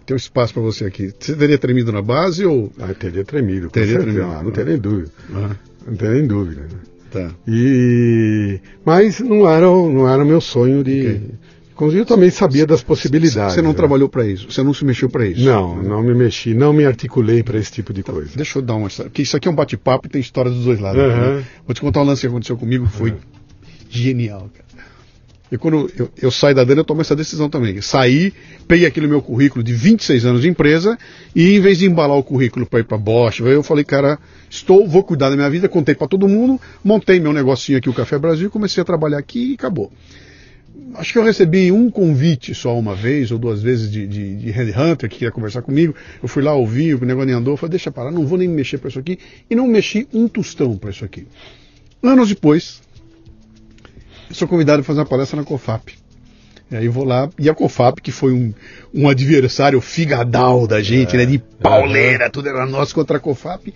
[0.05, 1.13] tem um espaço para você aqui.
[1.19, 2.71] Você teria tremido na base ou.
[2.79, 3.69] Ah, teria tremido.
[3.69, 4.23] Teria tremido.
[4.23, 5.11] Ah, não tem nem dúvida.
[5.33, 5.55] Ah.
[5.87, 6.61] Não tem nem dúvida.
[6.61, 6.79] Né?
[7.11, 7.31] Tá.
[7.47, 8.59] E...
[8.85, 11.01] Mas não era, não era meu sonho de.
[11.01, 11.21] Okay.
[11.79, 13.55] Eu também sabia das possibilidades.
[13.55, 13.75] Você não né?
[13.75, 14.49] trabalhou para isso?
[14.49, 15.43] Você não se mexeu para isso?
[15.43, 18.31] Não, não me mexi, não me articulei para esse tipo de tá, coisa.
[18.35, 19.09] Deixa eu dar uma história.
[19.09, 21.01] Porque isso aqui é um bate-papo e tem história dos dois lados.
[21.01, 21.07] Uhum.
[21.37, 21.43] Né?
[21.65, 23.17] Vou te contar um lance que aconteceu comigo, foi uhum.
[23.89, 24.65] genial, cara.
[25.51, 27.79] E quando eu, eu saio da Dana, eu tomo essa decisão também.
[27.79, 28.33] Saí,
[28.67, 30.97] peguei aquele meu currículo de 26 anos de empresa
[31.35, 34.17] e em vez de embalar o currículo para ir para Bosch, eu falei, cara,
[34.49, 37.93] estou, vou cuidar da minha vida, contei para todo mundo, montei meu negocinho aqui, o
[37.93, 39.91] Café Brasil, comecei a trabalhar aqui e acabou.
[40.95, 44.51] Acho que eu recebi um convite só uma vez ou duas vezes de, de, de
[44.51, 45.93] headhunter que queria conversar comigo.
[46.21, 48.77] Eu fui lá ouvir, o negócio nem andou, falei, deixa parar, não vou nem mexer
[48.77, 49.19] para isso aqui.
[49.49, 51.27] E não mexi um tostão para isso aqui.
[52.01, 52.81] Anos depois,
[54.31, 55.95] sou convidado a fazer uma palestra na COFAP.
[56.71, 58.53] E aí vou lá, e a COFAP, que foi um,
[58.93, 62.29] um adversário figadal da gente, é, né, de pauleira, é.
[62.29, 63.73] tudo era nosso contra a COFAP.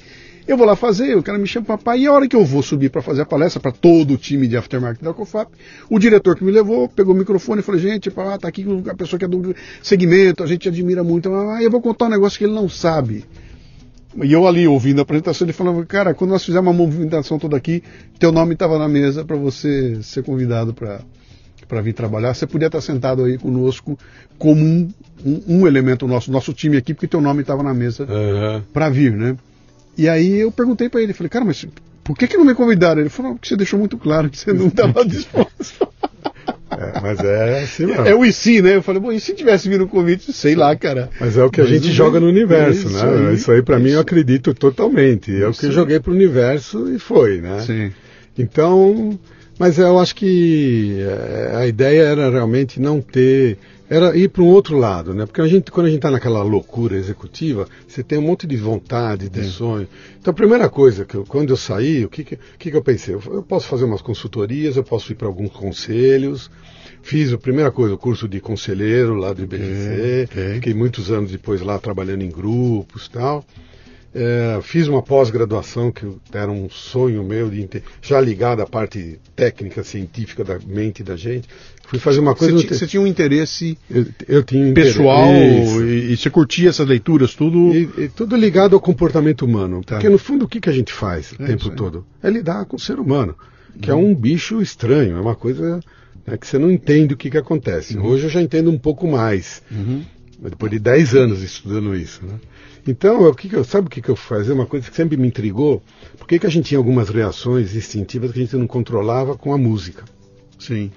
[0.50, 2.64] Eu vou lá fazer, o cara me chama papai, e a hora que eu vou
[2.64, 5.52] subir para fazer a palestra para todo o time de aftermarket da COFAP,
[5.88, 8.96] o diretor que me levou pegou o microfone e falou: gente, pá, tá aqui a
[8.96, 12.40] pessoa que é do segmento, a gente admira muito, aí eu vou contar um negócio
[12.40, 13.26] que ele não sabe.
[14.24, 17.56] E eu ali ouvindo a apresentação, ele falava, cara, quando nós fizemos uma movimentação toda
[17.56, 17.84] aqui,
[18.18, 21.02] teu nome estava na mesa para você ser convidado para
[21.68, 22.34] para vir trabalhar.
[22.34, 23.96] Você podia estar sentado aí conosco
[24.40, 24.90] como um,
[25.24, 28.64] um, um elemento nosso, nosso time aqui, porque teu nome estava na mesa uhum.
[28.74, 29.38] para vir, né?
[29.98, 31.66] E aí eu perguntei para ele, falei, cara, mas
[32.03, 33.02] por que, que não me convidaram?
[33.02, 35.88] Ele falou, porque você deixou muito claro que você não estava disposto.
[36.72, 38.06] É, mas é assim mesmo.
[38.06, 38.76] É o e se, né?
[38.76, 41.10] Eu falei, bom, e se tivesse vindo o convite, sei lá, cara.
[41.20, 43.28] Mas é o que a gente joga no universo, isso né?
[43.30, 45.36] Aí, isso aí para mim eu acredito totalmente.
[45.36, 47.60] É o que eu joguei pro universo e foi, né?
[47.60, 47.91] Sim.
[48.38, 49.20] Então,
[49.60, 53.60] mas eu acho que é, a ideia era realmente não ter
[53.90, 55.26] era ir para um outro lado, né?
[55.26, 58.56] Porque a gente, quando a gente está naquela loucura executiva, você tem um monte de
[58.56, 59.88] vontade, de sonho.
[60.19, 62.84] Então, a primeira coisa que eu, quando eu saí, o que, que, que, que eu
[62.84, 63.15] pensei?
[63.15, 66.52] Eu, eu, posso fazer umas consultorias, eu posso ir para alguns conselhos.
[67.02, 70.27] Fiz a primeira coisa, o curso de conselheiro lá do IBGC.
[70.30, 70.53] Okay.
[70.56, 73.44] Fiquei muitos anos depois lá trabalhando em grupos e tal.
[74.14, 76.03] É, fiz uma pós-graduação que
[76.34, 77.69] era um sonho meu de
[78.02, 81.48] já ligado à parte técnica científica da mente da gente
[81.90, 82.53] Fui fazer uma coisa.
[82.53, 86.88] Você, tinha, você tinha um interesse eu, eu tinha pessoal e, e, você curtia essas
[86.88, 87.73] leituras, tudo.
[87.73, 89.81] E, e, tudo ligado ao comportamento humano.
[89.84, 89.95] Tá.
[89.95, 92.06] Porque no fundo o que, que a gente faz o é tempo todo?
[92.22, 93.36] É lidar com o ser humano,
[93.81, 93.98] que uhum.
[93.98, 95.80] é um bicho estranho, é uma coisa
[96.27, 97.98] né, que você não entende o que, que acontece.
[97.98, 98.06] Uhum.
[98.06, 99.64] Hoje eu já entendo um pouco mais.
[99.72, 100.03] Uhum.
[100.44, 102.23] Depois de 10 anos estudando isso.
[102.23, 102.36] Né?
[102.88, 104.53] Então, o que, que eu, sabe o que, que eu fazia?
[104.53, 105.81] Uma coisa que sempre me intrigou.
[106.18, 109.53] Por que, que a gente tinha algumas reações instintivas que a gente não controlava com
[109.53, 110.03] a música?
[110.57, 110.91] Sim.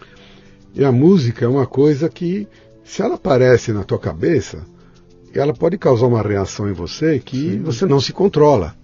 [0.74, 2.46] E a música é uma coisa que,
[2.84, 4.64] se ela aparece na tua cabeça,
[5.34, 7.62] ela pode causar uma reação em você que Sim.
[7.62, 8.74] você não se controla.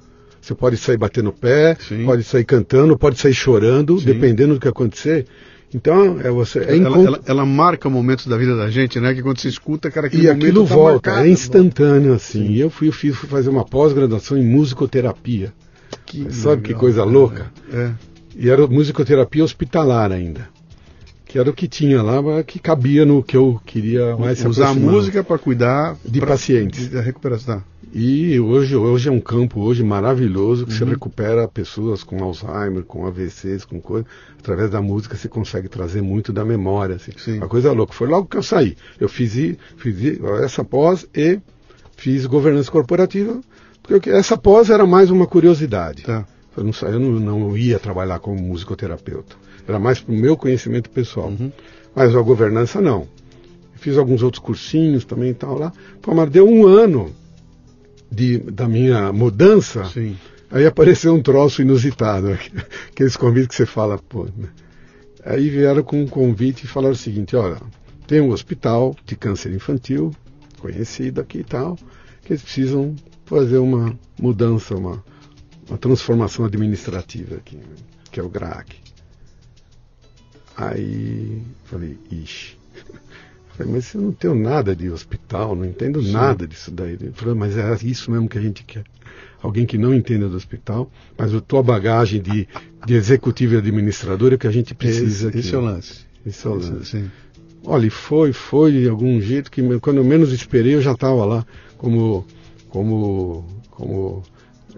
[0.40, 2.04] Você pode sair batendo o pé, Sim.
[2.04, 4.06] pode sair cantando, pode sair chorando, Sim.
[4.06, 5.26] dependendo do que acontecer.
[5.74, 6.60] Então, é você.
[6.60, 9.14] É ela, ela, ela, marca momentos da vida da gente, né?
[9.14, 12.46] Que quando você escuta, cara, aquele E aquilo tá volta, marcado, é instantâneo, assim.
[12.46, 15.52] E eu fui, fui fazer uma pós-graduação em musicoterapia.
[16.06, 17.52] Que Sabe legal, que coisa louca?
[17.72, 17.90] É.
[18.36, 20.48] E era musicoterapia hospitalar ainda
[21.28, 24.74] que era o que tinha lá, que cabia no que eu queria mais Usar a
[24.74, 26.88] música para cuidar de pra, pacientes.
[26.88, 27.62] Da recuperação.
[27.92, 30.78] E hoje, hoje é um campo hoje maravilhoso que uhum.
[30.78, 34.06] você recupera pessoas com Alzheimer, com AVCs, com coisa.
[34.38, 36.96] Através da música você consegue trazer muito da memória.
[36.96, 37.38] Assim.
[37.38, 37.92] Uma coisa louca.
[37.94, 38.76] Foi logo que eu saí.
[39.00, 39.32] Eu fiz,
[39.76, 41.40] fiz essa pós e
[41.96, 43.40] fiz governança corporativa.
[43.82, 46.02] Porque essa pós era mais uma curiosidade.
[46.02, 46.26] Tá.
[46.54, 49.34] Eu, não, eu não, não ia trabalhar como musicoterapeuta.
[49.66, 51.28] Era mais para o meu conhecimento pessoal.
[51.28, 51.50] Uhum.
[51.94, 53.08] Mas a governança não.
[53.76, 55.72] Fiz alguns outros cursinhos também e tal lá.
[56.02, 57.14] Pô, mas deu um ano
[58.10, 59.84] de, da minha mudança.
[59.86, 60.16] Sim.
[60.50, 62.32] Aí apareceu um troço inusitado.
[62.90, 64.24] Aqueles convites que você fala, pô.
[64.24, 64.48] Né?
[65.24, 67.60] Aí vieram com um convite e falaram o seguinte: olha,
[68.06, 70.10] tem um hospital de câncer infantil,
[70.58, 71.76] conhecido aqui e tal,
[72.22, 75.04] que eles precisam fazer uma mudança, uma,
[75.68, 77.60] uma transformação administrativa aqui,
[78.10, 78.76] que é o GRAC.
[80.56, 82.57] Aí falei, ixi.
[83.58, 86.12] Falei, mas eu não tenho nada de hospital, não entendo Sim.
[86.12, 86.92] nada disso daí.
[86.92, 88.84] Ele falou, mas é isso mesmo que a gente quer.
[89.42, 92.46] Alguém que não entenda do hospital, mas a tua bagagem de,
[92.86, 95.30] de executivo e administrador é o que a gente precisa.
[95.30, 96.06] Esse, esse é o lance.
[96.24, 96.84] Esse é o lance.
[96.84, 97.10] Sim.
[97.64, 101.44] Olha, foi, foi de algum jeito que quando eu menos esperei eu já estava lá
[101.76, 102.24] como,
[102.68, 104.22] como, como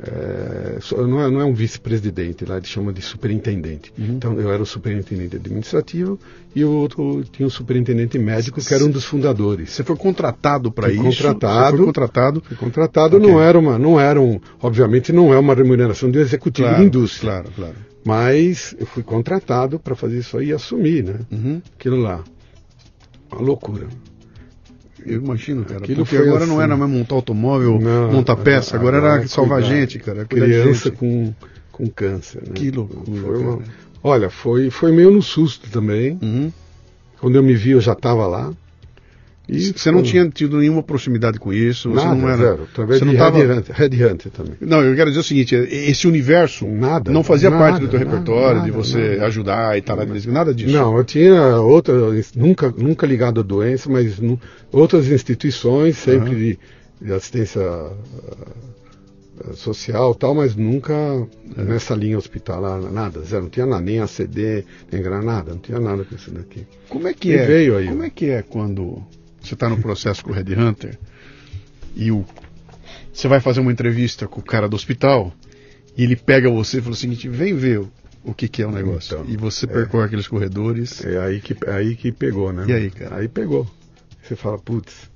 [0.02, 3.93] é, não, é, não, é, um vice-presidente, lá eles chamam de superintendente.
[3.98, 4.14] Uhum.
[4.16, 6.18] Então eu era o superintendente administrativo
[6.55, 9.70] e o outro tinha o superintendente médico, que era um dos fundadores.
[9.70, 11.02] Você foi contratado para isso?
[11.02, 11.77] Contratado.
[11.77, 12.43] foi contratado.
[12.47, 13.28] Foi contratado, okay.
[13.31, 16.82] não era uma, não era um, obviamente não é uma remuneração de um executivo claro,
[16.82, 17.32] de indústria.
[17.32, 17.74] Claro, claro.
[18.05, 21.20] Mas eu fui contratado para fazer isso aí e assumir, né?
[21.31, 21.62] Uhum.
[21.78, 22.24] Aquilo lá.
[23.31, 23.86] Uma loucura.
[25.06, 25.81] Eu imagino, cara.
[25.81, 26.52] Aquilo porque agora assim.
[26.52, 30.24] não era mais montar automóvel, não, montar peça, agora, agora era salvar cuidar, gente, cara.
[30.24, 30.98] Criança gente.
[30.98, 31.35] Com,
[31.72, 32.43] com câncer.
[32.43, 32.52] Né?
[32.55, 33.05] Que loucura.
[33.05, 33.59] Foi uma,
[34.02, 36.18] olha, foi, foi meio no susto também.
[36.20, 36.52] Uhum.
[37.20, 38.52] Quando eu me vi, eu já estava lá.
[39.52, 41.89] E você não tinha tido nenhuma proximidade com isso?
[41.90, 42.68] Nada, você não era, zero.
[42.70, 43.39] Através você não tava...
[43.39, 44.55] Red Hunter também.
[44.60, 47.98] Não, eu quero dizer o seguinte, esse universo nada, não fazia nada, parte do teu
[47.98, 50.72] nada, repertório, nada, de você ajudar e tal, nada disso?
[50.72, 51.93] Não, eu tinha outra,
[52.36, 54.40] nunca, nunca ligado à doença, mas nu,
[54.70, 56.36] outras instituições, sempre uhum.
[56.36, 56.59] de,
[57.02, 61.28] de, assistência uh, social tal, mas nunca uhum.
[61.56, 66.05] nessa linha hospitalar, nada, zero, não tinha nada, nem ACD, nem granada, não tinha nada
[66.05, 66.64] com isso daqui.
[66.89, 67.47] Como é que e é?
[67.47, 69.02] Veio aí, como é que é quando
[69.43, 70.99] você está no processo com o Red Hunter
[71.95, 72.25] e o,
[73.12, 75.33] você vai fazer uma entrevista com o cara do hospital
[75.97, 77.83] e ele pega você e fala o seguinte: vem ver
[78.25, 79.19] o que, que é o negócio.
[79.19, 81.05] Então, e você percorre é, aqueles corredores.
[81.05, 82.65] É aí que, aí que pegou, né?
[82.69, 83.17] E aí, cara?
[83.17, 83.67] Aí pegou.
[84.23, 85.11] Você fala: putz,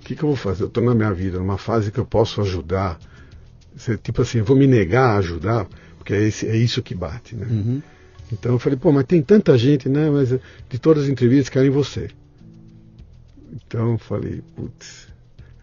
[0.00, 0.62] o que, que eu vou fazer?
[0.62, 2.98] Eu estou na minha vida, numa fase que eu posso ajudar.
[3.76, 5.66] Você, tipo assim, eu vou me negar a ajudar,
[5.96, 7.46] porque é, esse, é isso que bate, né?
[7.48, 7.82] Uhum.
[8.32, 10.08] Então eu falei: pô, mas tem tanta gente, né?
[10.10, 12.10] Mas de todas as entrevistas querem você.
[13.52, 15.08] Então eu falei, putz,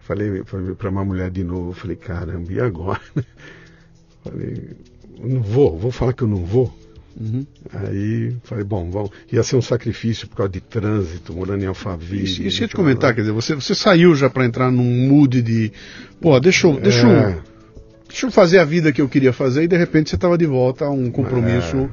[0.02, 0.44] falei,
[0.78, 3.02] para uma mulher de novo, falei, caramba, e agora?
[4.24, 4.72] falei,
[5.20, 6.74] não vou, vou falar que eu não vou.
[7.20, 7.46] Uhum.
[7.74, 9.10] Aí falei, bom, vamos.
[9.32, 12.24] ia ser um sacrifício por causa de trânsito, morando em Alphaville.
[12.24, 15.42] Isso, isso ia te comentar, quer dizer, você, você saiu já para entrar num mood
[15.42, 15.72] de,
[16.22, 17.32] pô, deixa eu, deixa, é...
[17.32, 17.42] eu,
[18.08, 20.46] deixa eu fazer a vida que eu queria fazer e de repente você estava de
[20.46, 21.90] volta a um compromisso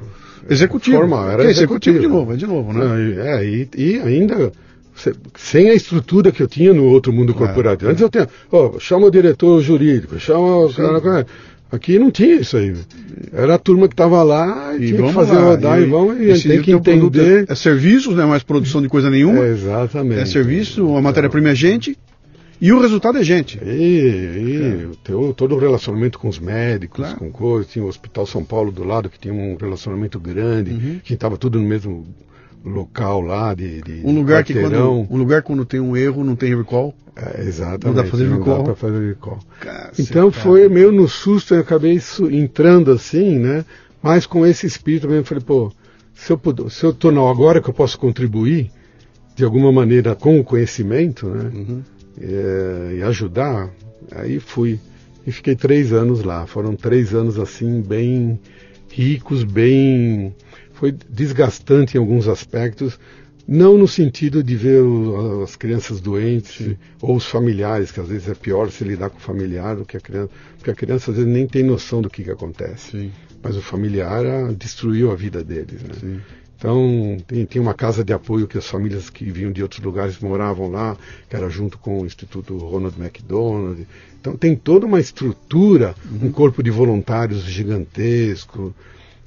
[0.47, 0.53] é...
[0.53, 0.97] executivo.
[0.97, 1.97] Formal, era é executivo.
[1.97, 3.39] executivo de novo, é de novo, né?
[3.39, 4.51] É, e, e ainda
[5.35, 7.89] sem a estrutura que eu tinha no outro mundo é, corporativo.
[7.89, 7.91] É.
[7.91, 11.27] Antes eu tinha, oh, chama o diretor jurídico, chama o cara.
[11.71, 12.73] Aqui não tinha isso aí.
[13.33, 15.41] Era a turma que estava lá e, tinha que fazer lá.
[15.41, 17.45] rodar e, e vamos e tem que entender.
[17.49, 19.43] É, é serviços, não é mais produção de coisa nenhuma.
[19.43, 20.21] É, exatamente.
[20.21, 21.97] É serviço, a matéria-prima é gente
[22.61, 23.59] e o resultado é gente.
[23.63, 25.33] E, e é.
[25.35, 27.19] todo o relacionamento com os médicos, claro.
[27.19, 27.71] com coisas.
[27.71, 30.99] Tinha o Hospital São Paulo do lado que tinha um relacionamento grande, uhum.
[31.03, 32.05] que estava tudo no mesmo
[32.69, 36.35] local lá de, de um lugar que quando um lugar quando tem um erro não
[36.35, 36.93] tem recall?
[37.15, 38.63] É, exatamente não dá para fazer não recall?
[38.63, 39.39] dá fazer recall.
[39.97, 41.99] Então foi meio no susto eu acabei
[42.31, 43.63] entrando assim né?
[44.01, 45.71] Mas com esse espírito mesmo falei pô
[46.13, 48.71] se eu puder, se eu tô não agora que eu posso contribuir
[49.35, 51.51] de alguma maneira com o conhecimento né?
[51.53, 51.81] Uhum.
[52.21, 53.69] é, e ajudar
[54.11, 54.79] aí fui.
[55.25, 56.45] E fiquei três anos lá.
[56.45, 58.39] Foram três anos assim bem
[58.91, 60.33] ricos bem
[60.75, 62.99] foi desgastante em alguns aspectos,
[63.47, 64.81] não no sentido de ver
[65.43, 66.77] as crianças doentes Sim.
[67.01, 69.97] ou os familiares, que às vezes é pior se lidar com o familiar do que
[69.97, 72.91] a criança, porque a criança às vezes nem tem noção do que, que acontece.
[72.91, 73.11] Sim.
[73.41, 75.81] Mas o familiar a, destruiu a vida deles.
[75.83, 76.19] Né?
[76.57, 80.17] Então, tem, tem, uma casa de apoio que as famílias que vinham de outros lugares
[80.19, 80.97] moravam lá,
[81.29, 83.85] que era junto com o Instituto Ronald McDonald.
[84.19, 86.29] Então, tem toda uma estrutura, uhum.
[86.29, 88.73] um corpo de voluntários gigantesco.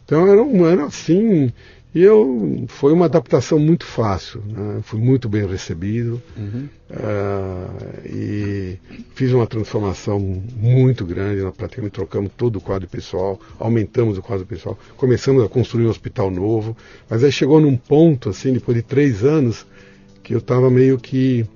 [0.09, 1.53] Então era um ano assim,
[1.95, 4.81] e eu foi uma adaptação muito fácil, né?
[4.83, 6.67] fui muito bem recebido uhum.
[6.91, 8.79] uh, e
[9.15, 10.19] fiz uma transformação
[10.57, 11.43] muito grande.
[11.43, 15.91] Nós praticamente trocamos todo o quadro pessoal, aumentamos o quadro pessoal, começamos a construir um
[15.91, 16.75] hospital novo.
[17.07, 19.67] Mas aí chegou num ponto assim, depois de três anos,
[20.23, 21.47] que eu estava meio que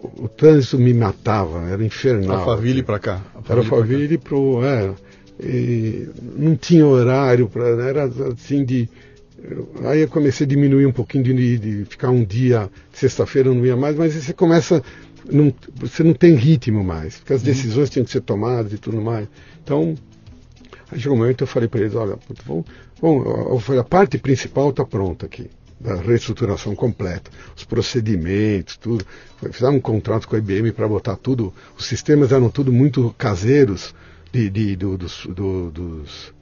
[0.00, 2.38] o, trânsito me matava, era infernal.
[2.38, 3.20] Alphaville para cá.
[3.34, 4.94] Alphaville era Alphaville para o é,
[5.38, 8.88] e não tinha horário para era assim de
[9.84, 13.76] aí eu comecei a diminuir um pouquinho de, de ficar um dia sexta-feira não ia
[13.76, 14.82] mais mas você começa
[15.30, 17.46] não, você não tem ritmo mais porque as uhum.
[17.46, 19.28] decisões tinham que ser tomadas e tudo mais
[19.62, 19.94] então
[20.90, 22.64] aí chegou um momento eu falei para eles olha vamos,
[23.00, 29.04] vamos, a parte principal está pronta aqui da reestruturação completa, os procedimentos, tudo.
[29.52, 31.52] Fizemos um contrato com a IBM para botar tudo.
[31.78, 33.94] Os sistemas eram tudo muito caseiros,
[34.36, 36.34] de, de do, dos, do, dos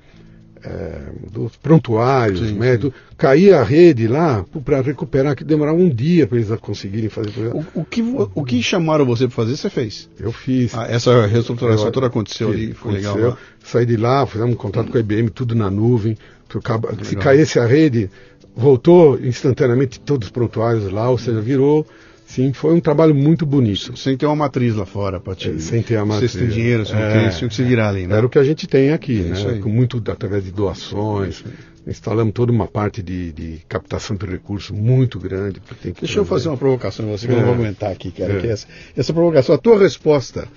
[0.64, 3.14] é, dos prontuários, sim, métodos, sim.
[3.18, 7.48] caía a rede lá para recuperar, que demorava um dia para eles conseguirem fazer.
[7.52, 10.08] O, o, que, o que chamaram você para fazer, você fez?
[10.18, 10.74] Eu fiz.
[10.74, 13.30] Ah, essa reestruturação toda aconteceu ali, foi aconteceu, legal.
[13.30, 13.38] Lá.
[13.62, 16.16] Saí de lá, fizemos um contrato com a IBM, tudo na nuvem.
[17.02, 18.08] Se caísse a rede,
[18.56, 21.86] voltou instantaneamente todos os prontuários lá, ou seja, virou
[22.26, 23.96] Sim, foi um trabalho muito bonito.
[23.96, 25.50] Sem ter uma matriz lá fora para te.
[25.50, 26.32] É, sem ter a matriz.
[26.32, 28.16] Você tem dinheiro, é, não tem, isso que se virar ali, né?
[28.16, 29.60] Era o que a gente tem aqui, é né?
[29.62, 31.44] Com muito através de doações.
[31.86, 35.60] Instalamos toda uma parte de, de captação de recursos muito grande.
[35.82, 36.18] Deixa trazer.
[36.18, 37.58] eu fazer uma provocação você que eu não vou é.
[37.58, 38.38] aguentar aqui, cara.
[38.38, 38.40] É.
[38.40, 40.48] Que essa, essa provocação, a tua resposta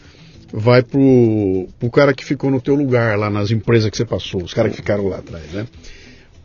[0.53, 4.41] vai pro, pro cara que ficou no teu lugar lá nas empresas que você passou,
[4.41, 5.68] os caras que ficaram lá atrás, né?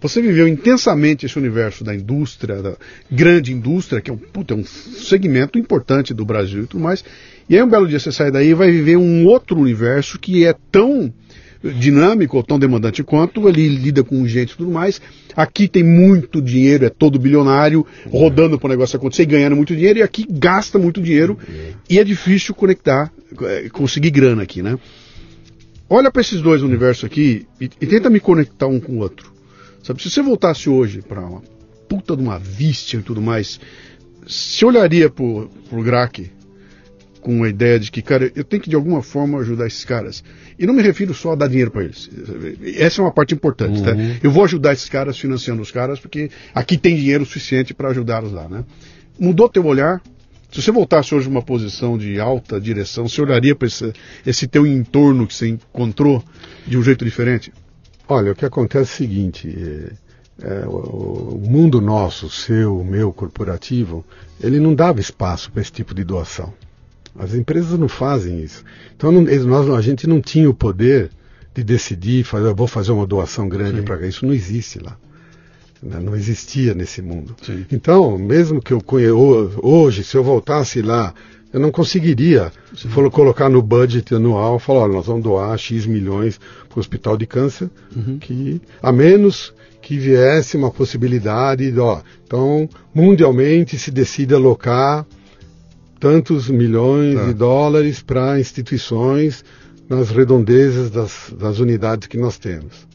[0.03, 2.77] Você viveu intensamente esse universo da indústria, da
[3.09, 7.05] grande indústria, que é um, puta, é um segmento importante do Brasil e tudo mais.
[7.49, 10.45] E aí um belo dia você sai daí e vai viver um outro universo que
[10.45, 11.13] é tão
[11.63, 15.01] dinâmico ou tão demandante quanto, ele lida com gente e tudo mais.
[15.37, 19.75] Aqui tem muito dinheiro, é todo bilionário, rodando para o negócio acontecer e ganhando muito
[19.75, 21.39] dinheiro, e aqui gasta muito dinheiro
[21.89, 23.13] e é difícil conectar,
[23.43, 24.77] é, conseguir grana aqui, né?
[25.89, 29.31] Olha para esses dois universos aqui e, e tenta me conectar um com o outro.
[29.83, 31.43] Sabe, se você voltasse hoje para uma
[31.89, 33.61] puta de uma vista e tudo mais,
[34.27, 36.31] você olharia pro, pro Grack
[37.21, 40.25] com a ideia de que, cara, eu tenho que de alguma forma ajudar esses caras.
[40.59, 42.11] E não me refiro só a dar dinheiro para eles.
[42.77, 43.93] Essa é uma parte importante, tá?
[43.93, 44.15] uhum.
[44.15, 44.21] tá?
[44.23, 48.33] Eu vou ajudar esses caras financiando os caras porque aqui tem dinheiro suficiente para ajudá-los
[48.33, 48.65] lá, né?
[49.19, 50.03] Mudou teu olhar?
[50.51, 53.93] Se você voltasse hoje numa posição de alta direção, você olharia para esse,
[54.27, 56.23] esse teu entorno que você encontrou
[56.67, 57.53] de um jeito diferente?
[58.13, 59.93] Olha, o que acontece é o seguinte:
[60.41, 64.05] é, o, o, mundo nosso, seu, meu, corporativo,
[64.41, 66.53] ele não dava espaço para esse tipo de doação.
[67.19, 68.65] As empresas não fazem isso.
[68.95, 71.11] Então não, nós, a gente não tinha o poder
[71.55, 74.27] de decidir, fazer, vou fazer uma doação grande para isso.
[74.27, 74.97] Não existe lá.
[75.83, 75.99] Né?
[76.01, 77.35] Não existia nesse mundo.
[77.43, 77.67] Sim.
[77.71, 78.83] Então, mesmo que eu
[79.63, 81.15] hoje, se eu voltasse lá
[81.53, 85.87] eu não conseguiria se for colocar no budget anual, falar, olha, nós vamos doar X
[85.87, 88.19] milhões para o hospital de câncer, uhum.
[88.19, 89.53] que a menos
[89.83, 95.05] que viesse uma possibilidade, de, ó, então mundialmente se decide alocar
[96.01, 97.25] tantos milhões ah.
[97.27, 99.45] de dólares para instituições
[99.89, 102.87] nas redondezas das, das unidades que nós temos.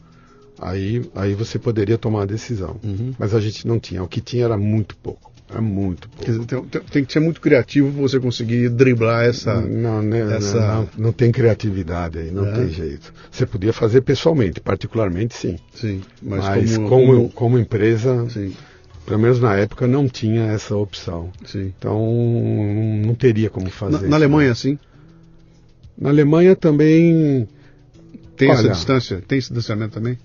[0.60, 2.80] Aí, aí você poderia tomar a decisão.
[2.82, 3.14] Uhum.
[3.18, 4.02] Mas a gente não tinha.
[4.02, 5.27] O que tinha era muito pouco.
[5.54, 6.30] É muito pouco.
[6.30, 9.60] Dizer, tem, tem, que ser muito criativo para você conseguir driblar essa.
[9.60, 10.60] Não, né, essa...
[10.60, 12.52] Não, não, não, tem criatividade aí, não é.
[12.52, 13.12] tem jeito.
[13.30, 15.58] Você podia fazer pessoalmente, particularmente sim.
[15.74, 17.28] Sim, mas, mas como, como, como...
[17.30, 18.54] como, empresa, sim.
[19.06, 21.30] pelo menos na época, não tinha essa opção.
[21.46, 21.72] Sim.
[21.78, 21.98] Então
[23.04, 24.02] não teria como fazer.
[24.02, 24.78] Na, na Alemanha, sim?
[25.96, 27.48] Na Alemanha também.
[28.36, 29.22] Tem Olha, essa distância?
[29.26, 30.18] Tem esse distanciamento também?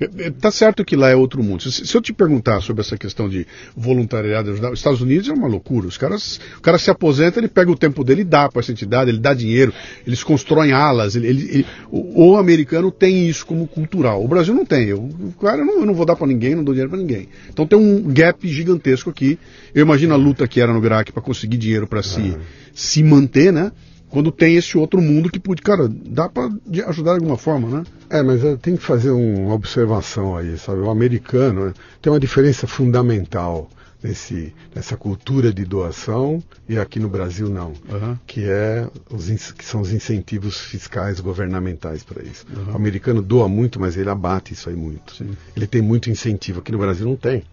[0.00, 1.62] É, é, tá certo que lá é outro mundo.
[1.62, 3.46] Se, se, eu te perguntar sobre essa questão de
[3.76, 5.86] voluntariado, os Estados Unidos é uma loucura.
[5.86, 8.72] Os caras, o cara se aposenta, ele pega o tempo dele e dá para essa
[8.72, 9.74] entidade, ele dá dinheiro,
[10.06, 11.16] eles constroem alas.
[11.16, 14.24] Ele, ele, ele, o, o, americano tem isso como cultural.
[14.24, 14.88] O Brasil não tem.
[14.88, 16.98] Eu, o cara, eu não, eu não vou dar para ninguém, não dou dinheiro para
[16.98, 17.28] ninguém.
[17.50, 19.38] Então tem um gap gigantesco aqui.
[19.74, 22.36] Eu imagino a luta que era no Iraque para conseguir dinheiro para se,
[22.72, 23.70] se manter, né?
[24.10, 26.50] Quando tem esse outro mundo que pode, cara, dá para
[26.88, 27.84] ajudar de alguma forma, né?
[28.10, 30.80] É, mas tenho que fazer uma observação aí, sabe?
[30.80, 33.70] O americano né, tem uma diferença fundamental
[34.02, 38.16] nesse, nessa cultura de doação e aqui no Brasil não, uhum.
[38.26, 42.44] que é os que são os incentivos fiscais governamentais para isso.
[42.54, 42.72] Uhum.
[42.72, 45.14] O americano doa muito, mas ele abate isso aí muito.
[45.14, 45.30] Sim.
[45.56, 47.44] Ele tem muito incentivo, aqui no Brasil não tem.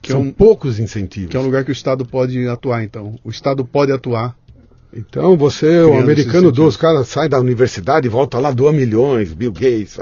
[0.00, 1.30] Que são é um, poucos incentivos.
[1.30, 3.18] Que é um lugar que o Estado pode atuar, então.
[3.24, 4.36] O Estado pode atuar
[4.92, 9.32] então você, o americano doa, os caras saem da universidade e volta lá, doa milhões,
[9.32, 9.96] Bill Gates.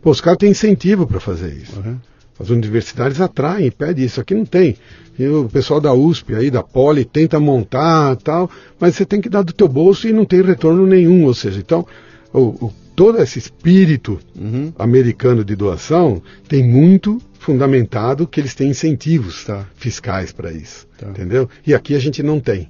[0.00, 1.78] Pô, os caras têm incentivo para fazer isso.
[1.78, 1.96] Uhum.
[2.38, 4.20] As universidades atraem, pedem isso.
[4.20, 4.76] Aqui não tem.
[5.18, 8.48] E o pessoal da USP aí, da Poli, tenta montar tal,
[8.78, 11.24] mas você tem que dar do teu bolso e não tem retorno nenhum.
[11.24, 11.84] Ou seja, então,
[12.32, 14.72] o, o, todo esse espírito uhum.
[14.78, 19.66] americano de doação tem muito fundamentado que eles têm incentivos tá.
[19.74, 20.86] fiscais para isso.
[20.96, 21.08] Tá.
[21.08, 21.48] Entendeu?
[21.66, 22.68] E aqui a gente não tem.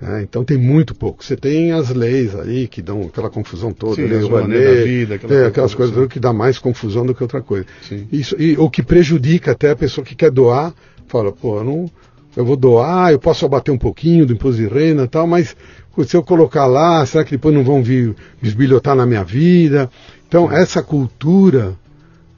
[0.00, 1.24] É, então tem muito pouco.
[1.24, 5.34] Você tem as leis aí que dão aquela confusão toda, Sim, lei Rouanet, vida, aquela
[5.34, 6.08] é, aquelas coisas assim.
[6.08, 7.66] que dá mais confusão do que outra coisa.
[7.82, 8.06] Sim.
[8.12, 10.74] Isso, e o que prejudica até a pessoa que quer doar,
[11.06, 11.90] fala, pô, eu não,
[12.36, 15.56] eu vou doar, eu posso abater um pouquinho do imposto de renda e tal, mas
[16.04, 19.90] se eu colocar lá, será que depois não vão vir bisbilhotar na minha vida?
[20.28, 20.56] Então, Sim.
[20.56, 21.74] essa cultura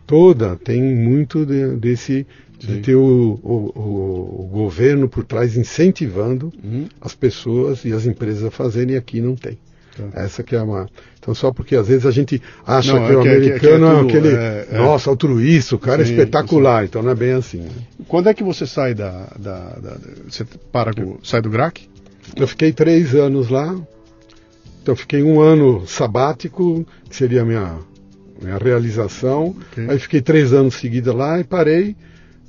[0.06, 2.24] toda tem muito de, desse
[2.58, 6.88] de ter o, o, o, governo por trás incentivando uhum.
[7.00, 9.58] as pessoas e as empresas a fazerem, e aqui não tem.
[9.96, 10.22] Tá.
[10.22, 10.88] Essa que é uma.
[11.18, 14.28] Então, só porque às vezes a gente acha não, que o americano é, aquele.
[14.28, 16.82] É, é, nossa, altruísta, o cara sim, é espetacular.
[16.82, 16.88] Sim.
[16.88, 17.58] Então não é bem assim.
[17.58, 17.70] Né?
[18.06, 19.28] Quando é que você sai da.
[19.38, 19.96] da, da
[20.28, 21.88] você para, sai do GRAC?
[22.36, 23.76] Eu fiquei três anos lá.
[24.82, 27.78] Então fiquei um ano sabático, que seria a minha,
[28.40, 29.54] minha realização.
[29.72, 29.90] Okay.
[29.90, 31.96] Aí fiquei três anos seguidos lá e parei.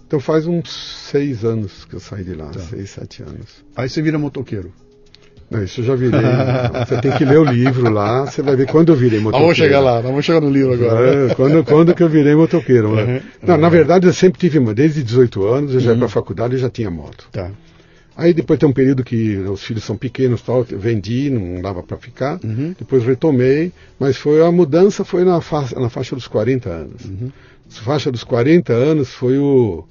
[0.10, 0.72] Então faz uns
[1.11, 2.60] seis anos que eu saí de lá, tá.
[2.61, 3.64] seis, sete anos.
[3.76, 4.73] Aí você vira motoqueiro?
[5.52, 6.19] Não, isso eu já virei.
[6.84, 9.44] você tem que ler o livro lá, você vai ver quando eu virei motoqueiro.
[9.44, 11.31] Vamos chegar lá, vamos chegar no livro agora.
[11.31, 12.90] É, quando, quando que eu virei motoqueiro.
[12.90, 13.57] Uhum, não.
[13.57, 15.94] Na verdade, eu sempre tive, desde 18 anos, eu já uhum.
[15.94, 17.27] ia para a faculdade e já tinha moto.
[17.31, 17.52] Tá.
[18.18, 21.98] Aí depois tem um período que os filhos são pequenos, tal, vendi, não dava para
[21.98, 22.40] ficar.
[22.44, 22.73] Uhum.
[22.80, 27.06] Depois retomei, mas foi a mudança foi na, fa na faixa dos 40 anos.
[27.06, 27.31] Uhum.
[27.69, 29.86] A faixa dos 40 anos foi o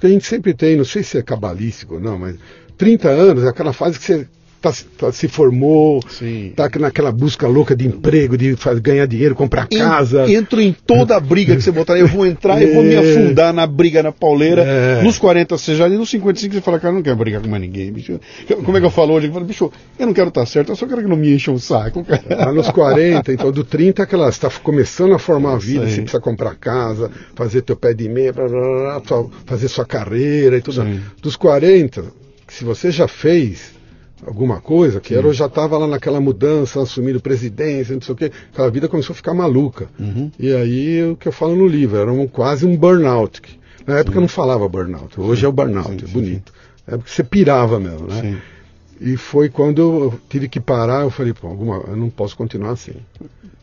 [0.00, 2.36] que a gente sempre tem, não sei se é cabalístico ou não, mas
[2.76, 4.28] 30 anos é aquela fase que você
[4.64, 10.30] tá, tá, se formou, está naquela busca louca de emprego, de ganhar dinheiro, comprar casa.
[10.30, 12.98] Entro em toda a briga que você botar, eu vou entrar, eu vou me é.
[12.98, 14.62] afundar na briga na pauleira.
[14.62, 15.02] É.
[15.02, 17.48] Nos 40 você já, e nos 55 você fala, cara, eu não quero brigar com
[17.48, 18.18] mais ninguém, bicho.
[18.64, 19.26] Como é que eu falo hoje?
[19.26, 21.52] Eu falo, bicho, eu não quero estar certo, eu só quero que não me encham
[21.52, 22.02] o saco.
[22.04, 22.52] Cara.
[22.52, 26.00] nos 40, então do 30 é aquela, você está começando a formar a vida, você
[26.00, 30.62] precisa comprar casa, fazer teu pé de meia, blá, blá, blá, fazer sua carreira e
[30.62, 30.82] tudo.
[30.82, 31.00] Sim.
[31.20, 32.04] Dos 40,
[32.48, 33.74] se você já fez,
[34.26, 38.16] alguma coisa, que era, eu já estava lá naquela mudança, assumindo presidência, não sei o
[38.16, 39.88] quê, aquela vida começou a ficar maluca.
[39.98, 40.30] Uhum.
[40.38, 43.42] E aí, o que eu falo no livro, era um, quase um burnout.
[43.86, 44.18] Na época sim.
[44.18, 45.46] eu não falava burnout, hoje sim.
[45.46, 46.52] é o burnout, sim, é bonito.
[46.86, 48.40] É porque você pirava mesmo, né?
[49.00, 52.70] E foi quando eu tive que parar, eu falei, pô, alguma, eu não posso continuar
[52.70, 52.94] assim.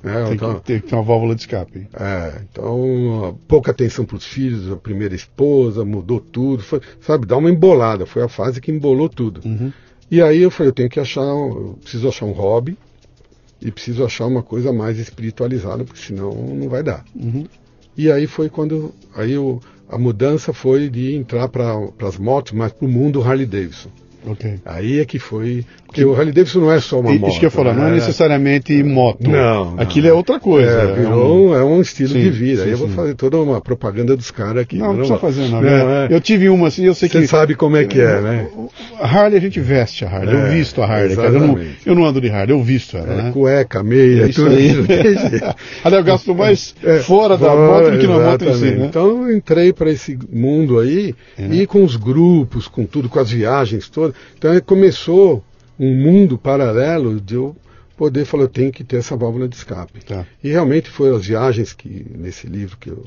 [0.04, 1.88] É, tem, então, que, tem que ter uma válvula de escape.
[1.94, 7.38] É, então, pouca atenção para os filhos, a primeira esposa, mudou tudo, foi, sabe, dá
[7.38, 9.42] uma embolada, foi a fase que embolou tudo.
[9.46, 9.72] Uhum.
[10.12, 12.78] E aí eu falei, eu tenho que achar, eu preciso achar um hobby
[13.62, 17.06] e preciso achar uma coisa mais espiritualizada, porque senão não vai dar.
[17.16, 17.48] Uhum.
[17.96, 22.74] E aí foi quando, aí eu, a mudança foi de entrar para as motos, mas
[22.74, 23.90] para o mundo Harley Davidson.
[24.26, 24.56] Okay.
[24.66, 25.66] Aí é que foi.
[25.86, 27.32] Porque o Harley Davidson não é só uma moto.
[27.32, 27.82] Isso que eu falar, né?
[27.82, 29.30] não é necessariamente moto.
[29.30, 29.76] Não.
[29.78, 30.70] Aquilo é outra coisa.
[30.70, 32.62] É, virou, é um, é um estilo sim, de vida.
[32.62, 34.78] Sim, Aí eu vou fazer toda uma propaganda dos caras aqui.
[34.78, 35.62] Não, não precisa fazer, não.
[35.66, 36.08] É.
[36.10, 37.26] Eu tive uma assim, eu sei Você que.
[37.26, 38.48] Você sabe como é que é, né?
[39.00, 40.34] A Harley a gente veste a Harley.
[40.34, 41.16] eu é, visto a Harley.
[41.16, 43.12] Cara, eu, não, eu não ando de Harley, eu visto ela.
[43.12, 43.32] É, né?
[43.34, 44.82] Cueca, meia, isso tudo isso.
[45.84, 46.74] Até eu gasto mais
[47.04, 48.72] fora da moto do que na moto em si.
[48.72, 48.86] Né?
[48.86, 53.30] Então eu entrei para esse mundo aí e com os grupos, com tudo, com as
[53.30, 54.11] viagens todas.
[54.38, 55.44] Então começou
[55.80, 57.56] um mundo paralelo de eu
[57.98, 60.04] poder falar, eu tenho que ter essa válvula de escape.
[60.06, 60.26] Tá.
[60.44, 63.06] E realmente foram as viagens que, nesse livro que eu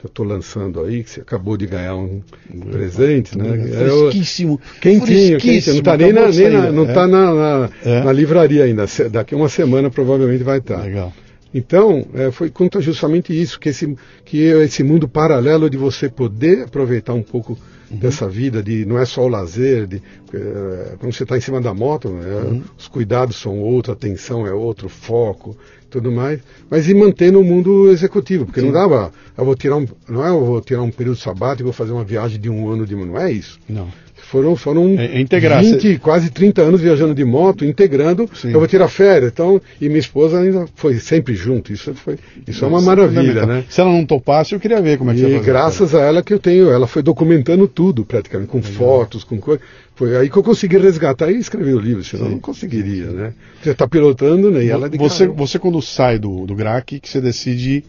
[0.00, 2.22] que eu estou lançando aí, que você acabou de ganhar um
[2.70, 3.66] presente, né?
[3.68, 4.58] Fresquíssimo.
[4.80, 5.74] Quentinho, quentinho.
[5.74, 6.92] Não está nem, na, nem na, não é?
[6.94, 8.02] tá na, na, é?
[8.02, 8.86] na, livraria ainda.
[9.10, 10.78] Daqui uma semana provavelmente vai estar.
[10.78, 10.84] Tá.
[10.84, 11.12] Legal.
[11.52, 13.94] Então, é, foi conta justamente isso, que esse,
[14.24, 17.58] que esse mundo paralelo de você poder aproveitar um pouco
[17.90, 17.96] uhum.
[17.98, 20.02] dessa vida, de não é só o lazer, de,
[20.32, 22.62] é, quando você está em cima da moto, né, uhum.
[22.78, 25.56] os cuidados são outro, a atenção é outro, foco,
[25.90, 26.40] tudo mais,
[26.70, 28.66] mas e mantendo o mundo executivo, porque Sim.
[28.66, 31.64] não dava, eu vou tirar um, não é eu vou tirar um período sabático e
[31.64, 33.58] vou fazer uma viagem de um ano de não é isso.
[33.68, 33.88] Não.
[34.30, 35.98] Foram, foram é, é integrar, 20, você...
[35.98, 38.30] quase 30 anos viajando de moto, integrando.
[38.32, 38.52] Sim.
[38.52, 39.32] Eu vou tirar férias.
[39.32, 41.72] Então, e minha esposa ainda foi sempre junto.
[41.72, 42.16] Isso, foi,
[42.46, 43.64] isso é uma maravilha, né?
[43.68, 46.32] Se ela não topasse, eu queria ver como é que E graças a ela que
[46.32, 48.72] eu tenho, ela foi documentando tudo praticamente, com Legal.
[48.72, 49.64] fotos, com coisas.
[49.96, 52.30] Foi aí que eu consegui resgatar e escrever o livro, senão Sim.
[52.30, 53.34] não conseguiria, né?
[53.60, 54.64] Você está pilotando, né?
[54.64, 57.82] E ela de você, você quando sai do, do GRAC, que você decide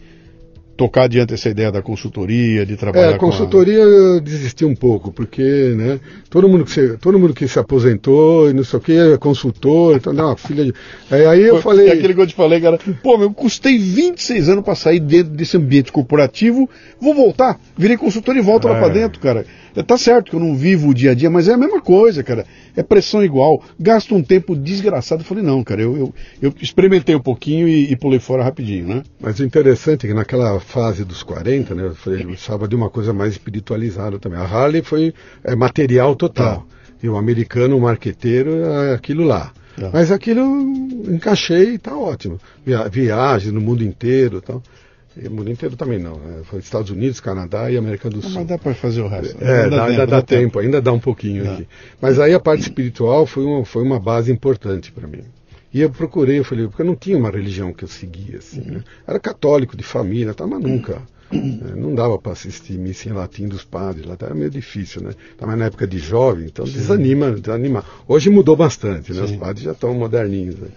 [0.76, 4.20] tocar adiante essa ideia da consultoria, de trabalhar é, a consultoria a...
[4.20, 5.42] desisti um pouco, porque
[5.76, 6.00] né,
[6.30, 9.16] todo, mundo que se, todo mundo que se aposentou e não sei o que é
[9.16, 10.74] consultor, então não, filha de...
[11.10, 11.88] É, aí eu Foi, falei...
[11.88, 15.32] É aquele que eu te falei, cara, pô, eu custei 26 anos para sair dentro
[15.32, 16.68] desse ambiente corporativo,
[17.00, 18.72] vou voltar, virei consultor e volto é.
[18.72, 19.44] lá para dentro, cara.
[19.86, 22.22] Tá certo que eu não vivo o dia a dia, mas é a mesma coisa,
[22.22, 22.44] cara.
[22.76, 23.62] É pressão igual.
[23.78, 25.22] Gasto um tempo desgraçado.
[25.22, 28.86] Eu falei, não, cara, eu, eu, eu experimentei um pouquinho e, e, pulei fora rapidinho,
[28.86, 29.02] né?
[29.20, 32.76] Mas o interessante é que naquela fase dos 40, né, eu falei, eu precisava de
[32.76, 34.38] uma coisa mais espiritualizada também.
[34.38, 36.58] A Harley foi é, material total.
[36.58, 36.64] Tá.
[37.02, 39.52] E o americano, o marqueteiro, é aquilo lá.
[39.76, 39.90] Tá.
[39.92, 40.44] Mas aquilo
[41.08, 42.38] encaixei e tá ótimo.
[42.64, 44.62] Via, viagens no mundo inteiro e tal.
[45.16, 46.16] O mundo inteiro também não.
[46.16, 46.42] Né?
[46.44, 48.32] Foi Estados Unidos, Canadá e América do Sul.
[48.32, 49.42] Mas dá para fazer o resto.
[49.42, 51.52] É, ainda, dá, ainda dá, tempo, tempo, ainda dá um pouquinho dá.
[51.52, 51.68] aqui.
[52.00, 55.24] Mas aí a parte espiritual foi uma, foi uma base importante para mim.
[55.72, 58.60] E eu procurei, eu falei, porque eu não tinha uma religião que eu seguia, assim,
[58.60, 58.74] uhum.
[58.74, 58.84] né?
[59.06, 61.02] Era católico, de família, tá, mas nunca.
[61.32, 61.60] Uhum.
[61.62, 61.72] Né?
[61.76, 65.12] Não dava para assistir missa em latim dos padres, lá era meio difícil, né?
[65.30, 66.72] Estava na época de jovem, então Sim.
[66.72, 67.84] desanima, desanima.
[68.06, 69.26] Hoje mudou bastante, né?
[69.26, 69.34] Sim.
[69.34, 70.56] Os padres já estão moderninhos.
[70.56, 70.68] Né?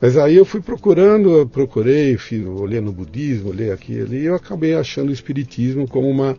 [0.00, 4.18] Mas aí eu fui procurando, eu procurei, fiz, olhei no budismo, olhei aqui e ali,
[4.18, 6.36] e eu acabei achando o espiritismo como uma.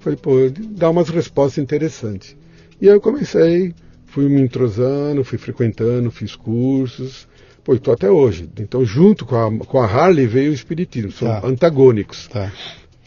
[0.00, 0.32] Falei, pô,
[0.76, 2.36] dá umas respostas interessantes.
[2.80, 3.74] E aí eu comecei,
[4.06, 7.26] fui me entrosando, fui frequentando, fiz cursos.
[7.64, 8.48] Pô, estou até hoje.
[8.60, 11.46] Então, junto com a, com a Harley veio o espiritismo, são Tá.
[11.46, 12.28] antagônicos.
[12.28, 12.50] Tá.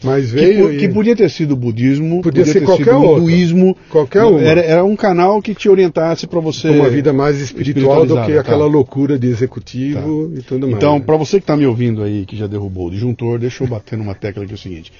[0.02, 0.78] Mas Que, veio.
[0.78, 3.76] que e- podia ter sido o budismo, Podia ser ter qualquer sido o hinduísmo.
[3.90, 4.40] Qualquer uma.
[4.40, 6.68] Era, era um canal que te orientasse para você.
[6.68, 8.70] uma vida mais espiritual do que espiritualizada, aquela tá.
[8.72, 10.76] loucura de executivo e tudo mais.
[10.76, 11.04] Então, né?
[11.04, 13.96] para você que está me ouvindo aí, que já derrubou o disjuntor, deixa eu bater
[13.96, 14.92] numa tecla que é o seguinte.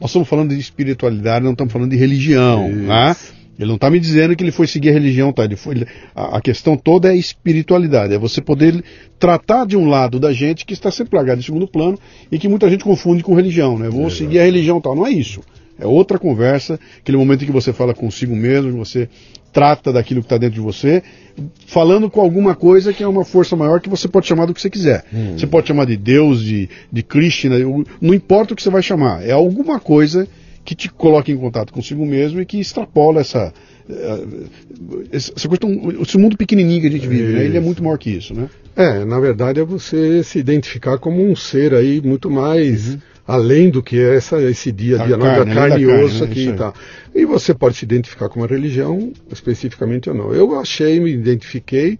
[0.00, 2.70] Nós estamos falando de espiritualidade, não estamos falando de religião.
[2.70, 2.86] Isso.
[2.86, 3.16] Tá?
[3.60, 5.44] Ele não está me dizendo que ele foi seguir a religião, tá?
[5.44, 8.82] Ele foi, ele- a, a questão toda é espiritualidade, é você poder
[9.18, 11.98] tratar de um lado da gente que está sempre largado em segundo plano
[12.32, 13.90] e que muita gente confunde com religião, né?
[13.90, 14.14] Vou Exato.
[14.16, 14.96] seguir a religião tal.
[14.96, 15.42] Não é isso.
[15.78, 19.08] É outra conversa, aquele momento em que você fala consigo mesmo, você
[19.52, 21.02] trata daquilo que está dentro de você,
[21.66, 24.60] falando com alguma coisa que é uma força maior que você pode chamar do que
[24.60, 25.04] você quiser.
[25.12, 25.36] Hum.
[25.36, 27.56] Você pode chamar de Deus, de, de Krishna,
[28.00, 30.26] não importa o que você vai chamar, é alguma coisa
[30.64, 33.52] que te coloca em contato consigo mesmo e que extrapola essa.
[33.88, 34.24] eh,
[35.12, 37.44] essa essa coisa tão- esse mundo pequenininho que a gente vive, né?
[37.44, 38.48] Ele é muito maior que isso, né?
[38.76, 42.96] É, na verdade é você se identificar como um ser aí muito mais
[43.26, 45.86] além do que essa, esse dia a Da dia, carne, da além carne da e
[45.86, 46.30] carne, osso né?
[46.30, 46.74] aqui e tal.
[47.14, 50.32] E você pode se identificar com uma religião especificamente ou não.
[50.32, 51.98] Eu achei, me identifiquei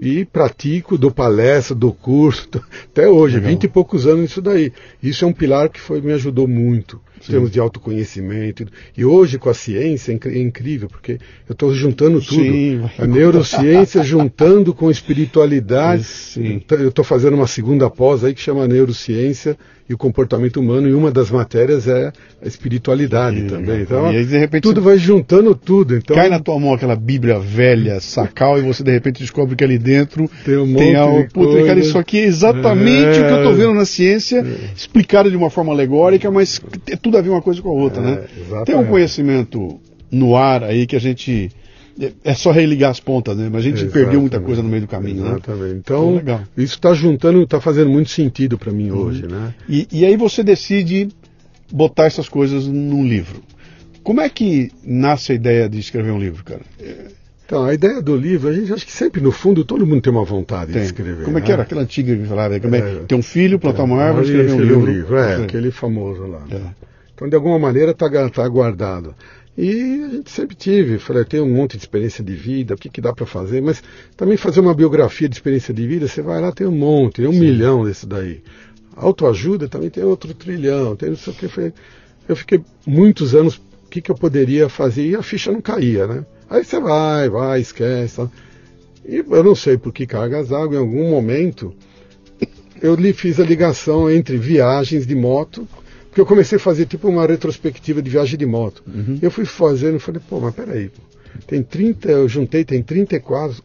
[0.00, 2.48] e pratico, dou palestra, dou curso,
[2.86, 4.72] até hoje, vinte e poucos anos isso daí.
[5.02, 8.64] Isso é um pilar que foi, me ajudou muito, em termos de autoconhecimento.
[8.96, 11.18] E hoje, com a ciência, é é incrível, porque
[11.48, 12.40] eu estou juntando tudo.
[12.40, 16.04] Sim, a neurociência juntando com espiritualidade.
[16.04, 16.54] Sim.
[16.54, 19.56] Então, Eu estou fazendo uma segunda pós aí que chama Neurociência
[19.88, 22.12] e o Comportamento Humano, e uma das matérias é
[22.42, 23.82] a espiritualidade Sim, também.
[23.82, 25.96] Então, e aí, de repente, tudo vai juntando tudo.
[25.96, 29.64] Então, Cai na tua mão aquela Bíblia velha, sacal, e você de repente descobre que
[29.64, 31.06] ali dentro Tem um tem a.
[31.06, 33.22] monte de Puta, cara, isso aqui é exatamente É.
[33.22, 34.44] o que eu tô vendo na ciência,
[34.76, 38.02] explicado de uma forma alegórica, mas tem tudo a ver uma coisa com a outra,
[38.02, 38.24] É, né?
[38.36, 38.66] exatamente.
[38.66, 41.50] Tem um conhecimento no ar aí que a gente.
[42.00, 43.48] É- É só religar as pontas, né?
[43.50, 44.46] Mas a gente perdeu muita Exatamente.
[44.46, 45.30] coisa no meio do caminho, né?
[45.30, 45.74] Exatamente.
[45.76, 46.36] Então, Então.
[46.36, 46.42] Uhum.
[46.56, 49.54] isso está juntando, está fazendo muito sentido para mim hoje, né?
[49.68, 51.08] E, e aí você decide
[51.72, 53.42] botar essas coisas num livro.
[54.02, 56.62] Como é que nasce a ideia de escrever um livro, cara?
[57.44, 60.12] Então, a ideia do livro, a gente acha que sempre, no fundo, todo mundo tem
[60.12, 60.82] uma vontade Tem.
[60.82, 61.24] de escrever.
[61.24, 61.54] Como é que né?
[61.54, 62.60] era aquela antiga que falava?
[62.60, 62.94] Como é, É.
[63.08, 65.16] ter um filho, plantar uma árvore, Aí escrever um escrever livro.
[65.16, 66.42] É, aquele famoso lá.
[66.50, 66.60] É.
[67.14, 69.14] Então, de alguma maneira, está guardado.
[69.60, 72.88] E a gente sempre tive, falei, tem um monte de experiência de vida, o que,
[72.88, 73.82] que dá para fazer, mas
[74.16, 77.26] também fazer uma biografia de experiência de vida, você vai lá, tem um monte, tem
[77.26, 78.40] um milhão desse daí.
[78.94, 81.48] Autoajuda também tem outro trilhão, tem não sei o que.
[81.48, 81.72] Foi...
[82.28, 85.08] Eu fiquei muitos anos, o que, que eu poderia fazer?
[85.08, 86.24] E a ficha não caía, né?
[86.48, 88.14] Aí você vai, vai, esquece.
[88.14, 88.30] Tal.
[89.04, 91.74] E eu não sei por que cargas d'água, em algum momento,
[92.80, 95.66] eu lhe fiz a ligação entre viagens de moto,
[96.18, 98.82] porque eu comecei a fazer tipo uma retrospectiva de viagem de moto.
[98.88, 99.18] Uhum.
[99.22, 101.00] Eu fui fazendo e falei, pô, mas peraí, pô,
[101.46, 103.62] tem 30, eu juntei, tem 34,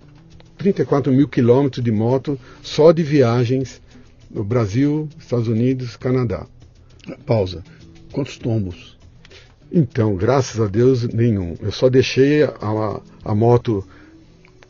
[0.59, 3.81] 34 mil quilômetros de moto só de viagens
[4.29, 6.45] no Brasil, Estados Unidos, Canadá.
[7.25, 7.63] Pausa.
[8.11, 8.97] Quantos tombos?
[9.71, 11.55] Então, graças a Deus, nenhum.
[11.59, 13.83] Eu só deixei a, a moto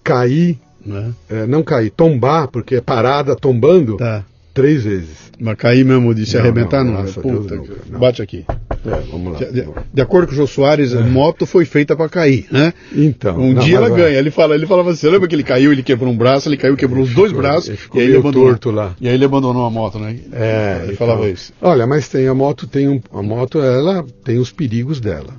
[0.01, 1.13] cair, Né?
[1.29, 4.25] eh, não cair, tombar, porque é parada tombando, Tá.
[4.53, 5.31] Três vezes.
[5.39, 7.01] Mas cair mesmo de se Não, arrebentar, não, não.
[7.03, 7.99] Deus, Puta, nunca, não.
[7.99, 8.45] bate aqui.
[8.85, 9.39] É, vamos lá.
[9.39, 12.73] De, de- de acordo com o Jô Soares, a moto foi feita para cair, né?
[12.93, 13.97] Então, Um não, dia ela vai.
[14.01, 14.19] ganha.
[14.19, 16.75] Ele fala, ele falava assim, lembra que ele caiu, ele quebrou um braço, ele caiu,
[16.77, 18.49] quebrou os dois ficou- braços, ele ficou e aí ele abandonou.
[18.49, 18.95] torto lá.
[19.01, 20.17] E aí ele abandonou a moto, né?
[20.31, 21.51] É, ele então, falava isso.
[21.61, 25.33] Olha, mas tem a moto, tem um, a moto, ela tem os perigos dela.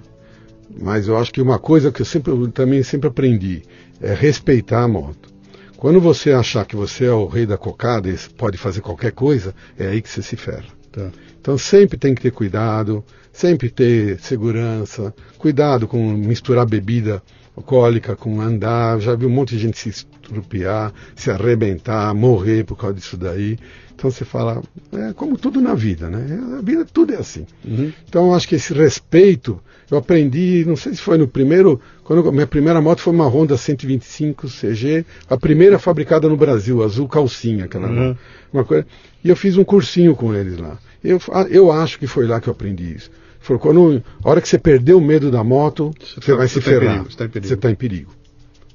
[0.77, 3.62] Mas eu acho que uma coisa que eu sempre eu também sempre aprendi
[4.03, 5.32] é respeitar a moto.
[5.76, 9.55] Quando você achar que você é o rei da cocada e pode fazer qualquer coisa,
[9.78, 10.64] é aí que você se ferra.
[10.90, 11.10] Tá.
[11.40, 17.22] Então sempre tem que ter cuidado, sempre ter segurança, cuidado com misturar bebida
[17.56, 19.01] alcoólica com andar.
[19.01, 23.59] Já vi um monte de gente se estrupiar, se arrebentar, morrer por causa disso daí.
[24.05, 24.62] Então você fala,
[24.93, 26.39] é como tudo na vida, né?
[26.59, 27.47] A vida tudo é assim.
[27.64, 27.90] Uhum.
[28.06, 29.59] Então eu acho que esse respeito,
[29.90, 33.56] eu aprendi, não sei se foi no primeiro, quando minha primeira moto foi uma Honda
[33.56, 38.14] 125 CG, a primeira fabricada no Brasil, azul calcinha, aquela Uhum.
[38.52, 38.86] uma coisa.
[39.24, 40.76] E eu fiz um cursinho com eles lá.
[41.02, 41.18] Eu,
[41.48, 43.10] eu acho que foi lá que eu aprendi isso.
[43.40, 46.47] Falou, quando, a hora que você perder o medo da moto, Você você, tá- vai
[46.48, 46.93] você se tá em ferrar.
[46.93, 47.48] perigo, você tá em perigo.
[47.48, 48.10] Você está em perigo.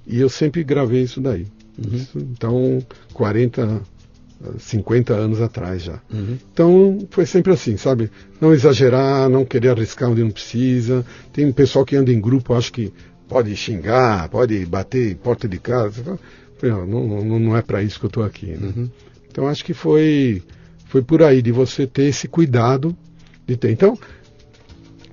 [0.08, 1.46] E eu sempre gravei isso daí.
[1.94, 2.80] Isso, então,
[3.14, 3.80] 40,
[4.58, 6.00] 50 anos atrás já.
[6.12, 6.38] Uhum.
[6.54, 8.10] Então foi sempre assim, sabe?
[8.40, 11.06] Não exagerar, não querer arriscar onde não precisa.
[11.34, 12.94] Tem um pessoal que anda em grupo, acho que
[13.28, 16.20] pode xingar, pode bater em porta de casa.
[16.62, 18.48] Não, não, não é para isso que eu estou aqui.
[18.48, 18.74] Né?
[18.76, 18.90] Uhum.
[19.30, 20.42] Então acho que foi,
[20.86, 22.96] foi por aí, de você ter esse cuidado
[23.46, 23.72] de ter.
[23.72, 23.98] Então,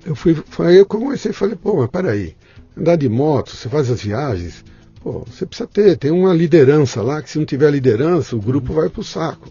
[0.04, 2.36] eu fui, aí eu comecei e falei, pô, mas peraí,
[2.76, 4.64] andar de moto, você faz as viagens,
[5.06, 8.72] pô, você precisa ter, tem uma liderança lá, que se não tiver liderança, o grupo
[8.72, 8.80] uhum.
[8.80, 9.48] vai pro saco.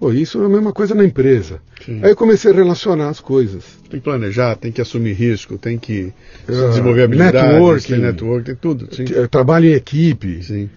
[0.00, 1.60] Pô, isso é a mesma coisa na empresa.
[1.86, 2.00] Sim.
[2.02, 3.62] Aí eu comecei a relacionar as coisas.
[3.88, 6.12] Tem que planejar, tem que assumir risco, tem que
[6.48, 8.88] uh, desenvolver habilidades, networking, tem network, tem tudo.
[8.92, 9.04] Sim.
[9.30, 10.42] Trabalho em equipe.
[10.42, 10.68] Sim.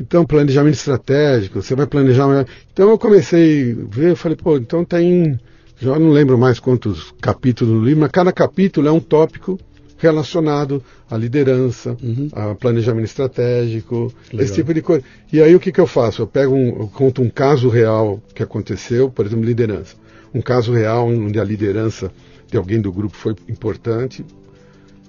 [0.00, 2.44] Então, planejamento estratégico, você vai planejar.
[2.72, 5.38] Então eu comecei a ver, eu falei, pô, então tem.
[5.78, 9.60] Já não lembro mais quantos capítulos no livro, mas cada capítulo é um tópico
[9.96, 10.82] relacionado
[11.12, 12.28] à liderança, uhum.
[12.32, 14.44] a planejamento estratégico, Legal.
[14.44, 15.04] esse tipo de coisa.
[15.30, 16.22] E aí o que, que eu faço?
[16.22, 19.94] Eu pego um, eu conto um caso real que aconteceu, por exemplo, liderança.
[20.34, 22.10] Um caso real onde a liderança
[22.50, 24.24] de alguém do grupo foi importante.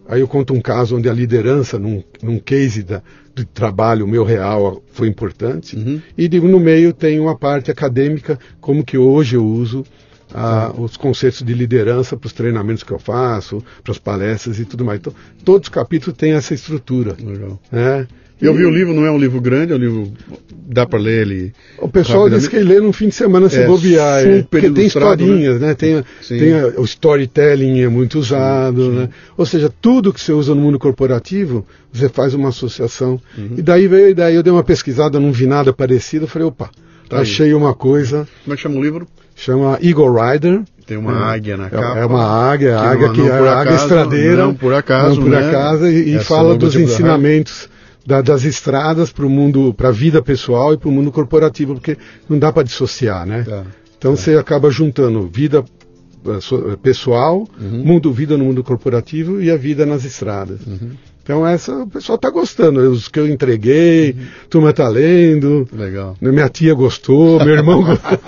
[0.06, 3.02] Aí eu conto um caso onde a liderança, num, num case da,
[3.34, 5.78] do trabalho meu real, foi importante.
[5.78, 6.02] Uhum.
[6.18, 9.86] E no meio tem uma parte acadêmica, como que hoje eu uso
[10.34, 14.66] a, os conceitos de liderança para os treinamentos que eu faço, para as palestras e
[14.66, 15.00] tudo mais.
[15.00, 17.16] Então, todos os capítulos têm essa estrutura.
[17.20, 17.60] Legal.
[17.72, 18.08] Né?
[18.42, 20.12] Eu vi o livro, não é um livro grande, é um livro.
[20.68, 21.54] dá para ler ele.
[21.78, 24.26] O pessoal diz que lê num fim de semana se é, bobear.
[24.26, 25.68] É, porque tem historinhas, né?
[25.68, 25.74] né?
[25.74, 28.98] Tem, tem a, o storytelling é muito usado, sim, sim.
[28.98, 29.10] né?
[29.38, 33.22] Ou seja, tudo que você usa no mundo corporativo, você faz uma associação.
[33.38, 33.56] Uhum.
[33.58, 36.48] E daí veio a ideia, eu dei uma pesquisada, não vi nada parecido, eu falei,
[36.48, 36.70] opa,
[37.10, 37.54] tá achei aí.
[37.54, 38.28] uma coisa.
[38.44, 39.08] Como é que chama o livro?
[39.36, 40.62] chama Eagle Rider.
[40.86, 41.98] Tem uma é, águia na capa.
[41.98, 44.46] É uma águia, que águia que é águia estradeira.
[44.46, 45.48] Não por acaso, não por né?
[45.48, 47.70] acaso e, e fala dos ensinamentos
[48.06, 51.76] da, das estradas para o mundo, para a vida pessoal e para o mundo corporativo,
[51.76, 51.98] porque
[52.30, 53.44] não dá para dissociar, né?
[53.44, 53.64] Tá,
[53.98, 54.18] então tá.
[54.18, 55.64] você acaba juntando vida
[56.26, 57.84] eh, pessoal, uhum.
[57.86, 60.60] mundo vida no mundo corporativo e a vida nas estradas.
[60.68, 60.92] Uhum.
[61.24, 62.82] Então essa o pessoal está gostando.
[62.82, 64.26] Os que eu entreguei, uhum.
[64.50, 65.66] turma está lendo.
[65.72, 66.18] Legal.
[66.22, 68.20] Minha tia gostou, meu irmão gostou.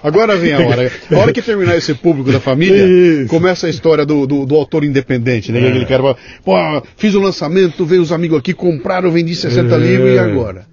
[0.00, 0.92] Agora vem a hora.
[1.10, 3.28] A hora que terminar esse público da família, Isso.
[3.28, 5.60] começa a história do, do, do autor independente, né?
[5.60, 5.68] É.
[5.68, 6.54] Aquele cara pô,
[6.96, 9.78] fiz o lançamento, veio os amigos aqui, compraram, vendi 60 é.
[9.78, 10.66] livros e agora?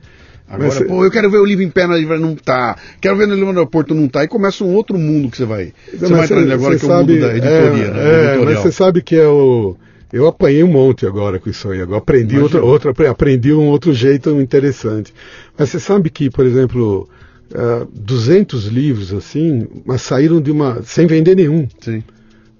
[0.47, 2.75] Agora, Mas, pô, eu quero ver o livro em pé na livra, não tá.
[2.99, 4.23] Quero ver no livro no aeroporto, não tá.
[4.23, 5.73] E começa um outro mundo que você vai.
[5.93, 8.35] Você vai entrar agora, que é o mundo da editoria, é, né?
[8.35, 9.77] É, mas você sabe que é o
[10.11, 11.81] eu apanhei um monte agora com isso aí.
[11.81, 15.13] Agora aprendi outro, outro, aprendi um outro jeito interessante.
[15.57, 17.07] Mas você sabe que, por exemplo,
[17.51, 21.67] uh, eh, 200 livros assim, mas saíram de uma sem vender nenhum.
[21.79, 22.03] Sim.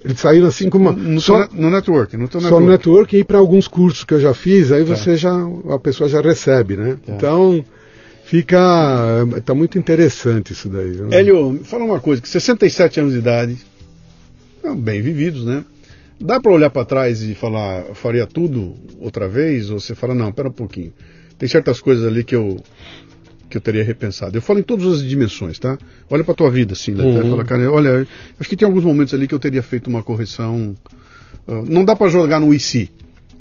[0.03, 2.65] Eles saíram assim como no, só, no network, no só network.
[2.65, 4.95] no network e para alguns cursos que eu já fiz, aí tá.
[4.95, 5.31] você já
[5.69, 6.97] a pessoa já recebe, né?
[7.05, 7.13] Tá.
[7.13, 7.63] Então
[8.25, 8.57] fica
[9.45, 10.91] tá muito interessante isso daí.
[10.91, 11.09] Viu?
[11.11, 13.57] Hélio, fala uma coisa, que 67 anos de idade,
[14.77, 15.63] bem vividos, né?
[16.21, 19.69] Dá para olhar para trás e falar, faria tudo outra vez?
[19.69, 20.93] Ou você fala, não, pera um pouquinho.
[21.37, 22.57] Tem certas coisas ali que eu
[23.49, 24.37] que eu teria repensado.
[24.37, 25.77] Eu falo em todas as dimensões, tá?
[26.09, 27.03] Olha para tua vida, assim, né?
[27.03, 27.31] Uhum.
[27.31, 28.07] Fala, cara, olha,
[28.39, 30.73] acho que tem alguns momentos ali que eu teria feito uma correção.
[31.45, 32.89] Uh, não dá para jogar no IC.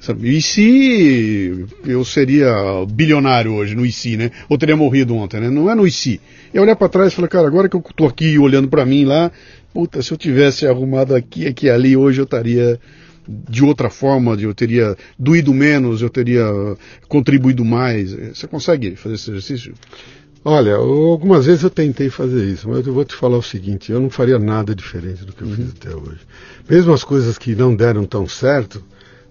[0.00, 0.34] Sabe?
[0.34, 2.50] E se eu seria
[2.90, 4.30] bilionário hoje no IC, né?
[4.48, 5.50] Ou teria morrido ontem, né?
[5.50, 6.20] Não é no IC.
[6.54, 9.04] Eu olhar para trás e falar, cara, agora que eu tô aqui olhando para mim
[9.04, 9.30] lá,
[9.72, 12.78] puta, se eu tivesse arrumado aqui, aqui ali, hoje eu estaria
[13.28, 16.44] de outra forma, eu teria doído menos, eu teria
[17.08, 18.12] contribuído mais.
[18.12, 19.74] Você consegue fazer esse exercício?
[20.44, 24.00] Olha, algumas vezes eu tentei fazer isso, mas eu vou te falar o seguinte: eu
[24.00, 25.54] não faria nada diferente do que eu uhum.
[25.54, 26.20] fiz até hoje.
[26.68, 28.82] Mesmo as coisas que não deram tão certo,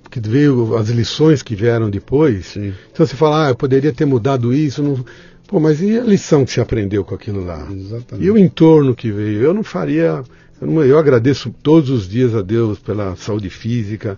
[0.04, 2.48] porque veio as lições que vieram depois.
[2.48, 2.74] Sim.
[2.92, 4.84] Então você fala, ah, eu poderia ter mudado isso.
[4.84, 5.04] Não...
[5.50, 7.68] Pô, mas e a lição que se aprendeu com aquilo lá?
[7.72, 8.24] Exatamente.
[8.24, 9.42] E o entorno que veio?
[9.42, 10.24] Eu não faria.
[10.62, 14.16] Eu, não, eu agradeço todos os dias a Deus pela saúde física,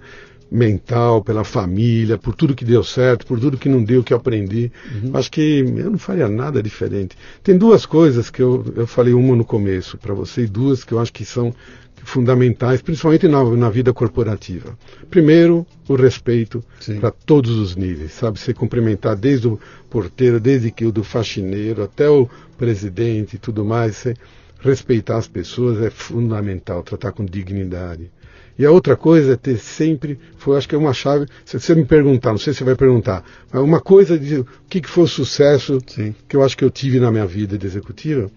[0.52, 4.18] mental, pela família, por tudo que deu certo, por tudo que não deu, que eu
[4.18, 4.74] aprendi.
[4.94, 5.12] Uhum.
[5.14, 7.18] Acho que eu não faria nada diferente.
[7.41, 10.91] Tem duas coisas que eu, eu falei uma no começo para você e duas que
[10.91, 11.56] eu acho que são
[12.03, 14.78] fundamentais, principalmente na, na vida corporativa.
[15.10, 16.64] Primeiro, o respeito
[16.99, 18.40] para todos os níveis, sabe?
[18.40, 19.60] Você cumprimentar desde o
[19.90, 23.95] porteiro, desde que o do faxineiro até o presidente e tudo mais.
[23.98, 24.14] Você
[24.61, 28.11] respeitar as pessoas é fundamental, tratar com dignidade.
[28.57, 31.73] E a outra coisa é ter sempre, foi acho que é uma chave, se você
[31.73, 34.90] me perguntar, não sei se você vai perguntar, mas uma coisa de o que, que
[34.90, 36.14] foi o sucesso Sim.
[36.28, 38.30] que eu acho que eu tive na minha vida de executiva,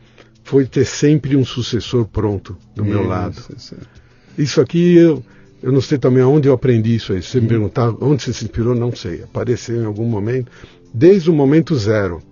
[0.44, 3.42] foi ter sempre um sucessor pronto do meu lado.
[3.56, 3.76] Isso,
[4.38, 5.24] isso aqui eu,
[5.62, 7.22] eu não sei também aonde eu aprendi isso aí.
[7.22, 7.48] Se você me uhum.
[7.48, 9.22] perguntar onde você se inspirou, não sei.
[9.22, 10.52] Apareceu em algum momento,
[10.92, 12.22] desde o momento zero.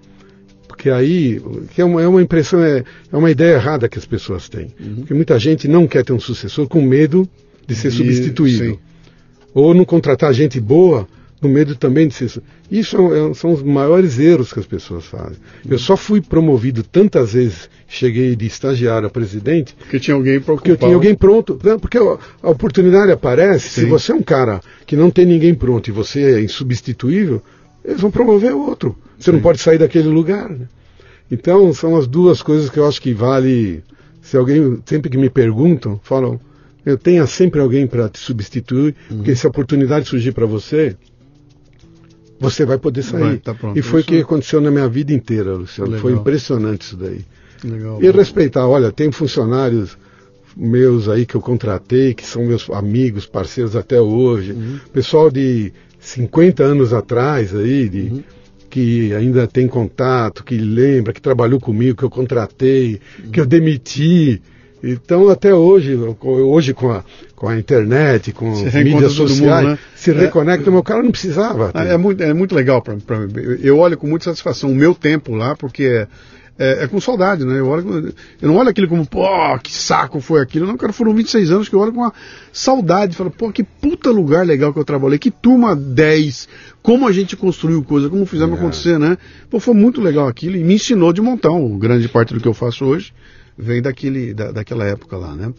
[0.69, 1.41] Porque aí,
[1.75, 4.75] que é uma, é uma impressão, é, é uma ideia errada que as pessoas têm.
[4.79, 4.97] Uhum.
[4.97, 7.27] Porque muita gente não quer ter um sucessor com medo
[7.67, 8.75] de ser substituído.
[8.75, 8.79] Sim.
[9.55, 11.09] Ou não contratar gente boa
[11.43, 12.41] no medo também de ser.
[12.71, 15.37] Isso é, é, são os maiores erros que as pessoas fazem.
[15.69, 19.75] Eu só fui promovido tantas vezes, cheguei de estagiário a presidente.
[19.77, 21.59] Porque tinha alguém para Porque eu tinha alguém pronto.
[21.81, 23.81] Porque a oportunidade aparece, Sim.
[23.83, 27.43] se você é um cara que não tem ninguém pronto e você é insubstituível,
[27.85, 28.97] eles vão promover outro.
[29.19, 29.37] Você Sim.
[29.37, 30.49] não pode sair daquele lugar.
[30.49, 30.69] Né?
[31.31, 33.83] Então, são as duas coisas que eu acho que vale.
[34.21, 36.41] Se alguém, sempre que me perguntam, falam,
[36.85, 39.19] eu tenha sempre alguém para te substituir, uhum.
[39.19, 40.97] porque se a oportunidade surgir para você,
[42.43, 43.21] você vai poder sair.
[43.21, 45.93] Vai, tá e foi o que aconteceu na minha vida inteira, Luciano.
[45.93, 46.03] Legal.
[46.03, 47.25] Foi impressionante isso daí.
[47.65, 49.97] Legal, e respeitar, olha, tem funcionários
[50.57, 54.53] meus aí que eu contratei, que são meus amigos, parceiros até hoje.
[54.53, 54.79] Uhum.
[54.93, 58.23] Pessoal de 50 anos atrás aí, de, uhum.
[58.69, 63.31] que ainda tem contato, que lembra, que trabalhou comigo, que eu contratei, uhum.
[63.31, 64.43] que eu demiti.
[64.83, 67.05] Então, até hoje, hoje com a,
[67.37, 69.79] com a internet, com as mídias sociais, mundo, né?
[69.95, 70.15] se é.
[70.15, 71.71] reconecta, é, mas o cara não precisava.
[71.75, 73.03] É muito, é muito legal para mim.
[73.61, 76.09] Eu olho com muita satisfação o meu tempo lá, porque é,
[76.59, 77.61] é, é, com saudade, né?
[77.61, 79.25] Eu, olho, eu não olho aquilo como, pô,
[79.63, 80.67] que saco foi aquilo.
[80.67, 82.13] Não, cara, foram 26 anos que eu olho com uma
[82.53, 83.17] saudade.
[83.17, 86.49] Falo, pô, que puta lugar legal que eu trabalhei, que turma 10,
[86.83, 88.59] como a gente construiu coisa, como fizemos é.
[88.61, 89.17] acontecer, né?
[89.49, 91.79] Pô, foi muito legal aquilo e me ensinou de montão.
[91.79, 93.13] Grande parte do que eu faço hoje
[93.63, 95.53] vem daquele, da, daquela época lá, né?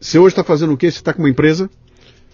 [0.00, 0.90] Você hoje está fazendo o quê?
[0.90, 1.70] Você está com uma empresa?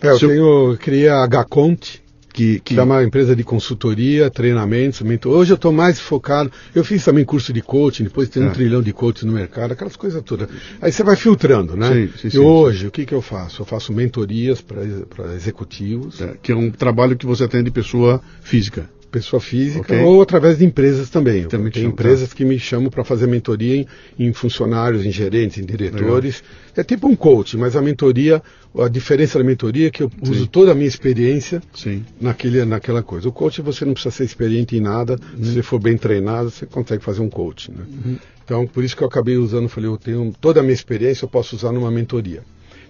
[0.01, 2.03] É, eu, tenho, criei a HConte,
[2.33, 5.37] que, que é uma empresa de consultoria, treinamentos, mentor.
[5.37, 6.51] Hoje eu estou mais focado.
[6.75, 8.47] Eu fiz também curso de coaching, depois tem é.
[8.47, 10.49] um trilhão de coaches no mercado, aquelas coisas todas.
[10.81, 11.89] Aí você vai filtrando, né?
[11.89, 13.63] Sim, sim, e sim, hoje, o que, que eu faço?
[13.63, 16.21] Eu faço mentorias para executivos.
[16.21, 20.01] É, que é um trabalho que você atende pessoa física pessoa física okay.
[20.01, 21.45] ou através de empresas também.
[21.45, 22.37] também tem empresas tá.
[22.37, 23.87] que me chamam para fazer mentoria em,
[24.19, 26.43] em, funcionários, em gerentes, em diretores.
[26.43, 26.69] Legal.
[26.77, 28.43] É tipo um coach, mas a mentoria,
[28.79, 30.31] a diferença da mentoria é que eu Sim.
[30.31, 32.05] uso toda a minha experiência Sim.
[32.21, 33.29] Naquele, naquela coisa.
[33.29, 35.45] O coach você não precisa ser experiente em nada, uhum.
[35.45, 37.71] se você for bem treinado, você consegue fazer um coach.
[37.71, 37.85] Né?
[37.89, 38.19] Uhum.
[38.45, 41.29] Então, por isso que eu acabei usando, falei, eu tenho toda a minha experiência, eu
[41.29, 42.43] posso usar numa mentoria.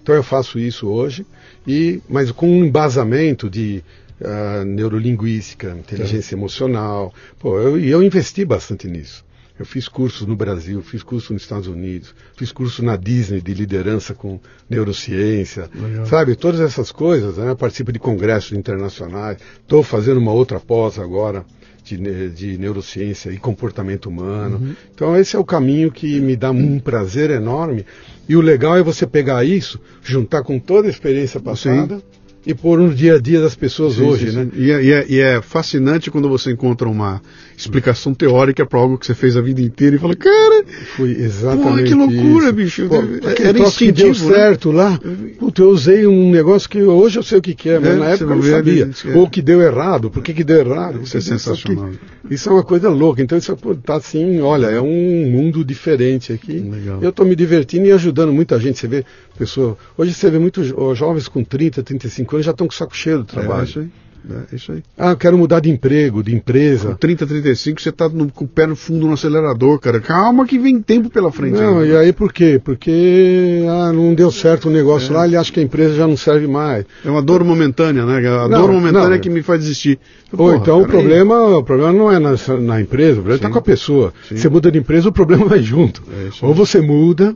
[0.03, 1.27] Então eu faço isso hoje,
[1.66, 3.82] e, mas com um embasamento de
[4.20, 6.39] uh, neurolinguística, inteligência é.
[6.39, 7.12] emocional.
[7.39, 9.24] Pô, eu, eu investi bastante nisso.
[9.59, 13.53] Eu fiz cursos no Brasil, fiz curso nos Estados Unidos, fiz curso na Disney de
[13.53, 14.39] liderança com
[14.70, 16.07] neurociência, Legal.
[16.07, 16.36] sabe?
[16.36, 17.57] Todas essas coisas, né?
[17.57, 19.39] Participo de congressos internacionais.
[19.61, 21.45] Estou fazendo uma outra pós agora
[21.82, 24.59] de, de neurociência e comportamento humano.
[24.59, 24.77] Uhum.
[24.95, 27.85] Então esse é o caminho que me dá um prazer enorme.
[28.28, 31.97] E o legal é você pegar isso, juntar com toda a experiência passada.
[31.97, 32.18] Sim
[32.49, 34.49] e pôr no dia a dia das pessoas sim, hoje, sim, né?
[34.55, 37.20] E é, e, é, e é, fascinante quando você encontra uma
[37.55, 40.65] explicação teórica para algo que você fez a vida inteira e fala, cara,
[40.97, 42.53] foi exatamente que loucura, isso.
[42.55, 42.89] bicho.
[42.89, 44.15] Pô, Era instintivo, que deu né?
[44.15, 44.99] certo lá.
[45.39, 47.97] Puta, eu usei um negócio que hoje eu sei o que, que é, mas é,
[47.97, 48.91] na época eu não sabia.
[49.05, 49.16] É.
[49.19, 51.03] Ou que deu errado, por que, que deu errado?
[51.03, 51.91] Isso é sensacional.
[52.31, 53.20] Isso é uma coisa louca.
[53.20, 53.55] Então isso
[53.85, 56.61] tá assim, olha, é um mundo diferente aqui.
[56.61, 56.99] Legal.
[57.03, 58.79] Eu estou me divertindo e ajudando muita gente.
[58.79, 59.05] Você vê
[59.39, 59.77] pessoa.
[59.97, 60.66] Hoje você vê muitos
[60.97, 63.62] jovens com 30, 35 anos já estão com saco cheio do trabalho.
[63.62, 63.90] É, isso aí.
[64.31, 64.82] É, isso aí.
[64.97, 66.90] Ah, eu quero mudar de emprego, de empresa.
[66.90, 70.01] Com 30, 35, você está com o pé no fundo no acelerador, cara.
[70.01, 71.55] Calma que vem tempo pela frente.
[71.55, 72.60] Não, e aí por quê?
[72.62, 75.16] Porque ah, não deu certo o negócio é.
[75.16, 76.85] lá, ele acha que a empresa já não serve mais.
[77.05, 78.19] É uma dor momentânea, né?
[78.28, 79.98] A não, dor momentânea é que me faz desistir.
[80.32, 83.59] Ou então o problema, o problema não é na, na empresa, o problema está com
[83.59, 84.12] a pessoa.
[84.28, 84.36] Sim.
[84.36, 86.02] Você muda de empresa, o problema vai junto.
[86.12, 87.35] É Ou você muda,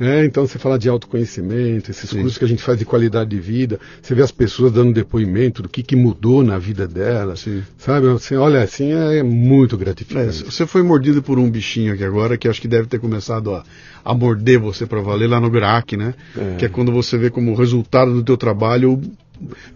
[0.00, 2.20] é, então você fala de autoconhecimento, esses Sim.
[2.20, 5.62] cursos que a gente faz de qualidade de vida, você vê as pessoas dando depoimento
[5.62, 7.62] do que, que mudou na vida delas, Sim.
[7.76, 8.08] sabe?
[8.08, 10.42] Assim, olha, assim é muito gratificante.
[10.42, 13.54] É, você foi mordido por um bichinho aqui agora que acho que deve ter começado
[13.54, 13.64] a,
[14.04, 16.14] a morder você para valer lá no GRAC, né?
[16.36, 16.56] É.
[16.56, 19.00] Que é quando você vê como resultado do teu trabalho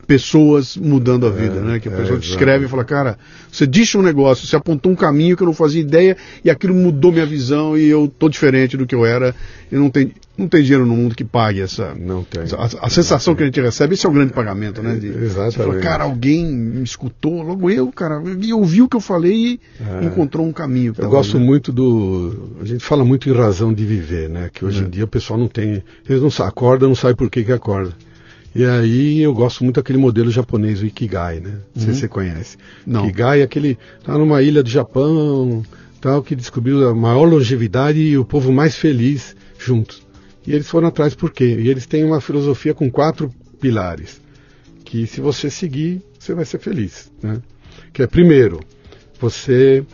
[0.06, 1.80] pessoas mudando a é, vida, é, né?
[1.80, 3.18] Que a pessoa é, te escreve e fala, cara,
[3.51, 6.74] você disse um negócio, você apontou um caminho que eu não fazia ideia e aquilo
[6.74, 9.34] mudou minha visão e eu tô diferente do que eu era
[9.70, 11.94] e não tem, não tem dinheiro no mundo que pague essa.
[11.94, 12.43] Não tem.
[12.43, 14.97] A, a sensação que a gente recebe, esse é o grande pagamento, né?
[14.97, 15.52] De, Exatamente.
[15.52, 19.34] Você fala, cara, alguém me escutou, logo eu, cara, e ouviu o que eu falei
[19.34, 20.06] e é.
[20.06, 20.94] encontrou um caminho.
[20.98, 21.44] Eu gosto né?
[21.44, 22.56] muito do.
[22.60, 24.51] A gente fala muito em razão de viver, né?
[24.52, 24.89] Que hoje em é.
[24.89, 25.82] dia o pessoal não tem.
[26.09, 27.93] Eles não acordam, não sabem por que, que acorda.
[28.55, 31.59] E aí eu gosto muito daquele modelo japonês, o Ikigai, né?
[31.74, 31.95] Não sei se uhum.
[31.95, 32.57] você conhece.
[32.87, 33.05] Não.
[33.05, 33.79] Ikigai é aquele.
[34.05, 35.62] tá numa ilha do Japão,
[36.01, 40.03] tal, que descobriu a maior longevidade e o povo mais feliz juntos.
[40.47, 41.57] E eles foram atrás por quê?
[41.61, 44.20] E eles têm uma filosofia com quatro pilares.
[44.85, 47.11] Que se você seguir, você vai ser feliz.
[47.23, 47.41] Né?
[47.93, 48.61] Que é, primeiro,
[49.20, 49.87] você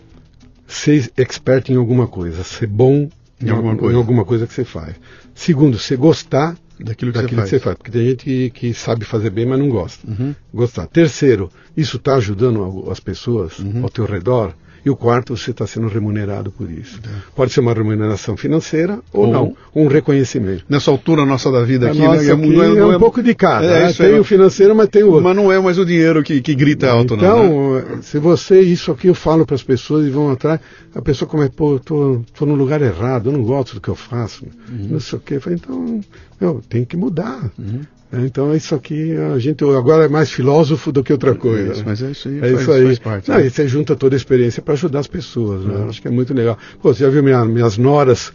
[0.67, 3.09] ser expert em alguma coisa, ser bom
[3.41, 3.95] em, em alguma, coisa.
[3.95, 4.97] em alguma coisa que você faz.
[5.35, 7.51] Segundo, você gostar Daquilo que, daquilo você, faz.
[7.51, 7.77] que você faz.
[7.77, 10.07] Porque tem gente que, que sabe fazer bem, mas não gosta.
[10.09, 10.35] Uhum.
[10.53, 10.87] Gostar.
[10.87, 13.83] Terceiro, isso está ajudando as pessoas Uhum.
[13.83, 14.55] ao teu redor.
[14.89, 16.99] E o quarto, você está sendo remunerado por isso.
[17.37, 20.65] Pode ser uma remuneração financeira ou, Ou- não, um reconhecimento.
[20.67, 23.23] Nessa altura nossa da vida A aqui, nossa né, aqui não é, não um pouco
[23.23, 23.67] de cada.
[23.67, 23.93] É, né?
[23.93, 25.25] tem o financeiro, mas tem o outro.
[25.25, 27.75] Mas não é mais o dinheiro que, que grita alto, então, não.
[27.75, 27.99] Né?
[28.01, 30.59] se você, isso aqui eu falo para as pessoas e vão atrás,
[30.95, 33.89] a pessoa começa, pô, eu tô, tô no lugar errado, eu não gosto do que
[33.89, 34.89] eu faço, Uhum.
[34.93, 35.39] não sei o quê.
[35.45, 36.01] Eu então,
[36.41, 37.51] meu, tem que mudar.
[37.61, 41.73] É, Então, isso aqui, a gente agora é mais filósofo do que outra coisa.
[41.73, 41.85] Isso, né?
[41.89, 42.85] mas é isso aí, É faz, isso aí.
[42.87, 43.29] faz parte.
[43.31, 43.47] Não, né?
[43.47, 45.63] e você junta toda a experiência para ajudar as pessoas.
[45.65, 45.87] Né?
[45.89, 46.57] Acho que é muito legal.
[46.81, 48.33] Pô, você já viu minha- minhas noras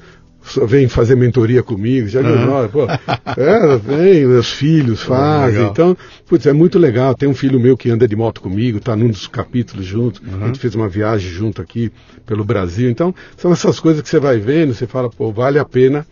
[0.67, 2.07] vêm fazer mentoria comigo?
[2.07, 2.45] Já viu Aham.
[2.45, 2.67] nora?
[2.69, 5.65] Pô, é, vem, meus filhos fazem.
[5.67, 5.97] então,
[6.27, 7.15] putz, é muito legal.
[7.15, 10.21] Tem um filho meu que anda de moto comigo, está num dos capítulos junto.
[10.41, 11.91] A gente fez uma viagem junto aqui
[12.27, 12.89] pelo Brasil.
[12.91, 16.05] Então, são essas coisas que você vai vendo, você fala, pô, vale a pena.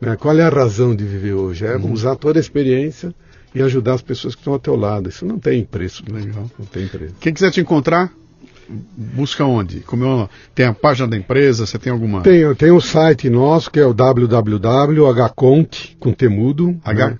[0.00, 0.16] Né?
[0.16, 1.66] Qual é a razão de viver hoje?
[1.66, 3.14] É usar toda a experiência
[3.54, 5.08] e ajudar as pessoas que estão ao teu lado.
[5.08, 6.02] Isso não tem preço.
[6.10, 6.50] Legal.
[6.58, 7.14] Não tem preço.
[7.20, 8.10] Quem quiser te encontrar,
[8.96, 9.80] busca onde?
[9.80, 12.22] Como é o- tem a página da empresa, você tem alguma...
[12.22, 17.16] Tem, tem um site nosso que é o www.hconte, com temudo, H, né?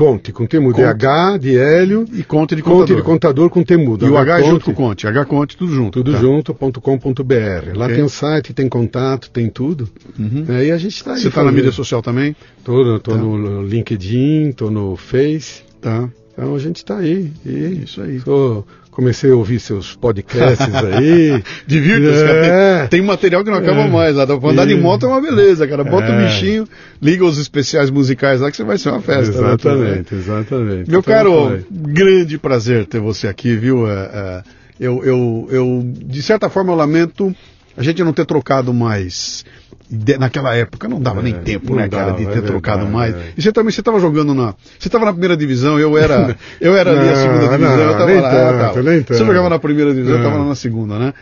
[0.00, 0.80] Conte, com temudo.
[0.80, 1.06] É Conte.
[1.06, 2.96] H de Hélio, e Conte de Conte Contador.
[2.96, 4.06] de contador com temudo.
[4.06, 5.06] E o H Hconte, junto com Conte.
[5.06, 5.90] Hconte, tudo junto.
[6.02, 6.18] Tudo Tá.
[6.18, 7.76] junto.com.br.
[7.76, 9.88] Lá tem o site, tem contato, tem tudo.
[10.18, 10.44] Uhum.
[10.48, 11.20] É, e a gente está aí.
[11.20, 12.34] Você está na mídia social também?
[12.64, 13.14] Tô Tá.
[13.14, 15.62] no LinkedIn, tô no Face.
[15.80, 16.08] Tá.
[16.32, 17.30] Então a gente está aí.
[17.44, 18.20] E Isso aí.
[18.20, 21.42] tô- comecei a ouvir seus podcasts aí.
[21.66, 22.46] Divirta-se, cara.
[22.46, 22.78] É.
[22.86, 23.88] Tem, tem material que não acaba É.
[23.88, 24.24] mais lá.
[24.24, 25.84] Andar de moto é uma beleza, cara.
[25.84, 26.24] Bota o É.
[26.26, 26.66] bichinho,
[27.00, 29.40] liga os especiais musicais lá que você vai ser uma festa.
[29.40, 29.48] né?
[29.54, 30.90] exatamente, exatamente.
[30.90, 33.86] Meu Então, caro, grande prazer ter você aqui, viu?
[33.88, 34.42] É, é,
[34.78, 37.34] eu, eu, eu, de certa forma, eu lamento
[37.80, 39.44] a gente não ter trocado mais.
[39.92, 42.42] De- naquela época não dava nem É, tempo, não né, cara, dava, de é ter
[42.42, 43.14] trocado verdade, mais.
[43.16, 43.32] é.
[43.36, 44.54] E você também, você estava jogando na.
[44.78, 46.36] Você estava na primeira divisão, eu era.
[46.60, 48.30] Eu era ali a segunda divisão, não, eu estava nem lá.
[48.30, 48.82] tanto, tal.
[48.84, 51.12] nem Você jogava na primeira divisão, eu estava na segunda, né?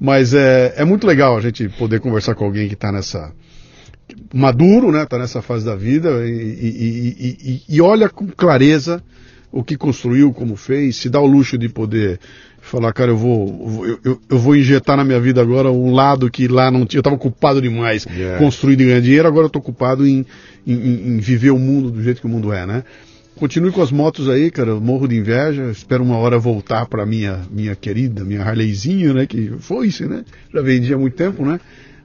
[0.00, 3.30] Mas é, é muito legal a gente poder conversar com alguém que está nessa
[4.32, 5.04] maduro, né?
[5.06, 7.38] Tá nessa fase da vida e- e-
[7.68, 9.02] e- e olha com clareza
[9.52, 12.18] o que construiu, como fez, se dá o luxo de poder
[12.66, 16.48] falar, cara, eu vou, eu, eu- vou injetar na minha vida agora um lado que
[16.48, 18.38] lá não tinha, eu estava ocupado demais, Yeah.
[18.38, 20.24] construindo e ganhar dinheiro, agora eu estou ocupado em,
[20.66, 20.72] em-
[21.16, 22.82] em- viver o mundo do jeito que o mundo é, né?
[23.36, 27.04] Continue com as motos aí, cara, eu morro de inveja, espero uma hora voltar para
[27.04, 30.24] minha minha querida, minha Harleyzinha, né, que foi-se, né?
[30.54, 31.60] Já vendi há muito tempo, né?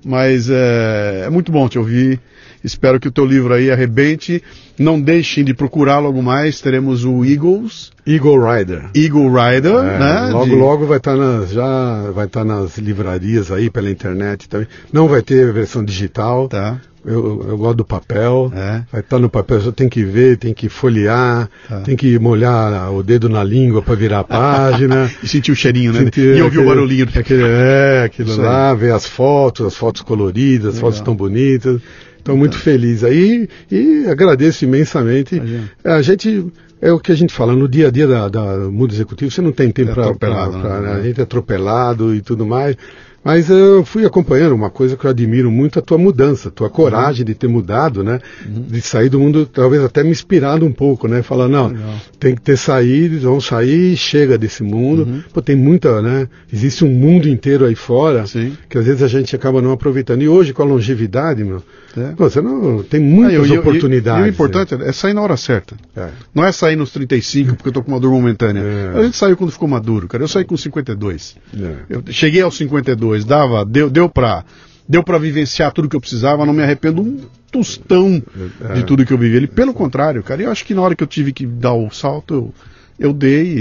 [0.06, 2.20] Mas é, é muito bom te ouvir.
[2.64, 4.42] Espero que o teu livro aí arrebente.
[4.78, 6.60] Não deixem de procurar logo mais.
[6.62, 8.90] Teremos o Eagles, Eagle Rider.
[8.96, 10.30] Eagle Rider, É, né?
[10.32, 14.68] Logo, de- logo vai estar nas, já vai estar nas livrarias aí pela internet também.
[14.92, 16.48] Não vai ter versão digital.
[16.48, 16.80] Tá.
[17.04, 18.52] Eu, eu gosto do papel.
[18.56, 18.84] É.
[18.92, 21.82] Vai estar no papel, você tem que ver, tem que folhear, Tá.
[21.82, 25.10] tem que molhar o dedo na língua para virar a página.
[25.24, 26.00] E sentir o cheirinho, né?
[26.06, 27.08] Sentir e ouvir o barulhinho.
[27.16, 31.82] Aquele, é, aquilo Isso lá, ver as fotos, as fotos coloridas, as fotos tão bonitas.
[32.22, 35.36] Estou muito feliz aí e agradeço imensamente.
[35.36, 35.72] Imagina.
[35.84, 36.46] A gente,
[36.80, 39.42] é o que a gente fala, no dia a dia da, da mundo executivo, você
[39.42, 40.04] não tem tempo É para.
[40.04, 40.94] atropelado, né?
[40.94, 42.76] A gente é atropelado e tudo mais.
[43.24, 46.66] Mas eu fui acompanhando uma coisa que eu admiro muito, a tua mudança, a tua
[46.66, 46.74] Uhum.
[46.74, 48.20] coragem de ter mudado, né?
[48.48, 51.22] De sair do mundo, talvez até me inspirado um pouco, né?
[51.22, 51.94] Falar, não, Legal.
[52.20, 55.04] tem que ter saído, vamos sair, chega desse mundo.
[55.04, 55.22] Uhum.
[55.32, 56.28] Pô, tem muita, né?
[56.52, 58.58] Existe um mundo inteiro aí fora Sim.
[58.68, 60.24] que às vezes a gente acaba não aproveitando.
[60.24, 61.62] E hoje, com a longevidade, meu,
[61.98, 62.14] É.
[62.16, 64.26] você não tem Ah, muitas e o- e o- oportunidades.
[64.26, 65.76] E, o importante é sair na hora certa.
[65.96, 66.10] né?
[66.34, 68.62] Não é sair nos 35 porque eu tô com uma dor momentânea.
[68.62, 69.00] É.
[69.00, 70.24] A gente saiu quando ficou maduro, cara.
[70.24, 71.36] Eu saí com 52.
[71.58, 71.64] É.
[71.64, 71.76] É.
[71.90, 74.44] Eu cheguei aos 52, dava, deu, deu pra.
[74.90, 77.20] Deu para vivenciar tudo que eu precisava, não me arrependo um
[77.52, 78.22] tostão
[78.70, 78.74] É.
[78.74, 79.36] de tudo que eu vivi.
[79.38, 81.90] Ele, pelo contrário, cara, eu acho que na hora que eu tive que dar o
[81.92, 82.54] salto, eu,
[83.00, 83.60] eu dei e,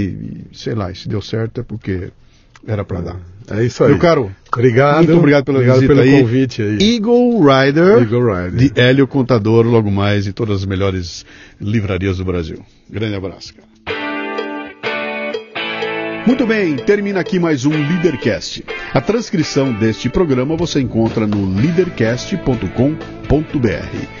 [0.51, 2.09] e, sei lá, e se deu certo é porque
[2.67, 3.19] era para dar.
[3.49, 3.91] É isso aí.
[3.91, 4.97] Meu caro, obrigado.
[4.97, 6.21] muito obrigado pela obrigado pelo aí.
[6.21, 6.95] convite aí.
[6.95, 8.51] Eagle Rider, Eagle Rider.
[8.51, 11.25] de Hélio Contador, logo mais em todas as melhores
[11.59, 12.63] livrarias do Brasil.
[12.89, 13.71] Grande abraço, cara.
[16.25, 18.63] Muito bem, termina aqui mais um Leadercast.
[18.93, 24.20] A transcrição deste programa você encontra no leadercast.com.br.